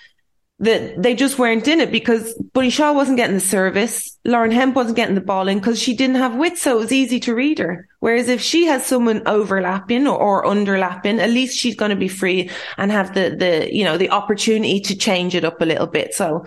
that 0.59 1.01
they 1.01 1.15
just 1.15 1.39
weren't 1.39 1.67
in 1.67 1.79
it 1.79 1.91
because 1.91 2.35
Bunny 2.53 2.69
Shaw 2.69 2.93
wasn't 2.93 3.17
getting 3.17 3.37
the 3.37 3.41
service. 3.41 4.15
Lauren 4.25 4.51
Hemp 4.51 4.75
wasn't 4.75 4.97
getting 4.97 5.15
the 5.15 5.21
ball 5.21 5.47
in 5.47 5.57
because 5.57 5.81
she 5.81 5.95
didn't 5.95 6.17
have 6.17 6.35
width. 6.35 6.59
So 6.59 6.75
it 6.75 6.81
was 6.81 6.91
easy 6.91 7.19
to 7.21 7.33
read 7.33 7.57
her. 7.57 7.87
Whereas 7.99 8.29
if 8.29 8.41
she 8.41 8.65
has 8.65 8.85
someone 8.85 9.23
overlapping 9.25 10.05
or, 10.05 10.19
or 10.19 10.43
underlapping, 10.45 11.17
at 11.17 11.31
least 11.31 11.57
she's 11.57 11.75
going 11.75 11.89
to 11.89 11.95
be 11.95 12.09
free 12.09 12.51
and 12.77 12.91
have 12.91 13.15
the, 13.15 13.35
the, 13.39 13.75
you 13.75 13.85
know, 13.85 13.97
the 13.97 14.11
opportunity 14.11 14.79
to 14.81 14.95
change 14.95 15.33
it 15.33 15.45
up 15.45 15.61
a 15.61 15.65
little 15.65 15.87
bit. 15.87 16.13
So 16.13 16.45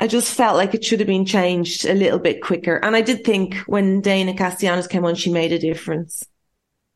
I 0.00 0.08
just 0.08 0.34
felt 0.34 0.56
like 0.56 0.74
it 0.74 0.84
should 0.84 0.98
have 0.98 1.06
been 1.06 1.26
changed 1.26 1.84
a 1.84 1.94
little 1.94 2.18
bit 2.18 2.42
quicker. 2.42 2.74
And 2.76 2.96
I 2.96 3.02
did 3.02 3.22
think 3.22 3.54
when 3.68 4.02
Deyna 4.02 4.36
Castellanos 4.36 4.88
came 4.88 5.04
on, 5.04 5.14
she 5.14 5.30
made 5.30 5.52
a 5.52 5.60
difference. 5.60 6.24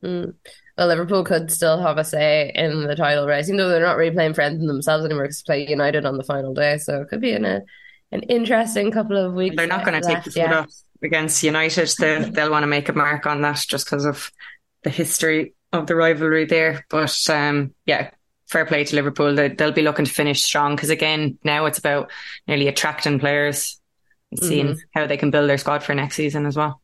Mm 0.02 0.34
well, 0.76 0.88
Liverpool 0.88 1.24
could 1.24 1.50
still 1.50 1.80
have 1.80 1.98
a 1.98 2.04
say 2.04 2.50
in 2.54 2.82
the 2.82 2.96
title 2.96 3.26
race, 3.26 3.48
even 3.48 3.58
though 3.58 3.68
they're 3.68 3.80
not 3.80 3.96
really 3.96 4.14
playing 4.14 4.34
friends 4.34 4.64
themselves 4.66 5.04
anymore 5.04 5.24
because 5.24 5.42
they 5.42 5.64
play 5.64 5.70
United 5.70 6.04
on 6.04 6.16
the 6.16 6.24
final 6.24 6.52
day. 6.52 6.78
So 6.78 7.02
it 7.02 7.08
could 7.08 7.20
be 7.20 7.32
in 7.32 7.44
a 7.44 7.62
an 8.10 8.22
interesting 8.22 8.90
couple 8.90 9.16
of 9.16 9.34
weeks. 9.34 9.56
They're 9.56 9.66
not 9.66 9.84
going 9.84 10.00
to 10.00 10.06
take 10.06 10.24
the 10.24 10.30
foot 10.30 10.52
off 10.52 10.72
against 11.02 11.42
United. 11.42 11.88
They, 11.98 12.30
they'll 12.30 12.50
want 12.50 12.62
to 12.62 12.68
make 12.68 12.88
a 12.88 12.92
mark 12.92 13.26
on 13.26 13.42
that 13.42 13.64
just 13.68 13.87
because 13.87 14.04
of 14.04 14.30
the 14.82 14.90
history 14.90 15.54
of 15.72 15.87
the 15.87 15.96
rivalry 15.96 16.44
there. 16.44 16.87
But 16.88 17.16
um, 17.28 17.74
yeah, 17.87 18.10
fair 18.48 18.66
play 18.66 18.84
to 18.84 18.96
Liverpool. 18.96 19.34
They, 19.34 19.54
will 19.58 19.72
be 19.72 19.82
looking 19.82 20.04
to 20.04 20.10
finish 20.10 20.42
strong 20.42 20.76
because 20.76 20.90
again, 20.90 21.38
now 21.44 21.66
it's 21.66 21.78
about 21.78 22.10
nearly 22.46 22.68
attracting 22.68 23.18
players 23.18 23.80
and 24.30 24.40
seeing 24.40 24.66
mm-hmm. 24.68 24.78
how 24.92 25.06
they 25.06 25.16
can 25.16 25.30
build 25.30 25.48
their 25.48 25.58
squad 25.58 25.82
for 25.82 25.94
next 25.94 26.16
season 26.16 26.46
as 26.46 26.56
well. 26.56 26.80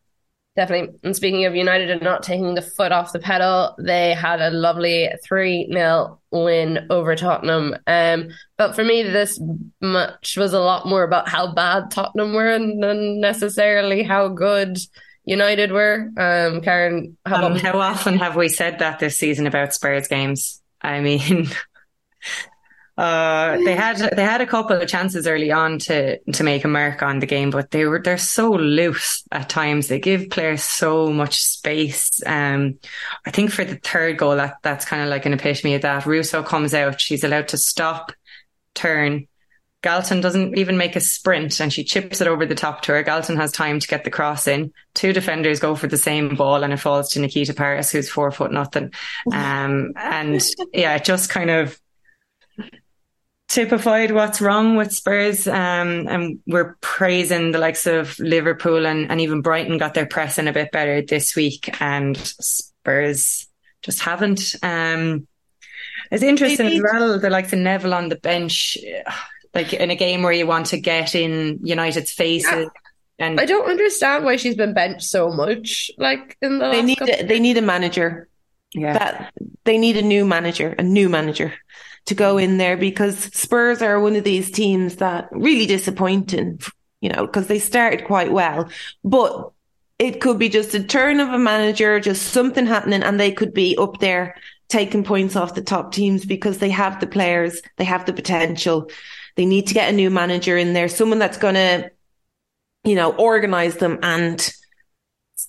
Definitely. 0.60 0.98
And 1.04 1.16
speaking 1.16 1.46
of 1.46 1.56
United 1.56 1.88
and 1.88 2.02
not 2.02 2.22
taking 2.22 2.54
the 2.54 2.60
foot 2.60 2.92
off 2.92 3.14
the 3.14 3.18
pedal, 3.18 3.74
they 3.78 4.12
had 4.12 4.42
a 4.42 4.50
lovely 4.50 5.08
3 5.24 5.70
0 5.72 6.20
win 6.30 6.86
over 6.90 7.16
Tottenham. 7.16 7.76
Um, 7.86 8.28
but 8.58 8.74
for 8.74 8.84
me, 8.84 9.02
this 9.02 9.40
match 9.80 10.36
was 10.36 10.52
a 10.52 10.60
lot 10.60 10.86
more 10.86 11.02
about 11.02 11.30
how 11.30 11.54
bad 11.54 11.90
Tottenham 11.90 12.34
were 12.34 12.58
than 12.58 13.22
necessarily 13.22 14.02
how 14.02 14.28
good 14.28 14.76
United 15.24 15.72
were. 15.72 16.10
Um, 16.18 16.60
Karen, 16.60 17.16
how, 17.24 17.46
um, 17.46 17.56
how 17.56 17.80
often 17.80 18.18
have 18.18 18.36
we 18.36 18.50
said 18.50 18.80
that 18.80 18.98
this 18.98 19.16
season 19.16 19.46
about 19.46 19.72
Spurs 19.72 20.08
games? 20.08 20.60
I 20.82 21.00
mean, 21.00 21.48
Uh, 22.96 23.56
they 23.64 23.74
had 23.74 23.96
they 24.14 24.22
had 24.22 24.40
a 24.40 24.46
couple 24.46 24.76
of 24.76 24.88
chances 24.88 25.26
early 25.26 25.50
on 25.50 25.78
to 25.78 26.18
to 26.32 26.44
make 26.44 26.64
a 26.64 26.68
mark 26.68 27.02
on 27.02 27.18
the 27.18 27.26
game, 27.26 27.50
but 27.50 27.70
they 27.70 27.86
were 27.86 28.00
they're 28.02 28.18
so 28.18 28.50
loose 28.50 29.24
at 29.32 29.48
times. 29.48 29.88
They 29.88 29.98
give 29.98 30.30
players 30.30 30.62
so 30.62 31.08
much 31.10 31.42
space. 31.42 32.20
Um, 32.26 32.78
I 33.26 33.30
think 33.30 33.52
for 33.52 33.64
the 33.64 33.76
third 33.76 34.18
goal, 34.18 34.36
that 34.36 34.56
that's 34.62 34.84
kind 34.84 35.02
of 35.02 35.08
like 35.08 35.24
an 35.24 35.32
epitome 35.32 35.74
of 35.74 35.82
that. 35.82 36.04
Russo 36.04 36.42
comes 36.42 36.74
out, 36.74 37.00
she's 37.00 37.24
allowed 37.24 37.48
to 37.48 37.58
stop, 37.58 38.12
turn. 38.74 39.26
Galton 39.82 40.20
doesn't 40.20 40.58
even 40.58 40.76
make 40.76 40.94
a 40.94 41.00
sprint 41.00 41.58
and 41.58 41.72
she 41.72 41.84
chips 41.84 42.20
it 42.20 42.28
over 42.28 42.44
the 42.44 42.54
top 42.54 42.82
to 42.82 42.92
her. 42.92 43.02
Galton 43.02 43.38
has 43.38 43.50
time 43.50 43.80
to 43.80 43.88
get 43.88 44.04
the 44.04 44.10
cross 44.10 44.46
in. 44.46 44.72
Two 44.92 45.14
defenders 45.14 45.58
go 45.58 45.74
for 45.74 45.86
the 45.86 45.96
same 45.96 46.36
ball 46.36 46.62
and 46.62 46.72
it 46.72 46.76
falls 46.76 47.10
to 47.12 47.20
Nikita 47.20 47.54
Parris, 47.54 47.90
who's 47.90 48.10
four 48.10 48.30
foot 48.30 48.52
nothing. 48.52 48.92
Um, 49.32 49.92
and 49.96 50.42
yeah, 50.72 50.96
it 50.96 51.04
just 51.04 51.30
kind 51.30 51.50
of 51.50 51.80
typified 53.50 54.12
what's 54.12 54.40
wrong 54.40 54.76
with 54.76 54.92
Spurs. 54.92 55.46
Um, 55.46 56.06
and 56.08 56.38
we're 56.46 56.76
praising 56.80 57.50
the 57.50 57.58
likes 57.58 57.86
of 57.86 58.18
Liverpool 58.18 58.86
and, 58.86 59.10
and 59.10 59.20
even 59.20 59.42
Brighton 59.42 59.76
got 59.76 59.92
their 59.92 60.06
press 60.06 60.38
in 60.38 60.48
a 60.48 60.52
bit 60.52 60.72
better 60.72 61.02
this 61.02 61.36
week, 61.36 61.76
and 61.82 62.16
Spurs 62.16 63.48
just 63.82 64.00
haven't. 64.00 64.54
Um, 64.62 65.26
it's 66.10 66.22
interesting 66.22 66.66
as 66.68 66.82
well. 66.82 67.18
The 67.18 67.30
likes 67.30 67.52
of 67.52 67.58
Neville 67.58 67.94
on 67.94 68.08
the 68.08 68.16
bench, 68.16 68.78
like 69.52 69.74
in 69.74 69.90
a 69.90 69.96
game 69.96 70.22
where 70.22 70.32
you 70.32 70.46
want 70.46 70.66
to 70.66 70.80
get 70.80 71.14
in 71.14 71.58
United's 71.62 72.12
faces. 72.12 72.50
Yeah. 73.18 73.26
And 73.26 73.38
I 73.38 73.44
don't 73.44 73.68
understand 73.68 74.24
why 74.24 74.36
she's 74.36 74.56
been 74.56 74.72
benched 74.72 75.02
so 75.02 75.28
much. 75.28 75.90
Like 75.98 76.38
in 76.40 76.58
the 76.58 76.70
they 76.70 76.82
need 76.82 77.02
a, 77.02 77.26
they 77.26 77.38
need 77.38 77.58
a 77.58 77.62
manager. 77.62 78.28
Yeah, 78.72 78.92
that 78.92 79.34
they 79.64 79.78
need 79.78 79.96
a 79.96 80.02
new 80.02 80.24
manager, 80.24 80.74
a 80.78 80.82
new 80.82 81.08
manager 81.08 81.52
to 82.10 82.14
go 82.14 82.38
in 82.38 82.58
there 82.58 82.76
because 82.76 83.16
Spurs 83.18 83.80
are 83.82 84.00
one 84.00 84.16
of 84.16 84.24
these 84.24 84.50
teams 84.50 84.96
that 84.96 85.28
really 85.30 85.64
disappointing, 85.64 86.60
you 87.00 87.08
know, 87.08 87.24
because 87.24 87.46
they 87.46 87.58
started 87.58 88.04
quite 88.04 88.32
well, 88.32 88.68
but 89.02 89.52
it 89.98 90.20
could 90.20 90.38
be 90.38 90.48
just 90.48 90.74
a 90.74 90.82
turn 90.82 91.20
of 91.20 91.28
a 91.28 91.38
manager, 91.38 92.00
just 92.00 92.32
something 92.32 92.66
happening 92.66 93.02
and 93.02 93.18
they 93.18 93.30
could 93.30 93.54
be 93.54 93.76
up 93.76 94.00
there 94.00 94.36
taking 94.68 95.04
points 95.04 95.36
off 95.36 95.54
the 95.54 95.62
top 95.62 95.92
teams 95.92 96.24
because 96.24 96.58
they 96.58 96.70
have 96.70 96.98
the 97.00 97.06
players, 97.06 97.62
they 97.76 97.84
have 97.84 98.06
the 98.06 98.12
potential. 98.12 98.90
They 99.36 99.46
need 99.46 99.68
to 99.68 99.74
get 99.74 99.88
a 99.88 99.96
new 99.96 100.10
manager 100.10 100.56
in 100.56 100.72
there, 100.72 100.88
someone 100.88 101.20
that's 101.20 101.38
going 101.38 101.54
to, 101.54 101.90
you 102.84 102.96
know, 102.96 103.12
organize 103.12 103.76
them 103.76 103.98
and 104.02 104.52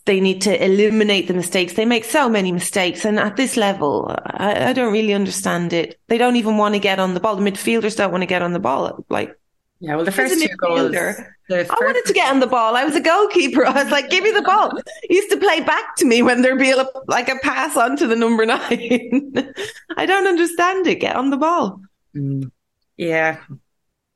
they 0.06 0.20
need 0.20 0.42
to 0.42 0.64
eliminate 0.64 1.28
the 1.28 1.34
mistakes. 1.34 1.74
They 1.74 1.86
make 1.86 2.06
so 2.06 2.28
many 2.28 2.52
mistakes. 2.52 3.06
And 3.06 3.20
at 3.20 3.36
this 3.36 3.56
level, 3.56 4.16
I, 4.26 4.70
I 4.70 4.74
don't 4.74 4.92
really 4.92 5.14
understand 5.14 5.74
it. 5.74 6.00
They 6.08 6.18
don't 6.18 6.38
even 6.38 6.58
want 6.58 6.74
to 6.76 6.80
get 6.80 7.00
on 7.00 7.14
the 7.14 7.20
ball. 7.20 7.36
The 7.36 7.50
midfielders 7.50 7.96
don't 7.96 8.12
want 8.12 8.24
to 8.24 8.28
get 8.28 8.42
on 8.42 8.54
the 8.54 8.60
ball. 8.60 9.06
Like, 9.10 9.38
yeah, 9.80 9.96
well, 9.96 10.06
the 10.06 10.12
first 10.12 10.42
two 10.42 10.56
goals. 10.58 10.96
I 10.96 11.66
wanted 11.82 12.06
to 12.06 12.14
get 12.14 12.30
on 12.32 12.40
the 12.40 12.48
ball. 12.48 12.76
I 12.76 12.84
was 12.84 12.96
a 12.96 13.02
goalkeeper. 13.02 13.66
I 13.68 13.84
was 13.84 13.92
like, 13.92 14.10
give 14.10 14.24
me 14.24 14.32
the 14.32 14.42
ball. 14.42 14.72
He 15.04 15.16
used 15.16 15.32
to 15.32 15.38
play 15.38 15.62
back 15.62 15.96
to 15.98 16.06
me 16.06 16.22
when 16.22 16.42
there'd 16.42 16.60
be 16.60 16.72
a, 16.72 16.86
like 17.08 17.30
a 17.30 17.36
pass 17.44 17.78
on 17.78 17.98
to 17.98 18.08
the 18.08 18.16
number 18.16 18.46
nine. 18.48 19.54
I 19.98 20.06
don't 20.06 20.28
understand 20.28 20.88
it. 20.88 20.96
Get 20.96 21.16
on 21.16 21.30
the 21.30 21.38
ball. 21.38 21.82
Mm. 22.16 22.52
Yeah. 22.98 23.40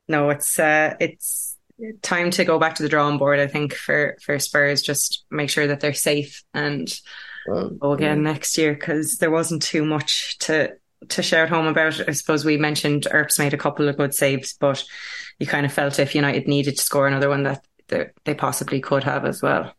No, 0.08 0.30
it's, 0.30 0.58
uh, 0.58 0.94
it's, 1.00 1.45
time 2.02 2.30
to 2.32 2.44
go 2.44 2.58
back 2.58 2.74
to 2.76 2.82
the 2.82 2.88
drawing 2.88 3.18
board. 3.18 3.38
I 3.38 3.46
think 3.46 3.74
for 3.74 4.16
for 4.22 4.38
Spurs, 4.38 4.82
just 4.82 5.24
make 5.30 5.50
sure 5.50 5.66
that 5.66 5.80
they're 5.80 5.94
safe 5.94 6.42
and 6.54 6.92
go 7.46 7.92
again 7.92 8.22
next 8.22 8.56
year 8.58 8.74
because 8.74 9.18
there 9.18 9.30
wasn't 9.30 9.62
too 9.62 9.84
much 9.84 10.38
to 10.38 10.76
to 11.08 11.22
shout 11.22 11.48
home 11.48 11.66
about. 11.66 12.08
I 12.08 12.12
suppose 12.12 12.44
we 12.44 12.56
mentioned 12.56 13.06
Erps 13.10 13.38
made 13.38 13.54
a 13.54 13.58
couple 13.58 13.88
of 13.88 13.96
good 13.96 14.14
saves, 14.14 14.56
but 14.58 14.84
you 15.38 15.46
kind 15.46 15.66
of 15.66 15.72
felt 15.72 15.98
if 15.98 16.14
United 16.14 16.48
needed 16.48 16.76
to 16.76 16.82
score 16.82 17.06
another 17.06 17.28
one 17.28 17.44
that 17.44 17.64
they 18.24 18.34
possibly 18.34 18.80
could 18.80 19.04
have 19.04 19.24
as 19.24 19.42
well. 19.42 19.72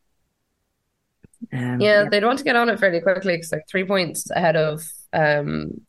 Um, 1.54 1.80
yeah, 1.80 2.04
yeah, 2.04 2.10
they'd 2.10 2.24
want 2.24 2.40
to 2.40 2.46
get 2.46 2.56
on 2.56 2.70
it 2.70 2.80
fairly 2.80 3.02
quickly 3.02 3.36
because 3.36 3.52
like 3.52 3.68
three 3.70 3.86
points 3.86 4.30
ahead 4.32 4.56
of 4.56 4.84
um, 5.14 5.82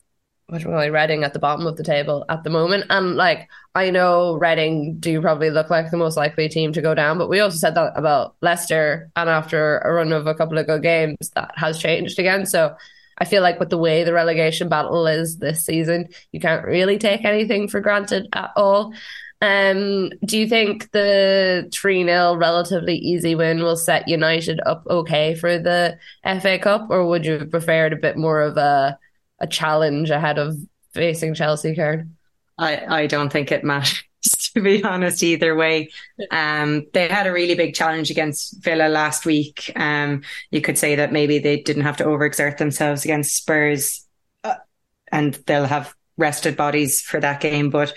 what 0.49 0.65
am 0.65 0.73
I 0.73 0.87
Reading 0.87 1.23
at 1.23 1.33
the 1.33 1.39
bottom 1.39 1.67
of 1.67 1.77
the 1.77 1.83
table 1.83 2.25
at 2.29 2.43
the 2.43 2.49
moment. 2.49 2.85
And 2.89 3.15
like 3.15 3.47
I 3.75 3.91
know 3.91 4.35
Reading 4.35 4.97
do 4.99 5.21
probably 5.21 5.49
look 5.51 5.69
like 5.69 5.91
the 5.91 5.97
most 5.97 6.17
likely 6.17 6.49
team 6.49 6.73
to 6.73 6.81
go 6.81 6.95
down, 6.95 7.17
but 7.17 7.29
we 7.29 7.39
also 7.39 7.57
said 7.57 7.75
that 7.75 7.93
about 7.95 8.35
Leicester 8.41 9.11
and 9.15 9.29
after 9.29 9.79
a 9.79 9.93
run 9.93 10.11
of 10.11 10.27
a 10.27 10.35
couple 10.35 10.57
of 10.57 10.67
good 10.67 10.81
games 10.81 11.29
that 11.35 11.51
has 11.55 11.79
changed 11.79 12.19
again. 12.19 12.45
So 12.45 12.75
I 13.19 13.25
feel 13.25 13.43
like 13.43 13.59
with 13.59 13.69
the 13.69 13.77
way 13.77 14.03
the 14.03 14.13
relegation 14.13 14.69
battle 14.69 15.05
is 15.05 15.37
this 15.37 15.65
season, 15.65 16.09
you 16.31 16.39
can't 16.39 16.65
really 16.65 16.97
take 16.97 17.25
anything 17.25 17.67
for 17.67 17.81
granted 17.81 18.27
at 18.33 18.51
all. 18.55 18.93
Um, 19.41 20.09
do 20.25 20.37
you 20.37 20.47
think 20.49 20.91
the 20.91 21.69
3 21.73 22.03
0 22.03 22.35
relatively 22.35 22.95
easy 22.95 23.35
win 23.35 23.61
will 23.63 23.77
set 23.77 24.07
United 24.07 24.59
up 24.65 24.83
okay 24.89 25.35
for 25.35 25.57
the 25.57 25.97
FA 26.23 26.59
Cup, 26.59 26.87
or 26.89 27.07
would 27.07 27.25
you 27.25 27.39
have 27.39 27.51
preferred 27.51 27.93
a 27.93 27.97
bit 27.97 28.17
more 28.17 28.41
of 28.41 28.57
a 28.57 28.97
a 29.39 29.47
challenge 29.47 30.09
ahead 30.09 30.37
of 30.37 30.57
facing 30.93 31.33
Chelsea, 31.33 31.75
Karen? 31.75 32.17
I, 32.57 33.01
I 33.03 33.07
don't 33.07 33.31
think 33.31 33.51
it 33.51 33.63
matters, 33.63 34.03
to 34.53 34.61
be 34.61 34.83
honest, 34.83 35.23
either 35.23 35.55
way. 35.55 35.89
Um, 36.31 36.85
they 36.93 37.07
had 37.07 37.27
a 37.27 37.31
really 37.31 37.55
big 37.55 37.73
challenge 37.73 38.11
against 38.11 38.61
Villa 38.63 38.89
last 38.89 39.25
week. 39.25 39.71
Um, 39.75 40.23
you 40.51 40.61
could 40.61 40.77
say 40.77 40.95
that 40.95 41.13
maybe 41.13 41.39
they 41.39 41.61
didn't 41.61 41.83
have 41.83 41.97
to 41.97 42.05
overexert 42.05 42.57
themselves 42.57 43.05
against 43.05 43.35
Spurs 43.35 44.05
uh, 44.43 44.55
and 45.11 45.35
they'll 45.45 45.65
have 45.65 45.93
rested 46.17 46.57
bodies 46.57 47.01
for 47.01 47.19
that 47.21 47.39
game. 47.39 47.69
But 47.69 47.93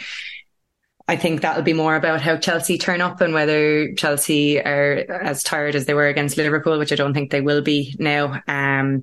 I 1.09 1.17
think 1.17 1.41
that'll 1.41 1.63
be 1.63 1.73
more 1.73 1.97
about 1.97 2.21
how 2.21 2.37
Chelsea 2.37 2.79
turn 2.79 3.01
up 3.01 3.21
and 3.21 3.35
whether 3.35 3.93
Chelsea 3.95 4.61
are 4.61 5.05
as 5.11 5.43
tired 5.43 5.75
as 5.75 5.87
they 5.87 5.95
were 5.95 6.07
against 6.07 6.37
Liverpool, 6.37 6.79
which 6.79 6.93
I 6.93 6.97
don't 6.97 7.13
think 7.13 7.31
they 7.31 7.41
will 7.41 7.63
be 7.63 7.97
now. 7.99 8.41
Um, 8.47 9.03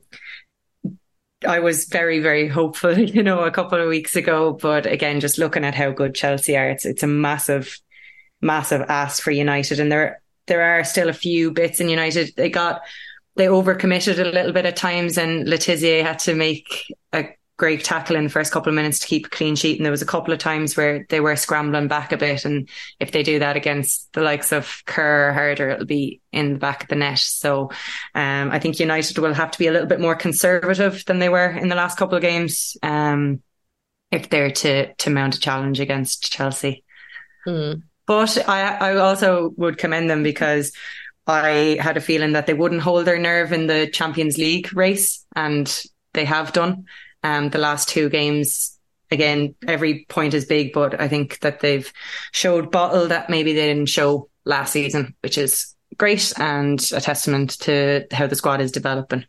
I 1.47 1.59
was 1.59 1.85
very, 1.85 2.19
very 2.19 2.47
hopeful, 2.47 2.97
you 2.99 3.23
know, 3.23 3.41
a 3.41 3.51
couple 3.51 3.81
of 3.81 3.87
weeks 3.87 4.15
ago. 4.15 4.53
But 4.53 4.85
again, 4.85 5.19
just 5.19 5.37
looking 5.37 5.63
at 5.63 5.75
how 5.75 5.91
good 5.91 6.15
Chelsea 6.15 6.57
are, 6.57 6.69
it's 6.69 6.85
it's 6.85 7.03
a 7.03 7.07
massive, 7.07 7.77
massive 8.41 8.81
ask 8.89 9.21
for 9.21 9.31
United, 9.31 9.79
and 9.79 9.91
they're 9.91 10.21
there 10.47 10.61
are 10.61 10.83
still 10.83 11.09
a 11.09 11.13
few 11.13 11.51
bits 11.51 11.79
in 11.79 11.89
United. 11.89 12.33
They 12.35 12.49
got 12.49 12.81
they 13.35 13.45
overcommitted 13.45 14.19
a 14.19 14.31
little 14.31 14.51
bit 14.51 14.65
at 14.65 14.75
times, 14.75 15.17
and 15.17 15.47
Le 15.47 15.57
Tissier 15.57 16.03
had 16.03 16.19
to 16.19 16.35
make 16.35 16.85
a 17.13 17.25
great 17.59 17.83
tackle 17.83 18.15
in 18.15 18.23
the 18.23 18.29
first 18.29 18.53
couple 18.53 18.69
of 18.69 18.75
minutes 18.75 18.99
to 18.99 19.07
keep 19.07 19.25
a 19.25 19.29
clean 19.29 19.55
sheet. 19.55 19.77
And 19.77 19.85
there 19.85 19.91
was 19.91 20.01
a 20.01 20.07
couple 20.07 20.33
of 20.33 20.39
times 20.39 20.77
where 20.77 21.05
they 21.09 21.19
were 21.19 21.35
scrambling 21.35 21.89
back 21.89 22.13
a 22.13 22.17
bit. 22.17 22.45
And 22.45 22.69
if 23.01 23.11
they 23.11 23.21
do 23.21 23.39
that 23.39 23.57
against 23.57 24.11
the 24.13 24.21
likes 24.21 24.53
of 24.53 24.81
Kerr 24.85 25.29
or 25.29 25.33
Harder, 25.33 25.69
it'll 25.71 25.85
be 25.85 26.21
in 26.31 26.53
the 26.53 26.59
back 26.59 26.83
of 26.83 26.89
the 26.89 26.95
net. 26.95 27.19
So 27.19 27.69
um, 28.15 28.49
I 28.49 28.59
think 28.59 28.79
United 28.79 29.19
will 29.19 29.33
have 29.33 29.51
to 29.51 29.59
be 29.59 29.67
a 29.67 29.73
little 29.73 29.87
bit 29.87 29.99
more 29.99 30.15
conservative 30.15 31.03
than 31.05 31.19
they 31.19 31.27
were 31.27 31.49
in 31.49 31.67
the 31.67 31.75
last 31.75 31.97
couple 31.97 32.15
of 32.15 32.21
games 32.21 32.77
um, 32.81 33.41
if 34.09 34.29
they're 34.29 34.51
to 34.51 34.93
to 34.93 35.09
mount 35.09 35.35
a 35.35 35.39
challenge 35.39 35.81
against 35.81 36.31
Chelsea. 36.31 36.85
Hmm. 37.45 37.73
But 38.07 38.49
I, 38.49 38.61
I 38.61 38.95
also 38.95 39.53
would 39.57 39.77
commend 39.77 40.09
them 40.09 40.23
because 40.23 40.71
I 41.27 41.77
had 41.79 41.97
a 41.97 42.01
feeling 42.01 42.31
that 42.31 42.47
they 42.47 42.55
wouldn't 42.55 42.81
hold 42.81 43.05
their 43.05 43.19
nerve 43.19 43.51
in 43.51 43.67
the 43.67 43.87
Champions 43.87 44.37
League 44.37 44.73
race, 44.73 45.25
and 45.35 45.83
they 46.13 46.25
have 46.25 46.53
done. 46.53 46.85
Um, 47.23 47.49
the 47.49 47.57
last 47.57 47.89
two 47.89 48.09
games, 48.09 48.77
again, 49.11 49.55
every 49.67 50.05
point 50.09 50.33
is 50.33 50.45
big, 50.45 50.73
but 50.73 50.99
I 50.99 51.07
think 51.07 51.39
that 51.39 51.59
they've 51.59 51.91
showed 52.31 52.71
bottle 52.71 53.07
that 53.07 53.29
maybe 53.29 53.53
they 53.53 53.67
didn't 53.67 53.89
show 53.89 54.29
last 54.45 54.73
season, 54.73 55.15
which 55.21 55.37
is 55.37 55.75
great 55.97 56.33
and 56.37 56.79
a 56.93 57.01
testament 57.01 57.59
to 57.61 58.05
how 58.11 58.27
the 58.27 58.35
squad 58.35 58.61
is 58.61 58.71
developing. 58.71 59.25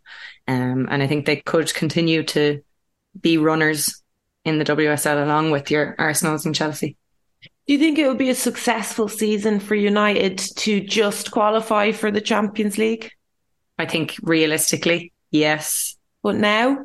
Um, 0.47 0.89
and 0.91 1.03
I 1.03 1.07
think 1.07 1.27
they 1.27 1.37
could 1.37 1.73
continue 1.75 2.23
to 2.25 2.63
be 3.21 3.39
runners 3.39 4.03
in 4.45 4.59
the 4.59 4.65
WSL 4.65 5.23
along 5.23 5.51
with 5.51 5.71
your 5.71 5.95
Arsenals 5.99 6.47
and 6.47 6.55
Chelsea. 6.55 6.97
Do 7.67 7.75
you 7.75 7.79
think 7.79 7.99
it 7.99 8.09
would 8.09 8.19
be 8.19 8.31
a 8.31 8.35
successful 8.35 9.09
season 9.09 9.61
for 9.61 9.75
United 9.75 10.39
to 10.39 10.81
just 10.81 11.31
qualify 11.31 11.93
for 11.93 12.11
the 12.11 12.21
Champions 12.21 12.79
League? 12.79 13.13
I 13.79 13.87
think 13.87 14.17
realistically, 14.23 15.13
yes. 15.31 15.97
But 16.23 16.37
now, 16.37 16.85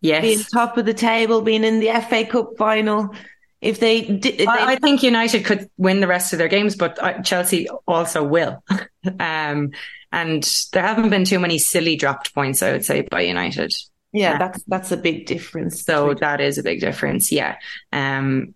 yes, 0.00 0.22
being 0.22 0.40
top 0.40 0.76
of 0.78 0.86
the 0.86 0.94
table, 0.94 1.42
being 1.42 1.64
in 1.64 1.80
the 1.80 1.90
FA 2.08 2.24
Cup 2.24 2.56
final, 2.56 3.14
if 3.60 3.80
they, 3.80 3.98
if 3.98 4.20
they 4.20 4.46
I, 4.46 4.72
I, 4.72 4.76
think 4.76 5.02
United 5.02 5.44
could 5.44 5.68
win 5.76 6.00
the 6.00 6.06
rest 6.06 6.32
of 6.32 6.38
their 6.38 6.48
games, 6.48 6.76
but 6.76 7.02
uh, 7.02 7.22
Chelsea 7.22 7.68
also 7.86 8.22
will. 8.22 8.62
um, 9.20 9.72
and 10.12 10.68
there 10.72 10.82
haven't 10.82 11.10
been 11.10 11.24
too 11.24 11.38
many 11.38 11.58
silly 11.58 11.96
dropped 11.96 12.34
points, 12.34 12.62
I 12.62 12.72
would 12.72 12.84
say, 12.84 13.02
by 13.02 13.22
United. 13.22 13.72
Yeah, 14.12 14.38
that's 14.38 14.62
that's 14.64 14.90
a 14.90 14.96
big 14.96 15.26
difference. 15.26 15.84
So 15.84 16.14
that 16.14 16.40
is 16.40 16.56
a 16.56 16.62
big 16.62 16.80
difference. 16.80 17.30
Yeah. 17.30 17.56
Um, 17.92 18.54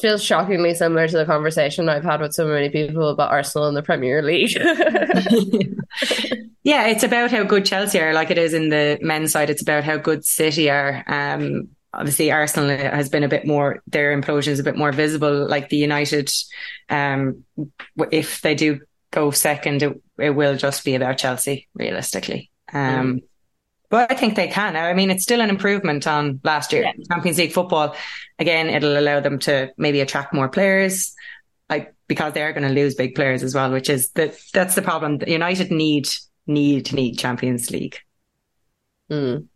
feels 0.00 0.22
shockingly 0.22 0.74
similar 0.74 1.08
to 1.08 1.16
the 1.16 1.24
conversation 1.24 1.88
I've 1.88 2.04
had 2.04 2.20
with 2.20 2.34
so 2.34 2.46
many 2.46 2.68
people 2.68 3.08
about 3.08 3.30
Arsenal 3.30 3.68
in 3.68 3.74
the 3.74 3.82
Premier 3.82 4.22
League. 4.22 4.52
yeah, 6.62 6.86
it's 6.86 7.02
about 7.02 7.30
how 7.30 7.44
good 7.44 7.64
Chelsea 7.64 8.00
are, 8.00 8.12
like 8.12 8.30
it 8.30 8.38
is 8.38 8.54
in 8.54 8.68
the 8.68 8.98
men's 9.00 9.32
side. 9.32 9.50
It's 9.50 9.62
about 9.62 9.84
how 9.84 9.96
good 9.96 10.24
City 10.24 10.70
are. 10.70 11.04
Um, 11.06 11.68
obviously, 11.92 12.30
Arsenal 12.30 12.68
has 12.70 13.08
been 13.08 13.24
a 13.24 13.28
bit 13.28 13.46
more, 13.46 13.82
their 13.86 14.18
implosion 14.18 14.48
is 14.48 14.60
a 14.60 14.64
bit 14.64 14.76
more 14.76 14.92
visible. 14.92 15.48
Like 15.48 15.68
the 15.68 15.76
United, 15.76 16.30
um, 16.88 17.44
if 18.10 18.40
they 18.40 18.54
do 18.54 18.80
go 19.10 19.30
second, 19.30 19.82
it, 19.82 20.00
it 20.18 20.30
will 20.30 20.56
just 20.56 20.84
be 20.84 20.94
about 20.94 21.18
Chelsea, 21.18 21.68
realistically. 21.74 22.50
Um, 22.72 23.16
mm. 23.16 23.22
But 23.90 24.10
I 24.10 24.14
think 24.14 24.36
they 24.36 24.46
can. 24.46 24.76
I 24.76 24.94
mean, 24.94 25.10
it's 25.10 25.24
still 25.24 25.40
an 25.40 25.50
improvement 25.50 26.06
on 26.06 26.40
last 26.44 26.72
year. 26.72 26.84
Yeah. 26.84 26.92
Champions 27.10 27.38
League 27.38 27.52
football, 27.52 27.96
again, 28.38 28.68
it'll 28.68 28.96
allow 28.96 29.18
them 29.18 29.38
to 29.40 29.70
maybe 29.76 30.00
attract 30.00 30.32
more 30.32 30.48
players, 30.48 31.12
like 31.68 31.92
because 32.06 32.32
they 32.32 32.42
are 32.42 32.52
going 32.52 32.66
to 32.66 32.74
lose 32.74 32.94
big 32.94 33.16
players 33.16 33.42
as 33.42 33.54
well, 33.54 33.70
which 33.72 33.90
is 33.90 34.10
that 34.12 34.36
that's 34.52 34.76
the 34.76 34.82
problem. 34.82 35.18
United 35.26 35.72
need 35.72 36.08
need 36.46 36.92
need 36.92 37.18
Champions 37.18 37.70
League. 37.70 37.98
Mm. 39.10 39.48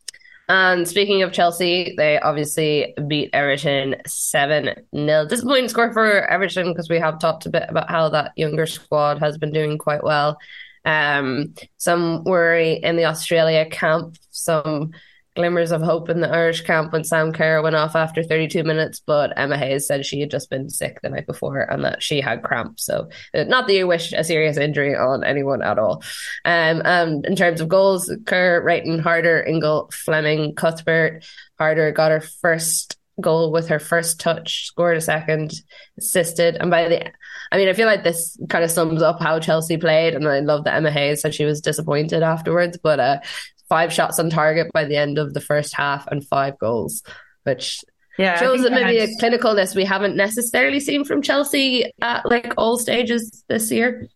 And 0.49 0.87
speaking 0.87 1.23
of 1.23 1.33
Chelsea, 1.33 1.95
they 1.97 2.19
obviously 2.19 2.95
beat 3.07 3.31
Everton 3.33 3.97
7 4.07 4.75
0. 4.95 5.27
Disappointing 5.27 5.69
score 5.69 5.93
for 5.93 6.27
Everton 6.27 6.73
because 6.73 6.91
we 6.91 6.99
have 6.99 7.19
talked 7.19 7.47
a 7.47 7.51
bit 7.51 7.65
about 7.69 7.89
how 7.89 8.11
that 8.11 8.33
younger 8.37 8.67
squad 8.67 9.21
has 9.21 9.39
been 9.39 9.53
doing 9.53 9.79
quite 9.79 10.05
well. 10.05 10.39
Um, 10.85 11.55
some 11.77 12.25
worry 12.25 12.75
in 12.75 12.97
the 12.97 13.07
Australia 13.07 13.67
camp, 13.67 14.17
some 14.31 14.93
glimmers 15.35 15.73
of 15.73 15.83
hope 15.83 16.09
in 16.09 16.21
the 16.21 16.31
Irish 16.31 16.61
camp 16.63 16.93
when 16.93 17.03
Sam 17.03 17.33
Kerr 17.33 17.61
went 17.61 17.75
off 17.75 17.97
after 17.97 18.23
32 18.23 18.63
minutes, 18.63 19.01
but 19.01 19.33
Emma 19.37 19.57
Hayes 19.57 19.87
said 19.87 20.07
she 20.07 20.21
had 20.21 20.31
just 20.31 20.49
been 20.49 20.71
sick 20.71 21.01
the 21.03 21.09
night 21.09 21.27
before 21.27 21.61
and 21.61 21.85
that 21.85 22.03
she 22.03 22.21
had 22.21 22.43
cramps. 22.43 22.85
So, 22.85 23.09
uh, 23.35 23.45
not 23.45 23.67
that 23.67 23.75
you 23.75 23.87
wish 23.87 24.13
a 24.13 24.23
serious 24.23 24.57
injury 24.57 24.95
on 24.95 25.25
anyone 25.25 25.63
at 25.63 25.79
all. 25.79 26.03
Um, 26.45 26.83
um 26.85 27.25
in 27.25 27.35
terms 27.35 27.61
of 27.61 27.69
goals, 27.69 28.13
Kerr, 28.27 28.65
Reiten, 28.65 29.01
Harder, 29.01 29.43
Ingle, 29.43 29.91
Fleming, 29.93 30.55
Cuthbert, 30.55 31.25
Harder 31.59 31.91
got 31.91 32.13
her 32.13 32.21
first 32.21 32.97
goal 33.21 33.53
with 33.53 33.69
her 33.69 33.79
first 33.79 34.21
touch, 34.21 34.67
scored 34.67 34.97
a 34.97 35.01
second, 35.01 35.53
assisted, 35.99 36.57
and 36.57 36.71
by 36.71 36.89
the 36.89 37.13
I 37.53 37.57
mean, 37.57 37.69
I 37.69 37.73
feel 37.73 37.87
like 37.87 38.05
this 38.05 38.39
kind 38.49 38.65
of 38.65 38.71
sums 38.71 39.03
up 39.03 39.21
how 39.21 39.39
Chelsea 39.39 39.77
played, 39.77 40.15
and 40.15 40.27
I 40.29 40.41
love 40.41 40.65
that 40.65 40.75
Emma 40.75 40.91
Hayes 40.91 41.21
said 41.21 41.35
she 41.35 41.45
was 41.45 41.61
disappointed 41.61 42.23
afterwards. 42.23 42.79
But 42.83 43.01
uh, 43.01 43.21
five 43.69 43.93
shots 43.93 44.19
on 44.19 44.31
target 44.31 44.71
by 44.73 44.85
the 44.85 44.97
end 44.97 45.19
of 45.19 45.35
the 45.35 45.41
first 45.41 45.75
half 45.75 46.07
and 46.09 46.27
five 46.27 46.59
goals, 46.59 47.03
which 47.45 47.85
yeah, 48.19 48.39
shows 48.39 48.63
that 48.63 48.73
maybe 48.73 48.99
a 48.99 49.09
clinicalness 49.21 49.75
we 49.75 49.85
haven't 49.85 50.17
necessarily 50.17 50.81
seen 50.81 51.05
from 51.05 51.23
Chelsea 51.23 51.93
at 52.01 52.25
like 52.27 52.55
all 52.57 52.79
stages 52.79 53.45
this 53.49 53.71
year. 53.71 54.09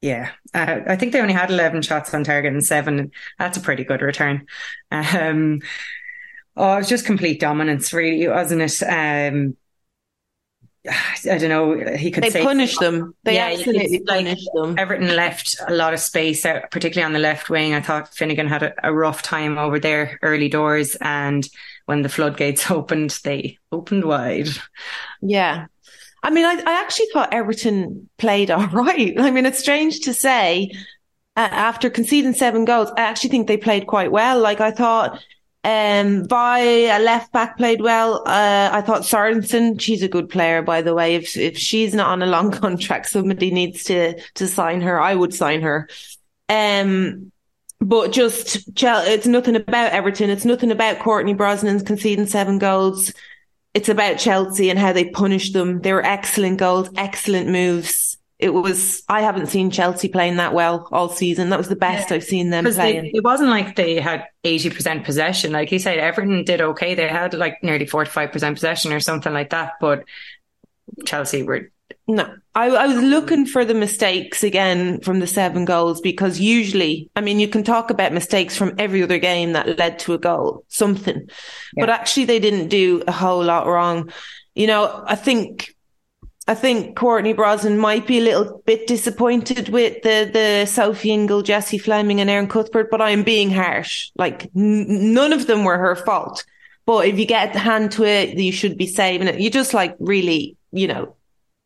Yeah, 0.00 0.32
uh, 0.52 0.80
I 0.86 0.96
think 0.96 1.12
they 1.12 1.20
only 1.20 1.32
had 1.32 1.50
11 1.50 1.80
shots 1.80 2.12
on 2.12 2.24
target 2.24 2.52
and 2.52 2.62
seven. 2.62 3.10
That's 3.38 3.56
a 3.56 3.62
pretty 3.62 3.84
good 3.84 4.02
return. 4.02 4.46
Um, 4.90 5.60
oh, 6.56 6.74
it 6.74 6.78
was 6.78 6.88
just 6.88 7.06
complete 7.06 7.40
dominance, 7.40 7.92
really, 7.92 8.26
wasn't 8.28 8.62
it? 8.62 8.82
Um, 8.82 9.56
I 10.86 11.38
don't 11.38 11.48
know. 11.48 11.96
He 11.96 12.10
could 12.10 12.24
they 12.24 12.30
say 12.30 12.42
punish 12.42 12.76
them. 12.76 13.14
They 13.24 13.36
yeah, 13.36 13.52
absolutely 13.52 14.02
like, 14.04 14.24
punish 14.24 14.44
them. 14.52 14.78
Everton 14.78 15.16
left 15.16 15.56
a 15.66 15.72
lot 15.72 15.94
of 15.94 16.00
space 16.00 16.44
out, 16.44 16.70
particularly 16.70 17.06
on 17.06 17.14
the 17.14 17.18
left 17.18 17.48
wing. 17.48 17.72
I 17.72 17.80
thought 17.80 18.14
Finnigan 18.14 18.48
had 18.48 18.62
a, 18.62 18.88
a, 18.88 18.92
rough 18.92 19.22
time 19.22 19.56
over 19.56 19.78
there 19.78 20.18
early 20.20 20.50
doors, 20.50 20.94
and 21.00 21.48
when 21.86 22.02
the 22.02 22.10
floodgates 22.10 22.70
opened, 22.70 23.18
they 23.24 23.58
opened 23.72 24.04
wide. 24.04 24.48
Yeah. 25.22 25.66
I 26.22 26.30
mean, 26.30 26.44
I, 26.44 26.62
I 26.66 26.80
actually 26.82 27.08
thought 27.12 27.32
Everton 27.32 28.08
played 28.18 28.50
all 28.50 28.66
right. 28.72 29.18
I 29.18 29.30
mean, 29.30 29.46
it's 29.46 29.58
strange 29.58 30.00
to 30.00 30.12
say 30.12 30.70
uh, 31.36 31.48
after 31.50 31.88
conceding 31.88 32.34
seven 32.34 32.66
goals, 32.66 32.90
I 32.96 33.02
actually 33.02 33.30
think 33.30 33.46
they 33.46 33.56
played 33.56 33.86
quite 33.86 34.12
well. 34.12 34.38
Like 34.38 34.60
I 34.60 34.70
thought 34.70 35.22
um, 35.64 36.28
Vi, 36.28 36.58
a 36.60 36.98
left 36.98 37.32
back, 37.32 37.56
played 37.56 37.80
well. 37.80 38.22
Uh, 38.26 38.68
I 38.70 38.82
thought 38.82 39.02
Sorensen, 39.02 39.80
she's 39.80 40.02
a 40.02 40.08
good 40.08 40.28
player, 40.28 40.60
by 40.60 40.82
the 40.82 40.94
way. 40.94 41.14
If 41.14 41.36
if 41.36 41.56
she's 41.56 41.94
not 41.94 42.08
on 42.08 42.22
a 42.22 42.26
long 42.26 42.50
contract, 42.62 43.08
somebody 43.08 43.50
needs 43.50 43.84
to 43.84 44.20
to 44.34 44.46
sign 44.46 44.82
her. 44.82 45.00
I 45.00 45.14
would 45.14 45.32
sign 45.32 45.62
her. 45.62 45.88
Um, 46.48 47.32
but 47.80 48.12
just 48.12 48.68
it's 48.76 49.26
nothing 49.26 49.56
about 49.56 49.92
Everton. 49.92 50.30
It's 50.30 50.44
nothing 50.44 50.70
about 50.70 50.98
Courtney 50.98 51.34
Brosnan's 51.34 51.82
conceding 51.82 52.26
seven 52.26 52.58
goals. 52.58 53.12
It's 53.72 53.88
about 53.88 54.18
Chelsea 54.18 54.70
and 54.70 54.78
how 54.78 54.92
they 54.92 55.08
punished 55.10 55.54
them. 55.54 55.80
They 55.80 55.92
were 55.92 56.04
excellent 56.04 56.58
goals, 56.58 56.90
excellent 56.96 57.48
moves 57.48 58.13
it 58.38 58.52
was 58.52 59.02
I 59.08 59.22
haven't 59.22 59.46
seen 59.46 59.70
Chelsea 59.70 60.08
playing 60.08 60.36
that 60.36 60.54
well 60.54 60.88
all 60.90 61.08
season. 61.08 61.50
That 61.50 61.58
was 61.58 61.68
the 61.68 61.76
best 61.76 62.10
yeah. 62.10 62.16
I've 62.16 62.24
seen 62.24 62.50
them 62.50 62.64
playing. 62.64 63.02
They, 63.02 63.12
it 63.14 63.24
wasn't 63.24 63.50
like 63.50 63.76
they 63.76 64.00
had 64.00 64.26
eighty 64.42 64.70
percent 64.70 65.04
possession. 65.04 65.52
Like 65.52 65.70
you 65.70 65.78
said, 65.78 65.98
Everton 65.98 66.44
did 66.44 66.60
okay. 66.60 66.94
They 66.94 67.08
had 67.08 67.34
like 67.34 67.62
nearly 67.62 67.86
forty 67.86 68.10
five 68.10 68.32
percent 68.32 68.56
possession 68.56 68.92
or 68.92 69.00
something 69.00 69.32
like 69.32 69.50
that. 69.50 69.74
But 69.80 70.04
Chelsea 71.06 71.42
were 71.42 71.70
no. 72.06 72.34
I, 72.54 72.68
I, 72.68 72.86
was 72.86 73.02
looking 73.02 73.46
for 73.46 73.64
the 73.64 73.74
mistakes 73.74 74.44
again 74.44 75.00
from 75.00 75.20
the 75.20 75.26
seven 75.26 75.64
goals 75.64 76.00
because 76.00 76.38
usually, 76.38 77.10
I 77.16 77.20
mean, 77.20 77.40
you 77.40 77.48
can 77.48 77.64
talk 77.64 77.90
about 77.90 78.12
mistakes 78.12 78.56
from 78.56 78.74
every 78.78 79.02
other 79.02 79.18
game 79.18 79.52
that 79.52 79.78
led 79.78 79.98
to 80.00 80.14
a 80.14 80.18
goal, 80.18 80.64
something, 80.68 81.28
yeah. 81.76 81.82
but 81.82 81.90
actually 81.90 82.26
they 82.26 82.38
didn't 82.38 82.68
do 82.68 83.02
a 83.06 83.12
whole 83.12 83.42
lot 83.42 83.66
wrong. 83.66 84.12
You 84.54 84.66
know, 84.66 85.02
I 85.06 85.16
think 85.16 85.73
I 86.46 86.54
think 86.54 86.94
Courtney 86.94 87.32
Brosnan 87.32 87.78
might 87.78 88.06
be 88.06 88.18
a 88.18 88.22
little 88.22 88.62
bit 88.66 88.86
disappointed 88.86 89.70
with 89.70 90.02
the 90.02 90.28
the 90.30 90.66
Sophie 90.66 91.10
Ingle, 91.10 91.42
Jessie 91.42 91.78
Fleming, 91.78 92.20
and 92.20 92.28
Erin 92.28 92.48
Cuthbert, 92.48 92.90
but 92.90 93.00
I'm 93.00 93.22
being 93.22 93.50
harsh. 93.50 94.10
Like 94.16 94.44
n- 94.54 95.14
none 95.14 95.32
of 95.32 95.46
them 95.46 95.64
were 95.64 95.78
her 95.78 95.96
fault. 95.96 96.44
But 96.86 97.06
if 97.06 97.18
you 97.18 97.24
get 97.24 97.54
the 97.54 97.60
hand 97.60 97.92
to 97.92 98.04
it, 98.04 98.36
you 98.36 98.52
should 98.52 98.76
be 98.76 98.86
saving 98.86 99.28
it. 99.28 99.40
You 99.40 99.48
just 99.48 99.72
like 99.72 99.96
really, 99.98 100.58
you 100.70 100.86
know, 100.86 101.16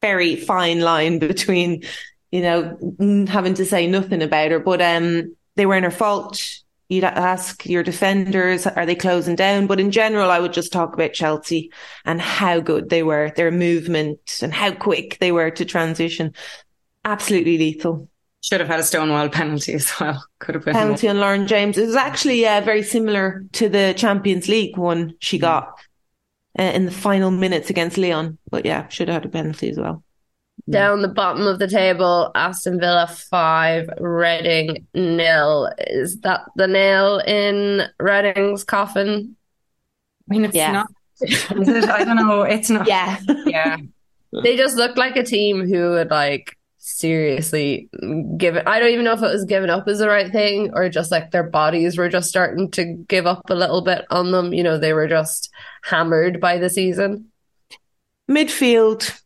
very 0.01 0.37
fine 0.37 0.81
line 0.81 1.18
between, 1.33 1.83
you 2.31 2.43
know, 2.43 3.26
having 3.29 3.55
to 3.55 3.64
say 3.64 3.89
nothing 3.89 4.22
about 4.22 4.53
her. 4.53 4.61
But 4.61 4.81
um, 4.81 5.35
they 5.57 5.66
weren't 5.66 5.85
her 5.85 5.91
fault 5.91 6.41
you'd 6.89 7.05
ask 7.05 7.66
your 7.66 7.82
defenders, 7.82 8.66
are 8.66 8.86
they 8.86 8.95
closing 8.95 9.36
down? 9.36 9.66
But 9.66 9.80
in 9.80 9.91
general, 9.91 10.30
I 10.30 10.41
would 10.41 10.53
just 10.53 10.72
talk 10.72 10.95
about 10.95 11.12
Chelsea 11.12 11.70
and 12.05 12.20
how 12.20 12.61
good 12.61 12.89
they 12.89 13.03
were, 13.03 13.32
their 13.36 13.51
movement 13.51 14.39
and 14.43 14.53
how 14.53 14.72
quick 14.72 15.18
they 15.20 15.32
were 15.32 15.51
to 15.51 15.64
transition. 15.64 16.34
absolutely 17.05 17.59
lethal. 17.59 18.09
Should 18.41 18.61
have 18.61 18.68
had 18.68 18.80
a 18.80 18.84
Stonewall 18.84 19.28
penalty 19.28 19.74
as 19.74 19.93
well. 20.01 20.24
Could 20.39 20.55
have 20.55 20.64
been 20.64 20.74
penalty 20.74 21.09
on 21.09 21.18
Lauren 21.18 21.47
James. 21.47 21.76
It 21.76 21.86
was 21.86 21.97
actually 21.97 22.47
uh, 22.47 22.61
very 22.61 22.82
similar 22.82 23.45
to 23.53 23.68
the 23.68 23.95
Champions 23.97 24.49
League 24.49 24.78
one 24.78 25.14
she 25.18 25.39
mm. 25.39 25.43
got 25.43 25.78
uh, 26.59 26.62
in 26.62 26.84
the 26.84 26.93
final 26.93 27.30
minutes 27.30 27.68
against 27.68 27.99
Lyon. 27.99 28.39
But 28.49 28.64
yeah, 28.64 28.89
should 28.89 29.09
have 29.09 29.22
had 29.22 29.26
a 29.26 29.28
penalty 29.28 29.70
as 29.70 29.78
well. 29.78 30.05
Mm. 30.69 30.73
Down 30.73 31.03
the 31.03 31.09
bottom 31.09 31.47
of 31.47 31.59
the 31.59 31.69
table, 31.69 32.31
Aston 32.35 32.79
Villa 32.79 33.07
five, 33.07 33.89
Reading 33.99 34.87
nil. 34.95 35.71
Is 35.79 36.21
that 36.21 36.43
the 36.57 36.66
nail 36.66 37.19
in 37.19 37.89
Reading's 37.99 38.64
coffin? 38.64 39.37
I 40.29 40.35
mean, 40.35 40.45
it's 40.45 40.55
yeah. 40.55 40.73
not. 40.73 40.87
It? 41.21 41.89
I 41.89 42.05
don't 42.05 42.14
know. 42.14 42.43
It's 42.43 42.71
not. 42.71 42.87
Yeah, 42.87 43.19
yeah. 43.47 43.77
They 44.45 44.57
just 44.57 44.77
look 44.77 44.97
like 44.97 45.16
a 45.16 45.25
team 45.25 45.66
who 45.66 45.91
would 45.91 46.11
like 46.11 46.57
seriously 46.77 47.89
give 48.37 48.55
it. 48.55 48.66
I 48.66 48.79
don't 48.79 48.91
even 48.91 49.05
know 49.05 49.14
if 49.14 49.23
it 49.23 49.33
was 49.33 49.45
given 49.45 49.69
up 49.69 49.89
as 49.89 49.99
the 49.99 50.09
right 50.09 50.31
thing 50.31 50.71
or 50.75 50.89
just 50.89 51.11
like 51.11 51.33
their 51.33 51.43
bodies 51.43 51.99
were 51.99 52.09
just 52.09 52.29
starting 52.29 52.71
to 52.73 52.85
give 53.09 53.27
up 53.27 53.51
a 53.51 53.55
little 53.55 53.83
bit 53.83 54.05
on 54.11 54.31
them. 54.31 54.53
You 54.53 54.62
know, 54.62 54.79
they 54.79 54.93
were 54.93 55.09
just 55.09 55.51
hammered 55.83 56.41
by 56.41 56.59
the 56.59 56.71
season. 56.71 57.33
Midfield 58.31 59.21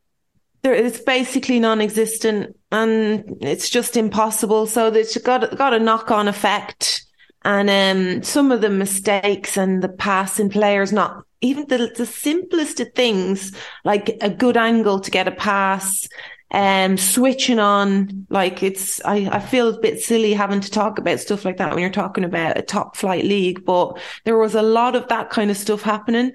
there 0.62 0.74
it's 0.74 1.00
basically 1.00 1.58
non-existent 1.58 2.56
and 2.70 3.24
it's 3.40 3.68
just 3.68 3.96
impossible. 3.96 4.66
So 4.66 4.88
it's 4.88 5.16
got 5.18 5.56
got 5.56 5.74
a 5.74 5.78
knock-on 5.78 6.28
effect. 6.28 7.04
And 7.44 7.68
um, 7.68 8.22
some 8.22 8.52
of 8.52 8.60
the 8.60 8.70
mistakes 8.70 9.56
and 9.56 9.82
the 9.82 9.88
passing 9.88 10.48
players 10.48 10.92
not 10.92 11.24
even 11.40 11.66
the, 11.66 11.92
the 11.96 12.06
simplest 12.06 12.78
of 12.78 12.92
things 12.94 13.52
like 13.84 14.16
a 14.20 14.30
good 14.30 14.56
angle 14.56 15.00
to 15.00 15.10
get 15.10 15.26
a 15.26 15.32
pass 15.32 16.06
um, 16.52 16.96
switching 16.96 17.58
on. 17.58 18.26
Like 18.30 18.62
it's 18.62 19.04
I, 19.04 19.28
I 19.32 19.40
feel 19.40 19.68
a 19.68 19.80
bit 19.80 20.00
silly 20.00 20.34
having 20.34 20.60
to 20.60 20.70
talk 20.70 20.98
about 20.98 21.18
stuff 21.18 21.44
like 21.44 21.56
that 21.56 21.70
when 21.70 21.80
you're 21.80 21.90
talking 21.90 22.24
about 22.24 22.58
a 22.58 22.62
top 22.62 22.96
flight 22.96 23.24
league 23.24 23.64
but 23.64 23.98
there 24.24 24.38
was 24.38 24.54
a 24.54 24.62
lot 24.62 24.94
of 24.94 25.08
that 25.08 25.30
kind 25.30 25.50
of 25.50 25.56
stuff 25.56 25.82
happening 25.82 26.32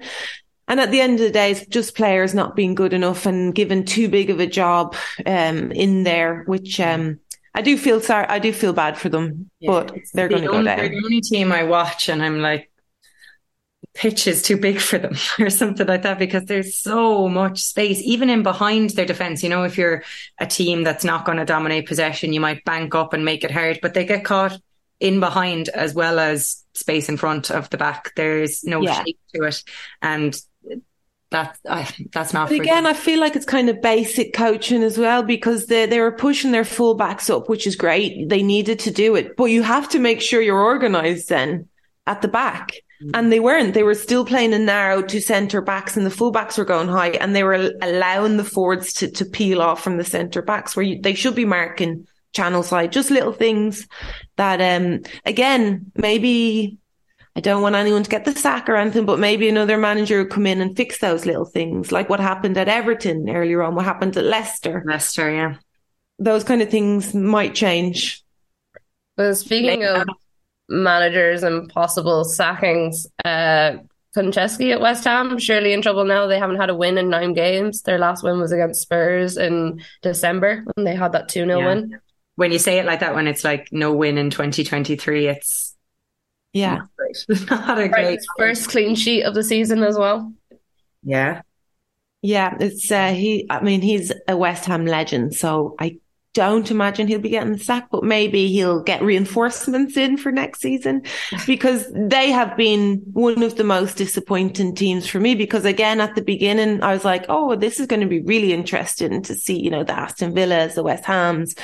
and 0.68 0.80
at 0.80 0.90
the 0.90 1.00
end 1.00 1.14
of 1.14 1.20
the 1.20 1.30
day, 1.30 1.52
it's 1.52 1.66
just 1.66 1.96
players 1.96 2.34
not 2.34 2.54
being 2.54 2.74
good 2.74 2.92
enough 2.92 3.26
and 3.26 3.54
given 3.54 3.84
too 3.84 4.08
big 4.08 4.30
of 4.30 4.38
a 4.38 4.46
job 4.46 4.94
um, 5.26 5.72
in 5.72 6.04
there, 6.04 6.44
which 6.44 6.78
um, 6.78 7.18
I 7.54 7.62
do 7.62 7.78
feel 7.78 8.00
sorry. 8.00 8.26
I 8.26 8.38
do 8.38 8.52
feel 8.52 8.74
bad 8.74 8.98
for 8.98 9.08
them, 9.08 9.50
yeah, 9.58 9.70
but 9.70 9.96
they're 10.12 10.28
the 10.28 10.34
going 10.34 10.42
to 10.42 10.48
go 10.48 10.62
down. 10.62 10.76
They're 10.76 10.90
the 10.90 11.02
only 11.04 11.22
team 11.22 11.50
I 11.52 11.64
watch, 11.64 12.08
and 12.08 12.22
I'm 12.22 12.40
like, 12.40 12.70
pitch 13.94 14.28
is 14.28 14.42
too 14.42 14.56
big 14.56 14.78
for 14.78 14.98
them 14.98 15.16
or 15.40 15.50
something 15.50 15.86
like 15.86 16.02
that 16.02 16.18
because 16.18 16.44
there's 16.44 16.80
so 16.80 17.28
much 17.28 17.60
space 17.60 18.00
even 18.04 18.30
in 18.30 18.44
behind 18.44 18.90
their 18.90 19.04
defense 19.04 19.42
you 19.42 19.48
know 19.48 19.64
if 19.64 19.76
you're 19.76 20.04
a 20.38 20.46
team 20.46 20.84
that's 20.84 21.04
not 21.04 21.24
going 21.24 21.38
to 21.38 21.44
dominate 21.44 21.86
possession 21.86 22.32
you 22.32 22.40
might 22.40 22.64
bank 22.64 22.94
up 22.94 23.12
and 23.12 23.24
make 23.24 23.42
it 23.42 23.50
hard 23.50 23.80
but 23.82 23.94
they 23.94 24.04
get 24.04 24.24
caught 24.24 24.56
in 25.00 25.18
behind 25.18 25.68
as 25.70 25.94
well 25.94 26.20
as 26.20 26.64
space 26.74 27.08
in 27.08 27.16
front 27.16 27.50
of 27.50 27.70
the 27.70 27.76
back 27.76 28.12
there's 28.14 28.62
no 28.62 28.80
yeah. 28.80 29.02
shape 29.02 29.18
to 29.34 29.42
it 29.42 29.64
and 30.00 30.40
that's 31.30 31.60
I, 31.68 31.88
that's 32.12 32.32
not. 32.32 32.48
But 32.48 32.60
again, 32.60 32.86
I 32.86 32.94
feel 32.94 33.20
like 33.20 33.36
it's 33.36 33.44
kind 33.44 33.68
of 33.68 33.82
basic 33.82 34.32
coaching 34.32 34.82
as 34.82 34.96
well 34.96 35.22
because 35.22 35.66
they 35.66 35.86
they 35.86 36.00
were 36.00 36.12
pushing 36.12 36.52
their 36.52 36.64
fullbacks 36.64 37.28
up, 37.34 37.48
which 37.48 37.66
is 37.66 37.76
great. 37.76 38.28
They 38.28 38.42
needed 38.42 38.78
to 38.80 38.90
do 38.90 39.14
it, 39.14 39.36
but 39.36 39.46
you 39.46 39.62
have 39.62 39.88
to 39.90 39.98
make 39.98 40.22
sure 40.22 40.40
you're 40.40 40.62
organised 40.62 41.28
then 41.28 41.68
at 42.06 42.22
the 42.22 42.28
back. 42.28 42.72
Mm-hmm. 43.02 43.10
And 43.14 43.30
they 43.30 43.38
weren't. 43.38 43.74
They 43.74 43.84
were 43.84 43.94
still 43.94 44.24
playing 44.24 44.54
a 44.54 44.58
narrow 44.58 45.02
to 45.02 45.20
centre 45.20 45.60
backs, 45.60 45.96
and 45.96 46.04
the 46.04 46.10
fullbacks 46.10 46.58
were 46.58 46.64
going 46.64 46.88
high, 46.88 47.10
and 47.10 47.36
they 47.36 47.44
were 47.44 47.72
allowing 47.80 48.38
the 48.38 48.44
forwards 48.44 48.92
to 48.94 49.10
to 49.12 49.24
peel 49.24 49.60
off 49.60 49.82
from 49.82 49.98
the 49.98 50.04
centre 50.04 50.42
backs 50.42 50.74
where 50.74 50.84
you, 50.84 51.00
they 51.00 51.14
should 51.14 51.34
be 51.34 51.44
marking 51.44 52.06
channel 52.32 52.62
side. 52.62 52.92
Just 52.92 53.10
little 53.10 53.32
things 53.32 53.86
that, 54.36 54.60
um, 54.60 55.02
again, 55.24 55.92
maybe 55.94 56.78
I 57.38 57.40
don't 57.40 57.62
want 57.62 57.76
anyone 57.76 58.02
to 58.02 58.10
get 58.10 58.24
the 58.24 58.32
sack 58.32 58.68
or 58.68 58.74
anything, 58.74 59.06
but 59.06 59.20
maybe 59.20 59.48
another 59.48 59.78
manager 59.78 60.18
would 60.18 60.30
come 60.30 60.44
in 60.44 60.60
and 60.60 60.76
fix 60.76 60.98
those 60.98 61.24
little 61.24 61.44
things, 61.44 61.92
like 61.92 62.08
what 62.08 62.18
happened 62.18 62.58
at 62.58 62.66
Everton 62.66 63.30
earlier 63.30 63.62
on, 63.62 63.76
what 63.76 63.84
happened 63.84 64.16
at 64.16 64.24
Leicester. 64.24 64.82
Leicester, 64.84 65.30
yeah. 65.30 65.54
Those 66.18 66.42
kind 66.42 66.62
of 66.62 66.68
things 66.68 67.14
might 67.14 67.54
change. 67.54 68.24
Well, 69.16 69.36
speaking 69.36 69.82
yeah. 69.82 70.02
of 70.02 70.08
managers 70.68 71.44
and 71.44 71.68
possible 71.68 72.24
sackings, 72.24 73.06
uh, 73.24 73.76
Konchesky 74.16 74.72
at 74.72 74.80
West 74.80 75.04
Ham, 75.04 75.38
surely 75.38 75.72
in 75.72 75.80
trouble 75.80 76.06
now. 76.06 76.26
They 76.26 76.40
haven't 76.40 76.56
had 76.56 76.70
a 76.70 76.74
win 76.74 76.98
in 76.98 77.08
nine 77.08 77.34
games. 77.34 77.82
Their 77.82 78.00
last 78.00 78.24
win 78.24 78.40
was 78.40 78.50
against 78.50 78.82
Spurs 78.82 79.36
in 79.36 79.84
December 80.02 80.64
when 80.74 80.84
they 80.84 80.96
had 80.96 81.12
that 81.12 81.28
2 81.28 81.44
0 81.44 81.60
yeah. 81.60 81.66
win. 81.66 82.00
When 82.34 82.50
you 82.50 82.58
say 82.58 82.80
it 82.80 82.84
like 82.84 82.98
that, 82.98 83.14
when 83.14 83.28
it's 83.28 83.44
like 83.44 83.68
no 83.70 83.92
win 83.92 84.18
in 84.18 84.30
2023, 84.30 85.28
it's 85.28 85.67
yeah. 86.52 86.80
Not 87.50 87.78
a 87.78 87.88
great 87.88 88.20
first 88.38 88.68
clean 88.68 88.94
sheet 88.94 89.22
of 89.22 89.34
the 89.34 89.44
season 89.44 89.82
as 89.82 89.98
well. 89.98 90.32
Yeah. 91.02 91.42
Yeah, 92.22 92.56
it's 92.58 92.90
uh, 92.90 93.12
he 93.12 93.46
I 93.48 93.60
mean 93.60 93.80
he's 93.80 94.12
a 94.26 94.36
West 94.36 94.64
Ham 94.64 94.86
legend, 94.86 95.34
so 95.34 95.76
I 95.78 95.98
don't 96.38 96.70
imagine 96.70 97.08
he'll 97.08 97.18
be 97.18 97.30
getting 97.30 97.54
the 97.54 97.58
sack, 97.58 97.88
but 97.90 98.04
maybe 98.04 98.46
he'll 98.46 98.80
get 98.80 99.02
reinforcements 99.02 99.96
in 99.96 100.16
for 100.16 100.30
next 100.30 100.60
season 100.60 101.02
because 101.48 101.84
they 101.92 102.30
have 102.30 102.56
been 102.56 103.02
one 103.12 103.42
of 103.42 103.56
the 103.56 103.64
most 103.64 103.96
disappointing 103.96 104.72
teams 104.76 105.08
for 105.08 105.18
me. 105.18 105.34
Because 105.34 105.64
again, 105.64 106.00
at 106.00 106.14
the 106.14 106.22
beginning, 106.22 106.80
I 106.80 106.92
was 106.94 107.04
like, 107.04 107.26
oh, 107.28 107.56
this 107.56 107.80
is 107.80 107.88
going 107.88 108.02
to 108.02 108.06
be 108.06 108.20
really 108.20 108.52
interesting 108.52 109.20
to 109.20 109.34
see, 109.34 109.60
you 109.60 109.68
know, 109.68 109.82
the 109.82 109.98
Aston 109.98 110.32
Villas, 110.32 110.76
the 110.76 110.84
West 110.84 111.04
Hams, 111.04 111.56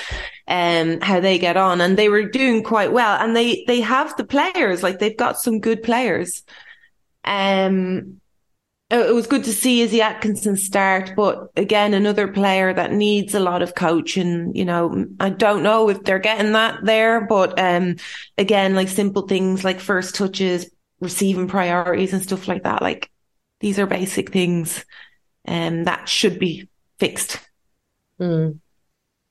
um, 0.49 1.01
how 1.01 1.21
they 1.21 1.39
get 1.39 1.57
on. 1.57 1.81
And 1.81 1.97
they 1.97 2.09
were 2.09 2.29
doing 2.29 2.65
quite 2.65 2.91
well. 2.91 3.17
And 3.17 3.37
they, 3.37 3.63
they 3.69 3.81
have 3.81 4.17
the 4.17 4.25
players, 4.25 4.83
like 4.83 4.99
they've 4.99 5.17
got 5.17 5.39
some 5.39 5.61
good 5.61 5.85
players. 5.85 6.43
Um, 7.23 8.21
it 8.91 9.15
was 9.15 9.27
good 9.27 9.45
to 9.45 9.53
see 9.53 9.81
Izzy 9.81 10.03
Atkinson 10.03 10.57
start, 10.57 11.13
but 11.17 11.51
again, 11.57 11.95
another 11.95 12.29
player 12.29 12.73
that 12.73 12.93
needs 12.93 13.35
a 13.35 13.41
lot 13.41 13.63
of 13.63 13.75
coaching. 13.75 14.55
You 14.55 14.65
know, 14.65 15.07
I 15.21 15.31
don't 15.31 15.63
know 15.63 15.89
if 15.89 16.03
they're 16.05 16.19
getting 16.19 16.53
that 16.53 16.85
there, 16.85 17.27
but 17.27 17.59
um, 17.59 17.97
again, 18.37 18.75
like 18.75 18.89
simple 18.89 19.27
things 19.27 19.65
like 19.65 19.81
first 19.81 20.15
touches, 20.15 20.71
receiving 21.01 21.49
priorities, 21.49 22.13
and 22.13 22.23
stuff 22.23 22.47
like 22.47 22.65
that. 22.65 22.83
Like 22.83 23.11
these 23.61 23.79
are 23.79 23.87
basic 23.87 24.31
things, 24.31 24.85
and 25.45 25.79
um, 25.79 25.85
that 25.85 26.09
should 26.09 26.39
be 26.39 26.69
fixed. 26.99 27.41
Mm 28.21 28.61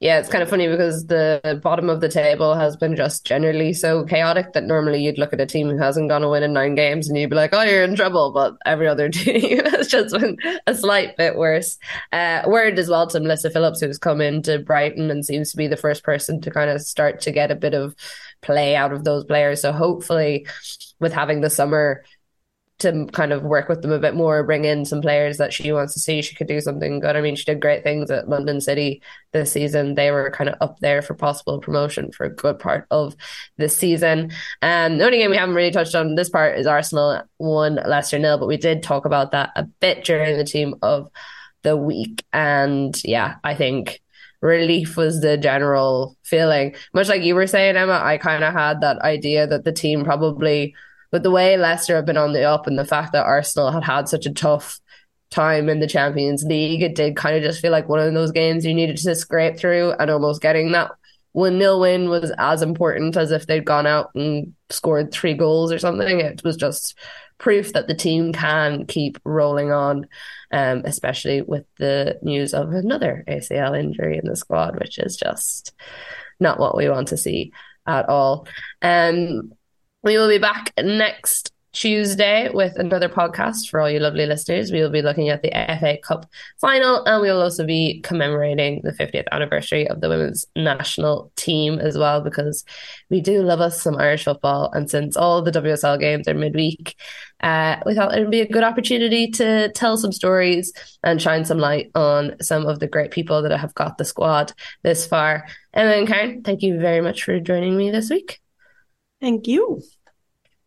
yeah, 0.03 0.19
it's 0.19 0.27
kind 0.27 0.43
of 0.43 0.49
funny 0.49 0.67
because 0.67 1.05
the 1.05 1.61
bottom 1.63 1.89
of 1.89 2.01
the 2.01 2.09
table 2.09 2.55
has 2.55 2.75
been 2.75 2.93
just 2.93 3.25
generally 3.25 3.71
so 3.71 4.03
chaotic 4.03 4.51
that 4.51 4.65
normally 4.65 5.01
you'd 5.01 5.17
look 5.17 5.31
at 5.31 5.39
a 5.39 5.45
team 5.45 5.69
who 5.69 5.77
hasn't 5.77 6.09
gone 6.09 6.23
a 6.23 6.29
win 6.29 6.43
in 6.43 6.51
nine 6.51 6.75
games 6.75 7.07
and 7.07 7.17
you'd 7.17 7.29
be 7.29 7.37
like, 7.37 7.53
oh, 7.53 7.61
you're 7.61 7.85
in 7.85 7.95
trouble. 7.95 8.33
But 8.33 8.57
every 8.65 8.85
other 8.85 9.07
team 9.09 9.63
has 9.63 9.87
just 9.87 10.13
been 10.13 10.37
a 10.67 10.75
slight 10.75 11.15
bit 11.15 11.37
worse. 11.37 11.77
Uh, 12.11 12.41
word 12.45 12.77
as 12.79 12.89
well 12.89 13.07
to 13.07 13.19
Melissa 13.21 13.49
Phillips, 13.49 13.79
who's 13.79 13.97
come 13.97 14.19
into 14.19 14.59
Brighton 14.59 15.09
and 15.09 15.25
seems 15.25 15.51
to 15.51 15.57
be 15.57 15.67
the 15.67 15.77
first 15.77 16.03
person 16.03 16.41
to 16.41 16.51
kind 16.51 16.69
of 16.69 16.81
start 16.81 17.21
to 17.21 17.31
get 17.31 17.49
a 17.49 17.55
bit 17.55 17.73
of 17.73 17.95
play 18.41 18.75
out 18.75 18.91
of 18.91 19.05
those 19.05 19.23
players. 19.23 19.61
So 19.61 19.71
hopefully, 19.71 20.45
with 20.99 21.13
having 21.13 21.39
the 21.39 21.49
summer 21.49 22.03
to 22.79 23.05
kind 23.13 23.31
of 23.31 23.43
work 23.43 23.69
with 23.69 23.81
them 23.81 23.91
a 23.91 23.99
bit 23.99 24.15
more, 24.15 24.43
bring 24.43 24.65
in 24.65 24.83
some 24.83 25.01
players 25.01 25.37
that 25.37 25.53
she 25.53 25.71
wants 25.71 25.93
to 25.93 25.99
see. 25.99 26.21
She 26.21 26.35
could 26.35 26.47
do 26.47 26.59
something 26.59 26.99
good. 26.99 27.15
I 27.15 27.21
mean, 27.21 27.35
she 27.35 27.45
did 27.45 27.61
great 27.61 27.83
things 27.83 28.11
at 28.11 28.27
London 28.27 28.59
City 28.59 29.01
this 29.31 29.51
season. 29.51 29.95
They 29.95 30.11
were 30.11 30.31
kind 30.31 30.49
of 30.49 30.55
up 30.59 30.79
there 30.79 31.01
for 31.01 31.13
possible 31.13 31.59
promotion 31.59 32.11
for 32.11 32.25
a 32.25 32.33
good 32.33 32.59
part 32.59 32.87
of 32.91 33.15
the 33.57 33.69
season. 33.69 34.31
And 34.61 34.99
the 34.99 35.05
only 35.05 35.19
game 35.19 35.31
we 35.31 35.37
haven't 35.37 35.55
really 35.55 35.71
touched 35.71 35.95
on 35.95 36.15
this 36.15 36.29
part 36.29 36.57
is 36.57 36.67
Arsenal 36.67 37.21
one 37.37 37.75
Leicester 37.75 38.19
nil, 38.19 38.37
but 38.37 38.47
we 38.47 38.57
did 38.57 38.83
talk 38.83 39.05
about 39.05 39.31
that 39.31 39.51
a 39.55 39.63
bit 39.63 40.03
during 40.03 40.37
the 40.37 40.43
team 40.43 40.75
of 40.81 41.09
the 41.61 41.77
week. 41.77 42.25
And 42.33 42.99
yeah, 43.05 43.35
I 43.43 43.55
think 43.55 44.01
relief 44.41 44.97
was 44.97 45.21
the 45.21 45.37
general 45.37 46.17
feeling. 46.23 46.75
Much 46.93 47.07
like 47.07 47.21
you 47.21 47.35
were 47.35 47.47
saying, 47.47 47.77
Emma, 47.77 48.01
I 48.03 48.17
kind 48.17 48.43
of 48.43 48.51
had 48.51 48.81
that 48.81 48.99
idea 48.99 49.47
that 49.47 49.63
the 49.63 49.71
team 49.71 50.03
probably 50.03 50.75
but 51.13 51.21
the 51.21 51.29
way 51.29 51.55
Leicester 51.57 51.95
have 51.95 52.07
been 52.07 52.17
on 52.17 52.33
the 52.33 52.43
up 52.43 52.65
and 52.65 52.75
the 52.75 52.83
fact 52.83 53.11
that 53.11 53.23
Arsenal 53.23 53.71
had 53.71 53.83
had 53.83 54.09
such 54.09 54.25
a 54.25 54.33
tough 54.33 54.79
time 55.29 55.69
in 55.69 55.79
the 55.79 55.85
Champions 55.85 56.43
League, 56.43 56.81
it 56.81 56.95
did 56.95 57.15
kind 57.15 57.37
of 57.37 57.43
just 57.43 57.61
feel 57.61 57.71
like 57.71 57.87
one 57.87 57.99
of 57.99 58.11
those 58.15 58.31
games 58.31 58.65
you 58.65 58.73
needed 58.73 58.97
to 58.97 59.13
scrape 59.13 59.55
through 59.55 59.91
and 59.91 60.09
almost 60.09 60.41
getting 60.41 60.71
that 60.71 60.89
1 61.33 61.59
nil 61.59 61.79
win 61.79 62.09
was 62.09 62.31
as 62.39 62.63
important 62.63 63.15
as 63.15 63.29
if 63.29 63.45
they'd 63.45 63.63
gone 63.63 63.85
out 63.85 64.09
and 64.15 64.55
scored 64.71 65.11
three 65.11 65.35
goals 65.35 65.71
or 65.71 65.77
something. 65.77 66.19
It 66.19 66.43
was 66.43 66.57
just 66.57 66.97
proof 67.37 67.73
that 67.73 67.87
the 67.87 67.93
team 67.93 68.33
can 68.33 68.87
keep 68.87 69.19
rolling 69.23 69.71
on, 69.71 70.07
um, 70.51 70.81
especially 70.83 71.43
with 71.43 71.65
the 71.77 72.17
news 72.23 72.55
of 72.55 72.71
another 72.71 73.23
ACL 73.27 73.79
injury 73.79 74.17
in 74.17 74.27
the 74.27 74.35
squad, 74.35 74.79
which 74.79 74.97
is 74.97 75.15
just 75.15 75.73
not 76.39 76.59
what 76.59 76.75
we 76.75 76.89
want 76.89 77.09
to 77.09 77.17
see 77.17 77.51
at 77.85 78.09
all. 78.09 78.47
Um, 78.81 79.53
we 80.03 80.17
will 80.17 80.27
be 80.27 80.37
back 80.37 80.73
next 80.77 81.51
Tuesday 81.71 82.49
with 82.53 82.77
another 82.77 83.09
podcast 83.09 83.67
for 83.69 83.81
all 83.81 83.89
you 83.89 83.99
lovely 83.99 84.27
listeners. 84.27 84.71
We 84.71 84.81
will 84.81 84.91
be 84.91 85.01
looking 85.01 85.29
at 85.29 85.41
the 85.41 85.49
FA 85.79 85.97
Cup 86.03 86.27
final 86.61 87.03
and 87.05 87.21
we 87.21 87.29
will 87.29 87.41
also 87.41 87.65
be 87.65 87.99
commemorating 88.01 88.81
the 88.83 88.91
50th 88.91 89.25
anniversary 89.31 89.87
of 89.87 89.99
the 89.99 90.09
women's 90.09 90.45
national 90.55 91.31
team 91.35 91.79
as 91.79 91.97
well 91.97 92.21
because 92.21 92.63
we 93.09 93.21
do 93.21 93.41
love 93.41 93.59
us 93.59 93.81
some 93.81 93.97
Irish 93.97 94.25
football. 94.25 94.71
And 94.73 94.89
since 94.89 95.17
all 95.17 95.41
the 95.41 95.51
WSL 95.51 95.99
games 95.99 96.27
are 96.27 96.35
midweek, 96.35 96.95
uh, 97.41 97.77
we 97.85 97.95
thought 97.95 98.15
it 98.15 98.19
would 98.19 98.31
be 98.31 98.41
a 98.41 98.47
good 98.47 98.63
opportunity 98.63 99.31
to 99.31 99.71
tell 99.71 99.97
some 99.97 100.11
stories 100.11 100.71
and 101.01 101.21
shine 101.21 101.43
some 101.43 101.57
light 101.57 101.89
on 101.95 102.35
some 102.39 102.67
of 102.67 102.79
the 102.79 102.87
great 102.87 103.09
people 103.09 103.41
that 103.41 103.57
have 103.57 103.73
got 103.73 103.97
the 103.97 104.05
squad 104.05 104.53
this 104.83 105.07
far. 105.07 105.47
And 105.73 105.89
then, 105.89 106.05
Karen, 106.05 106.43
thank 106.43 106.61
you 106.61 106.79
very 106.79 107.01
much 107.01 107.23
for 107.23 107.39
joining 107.39 107.75
me 107.75 107.89
this 107.89 108.11
week. 108.11 108.39
Thank 109.19 109.47
you. 109.47 109.81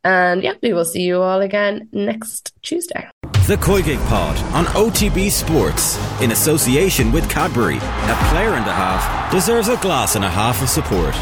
And 0.06 0.44
yeah, 0.44 0.52
we 0.62 0.72
will 0.72 0.84
see 0.84 1.02
you 1.02 1.20
all 1.20 1.40
again 1.40 1.88
next 1.90 2.52
Tuesday. 2.62 3.08
The 3.48 3.56
COYGIG 3.56 3.98
Pod 4.06 4.38
on 4.54 4.64
OTB 4.66 5.32
Sports 5.32 5.98
in 6.20 6.30
association 6.30 7.10
with 7.10 7.28
Cadbury. 7.28 7.78
A 7.78 8.16
player 8.30 8.54
and 8.54 8.64
a 8.68 8.72
half 8.72 9.32
deserves 9.32 9.66
a 9.66 9.76
glass 9.78 10.14
and 10.14 10.24
a 10.24 10.30
half 10.30 10.62
of 10.62 10.68
support. 10.68 11.16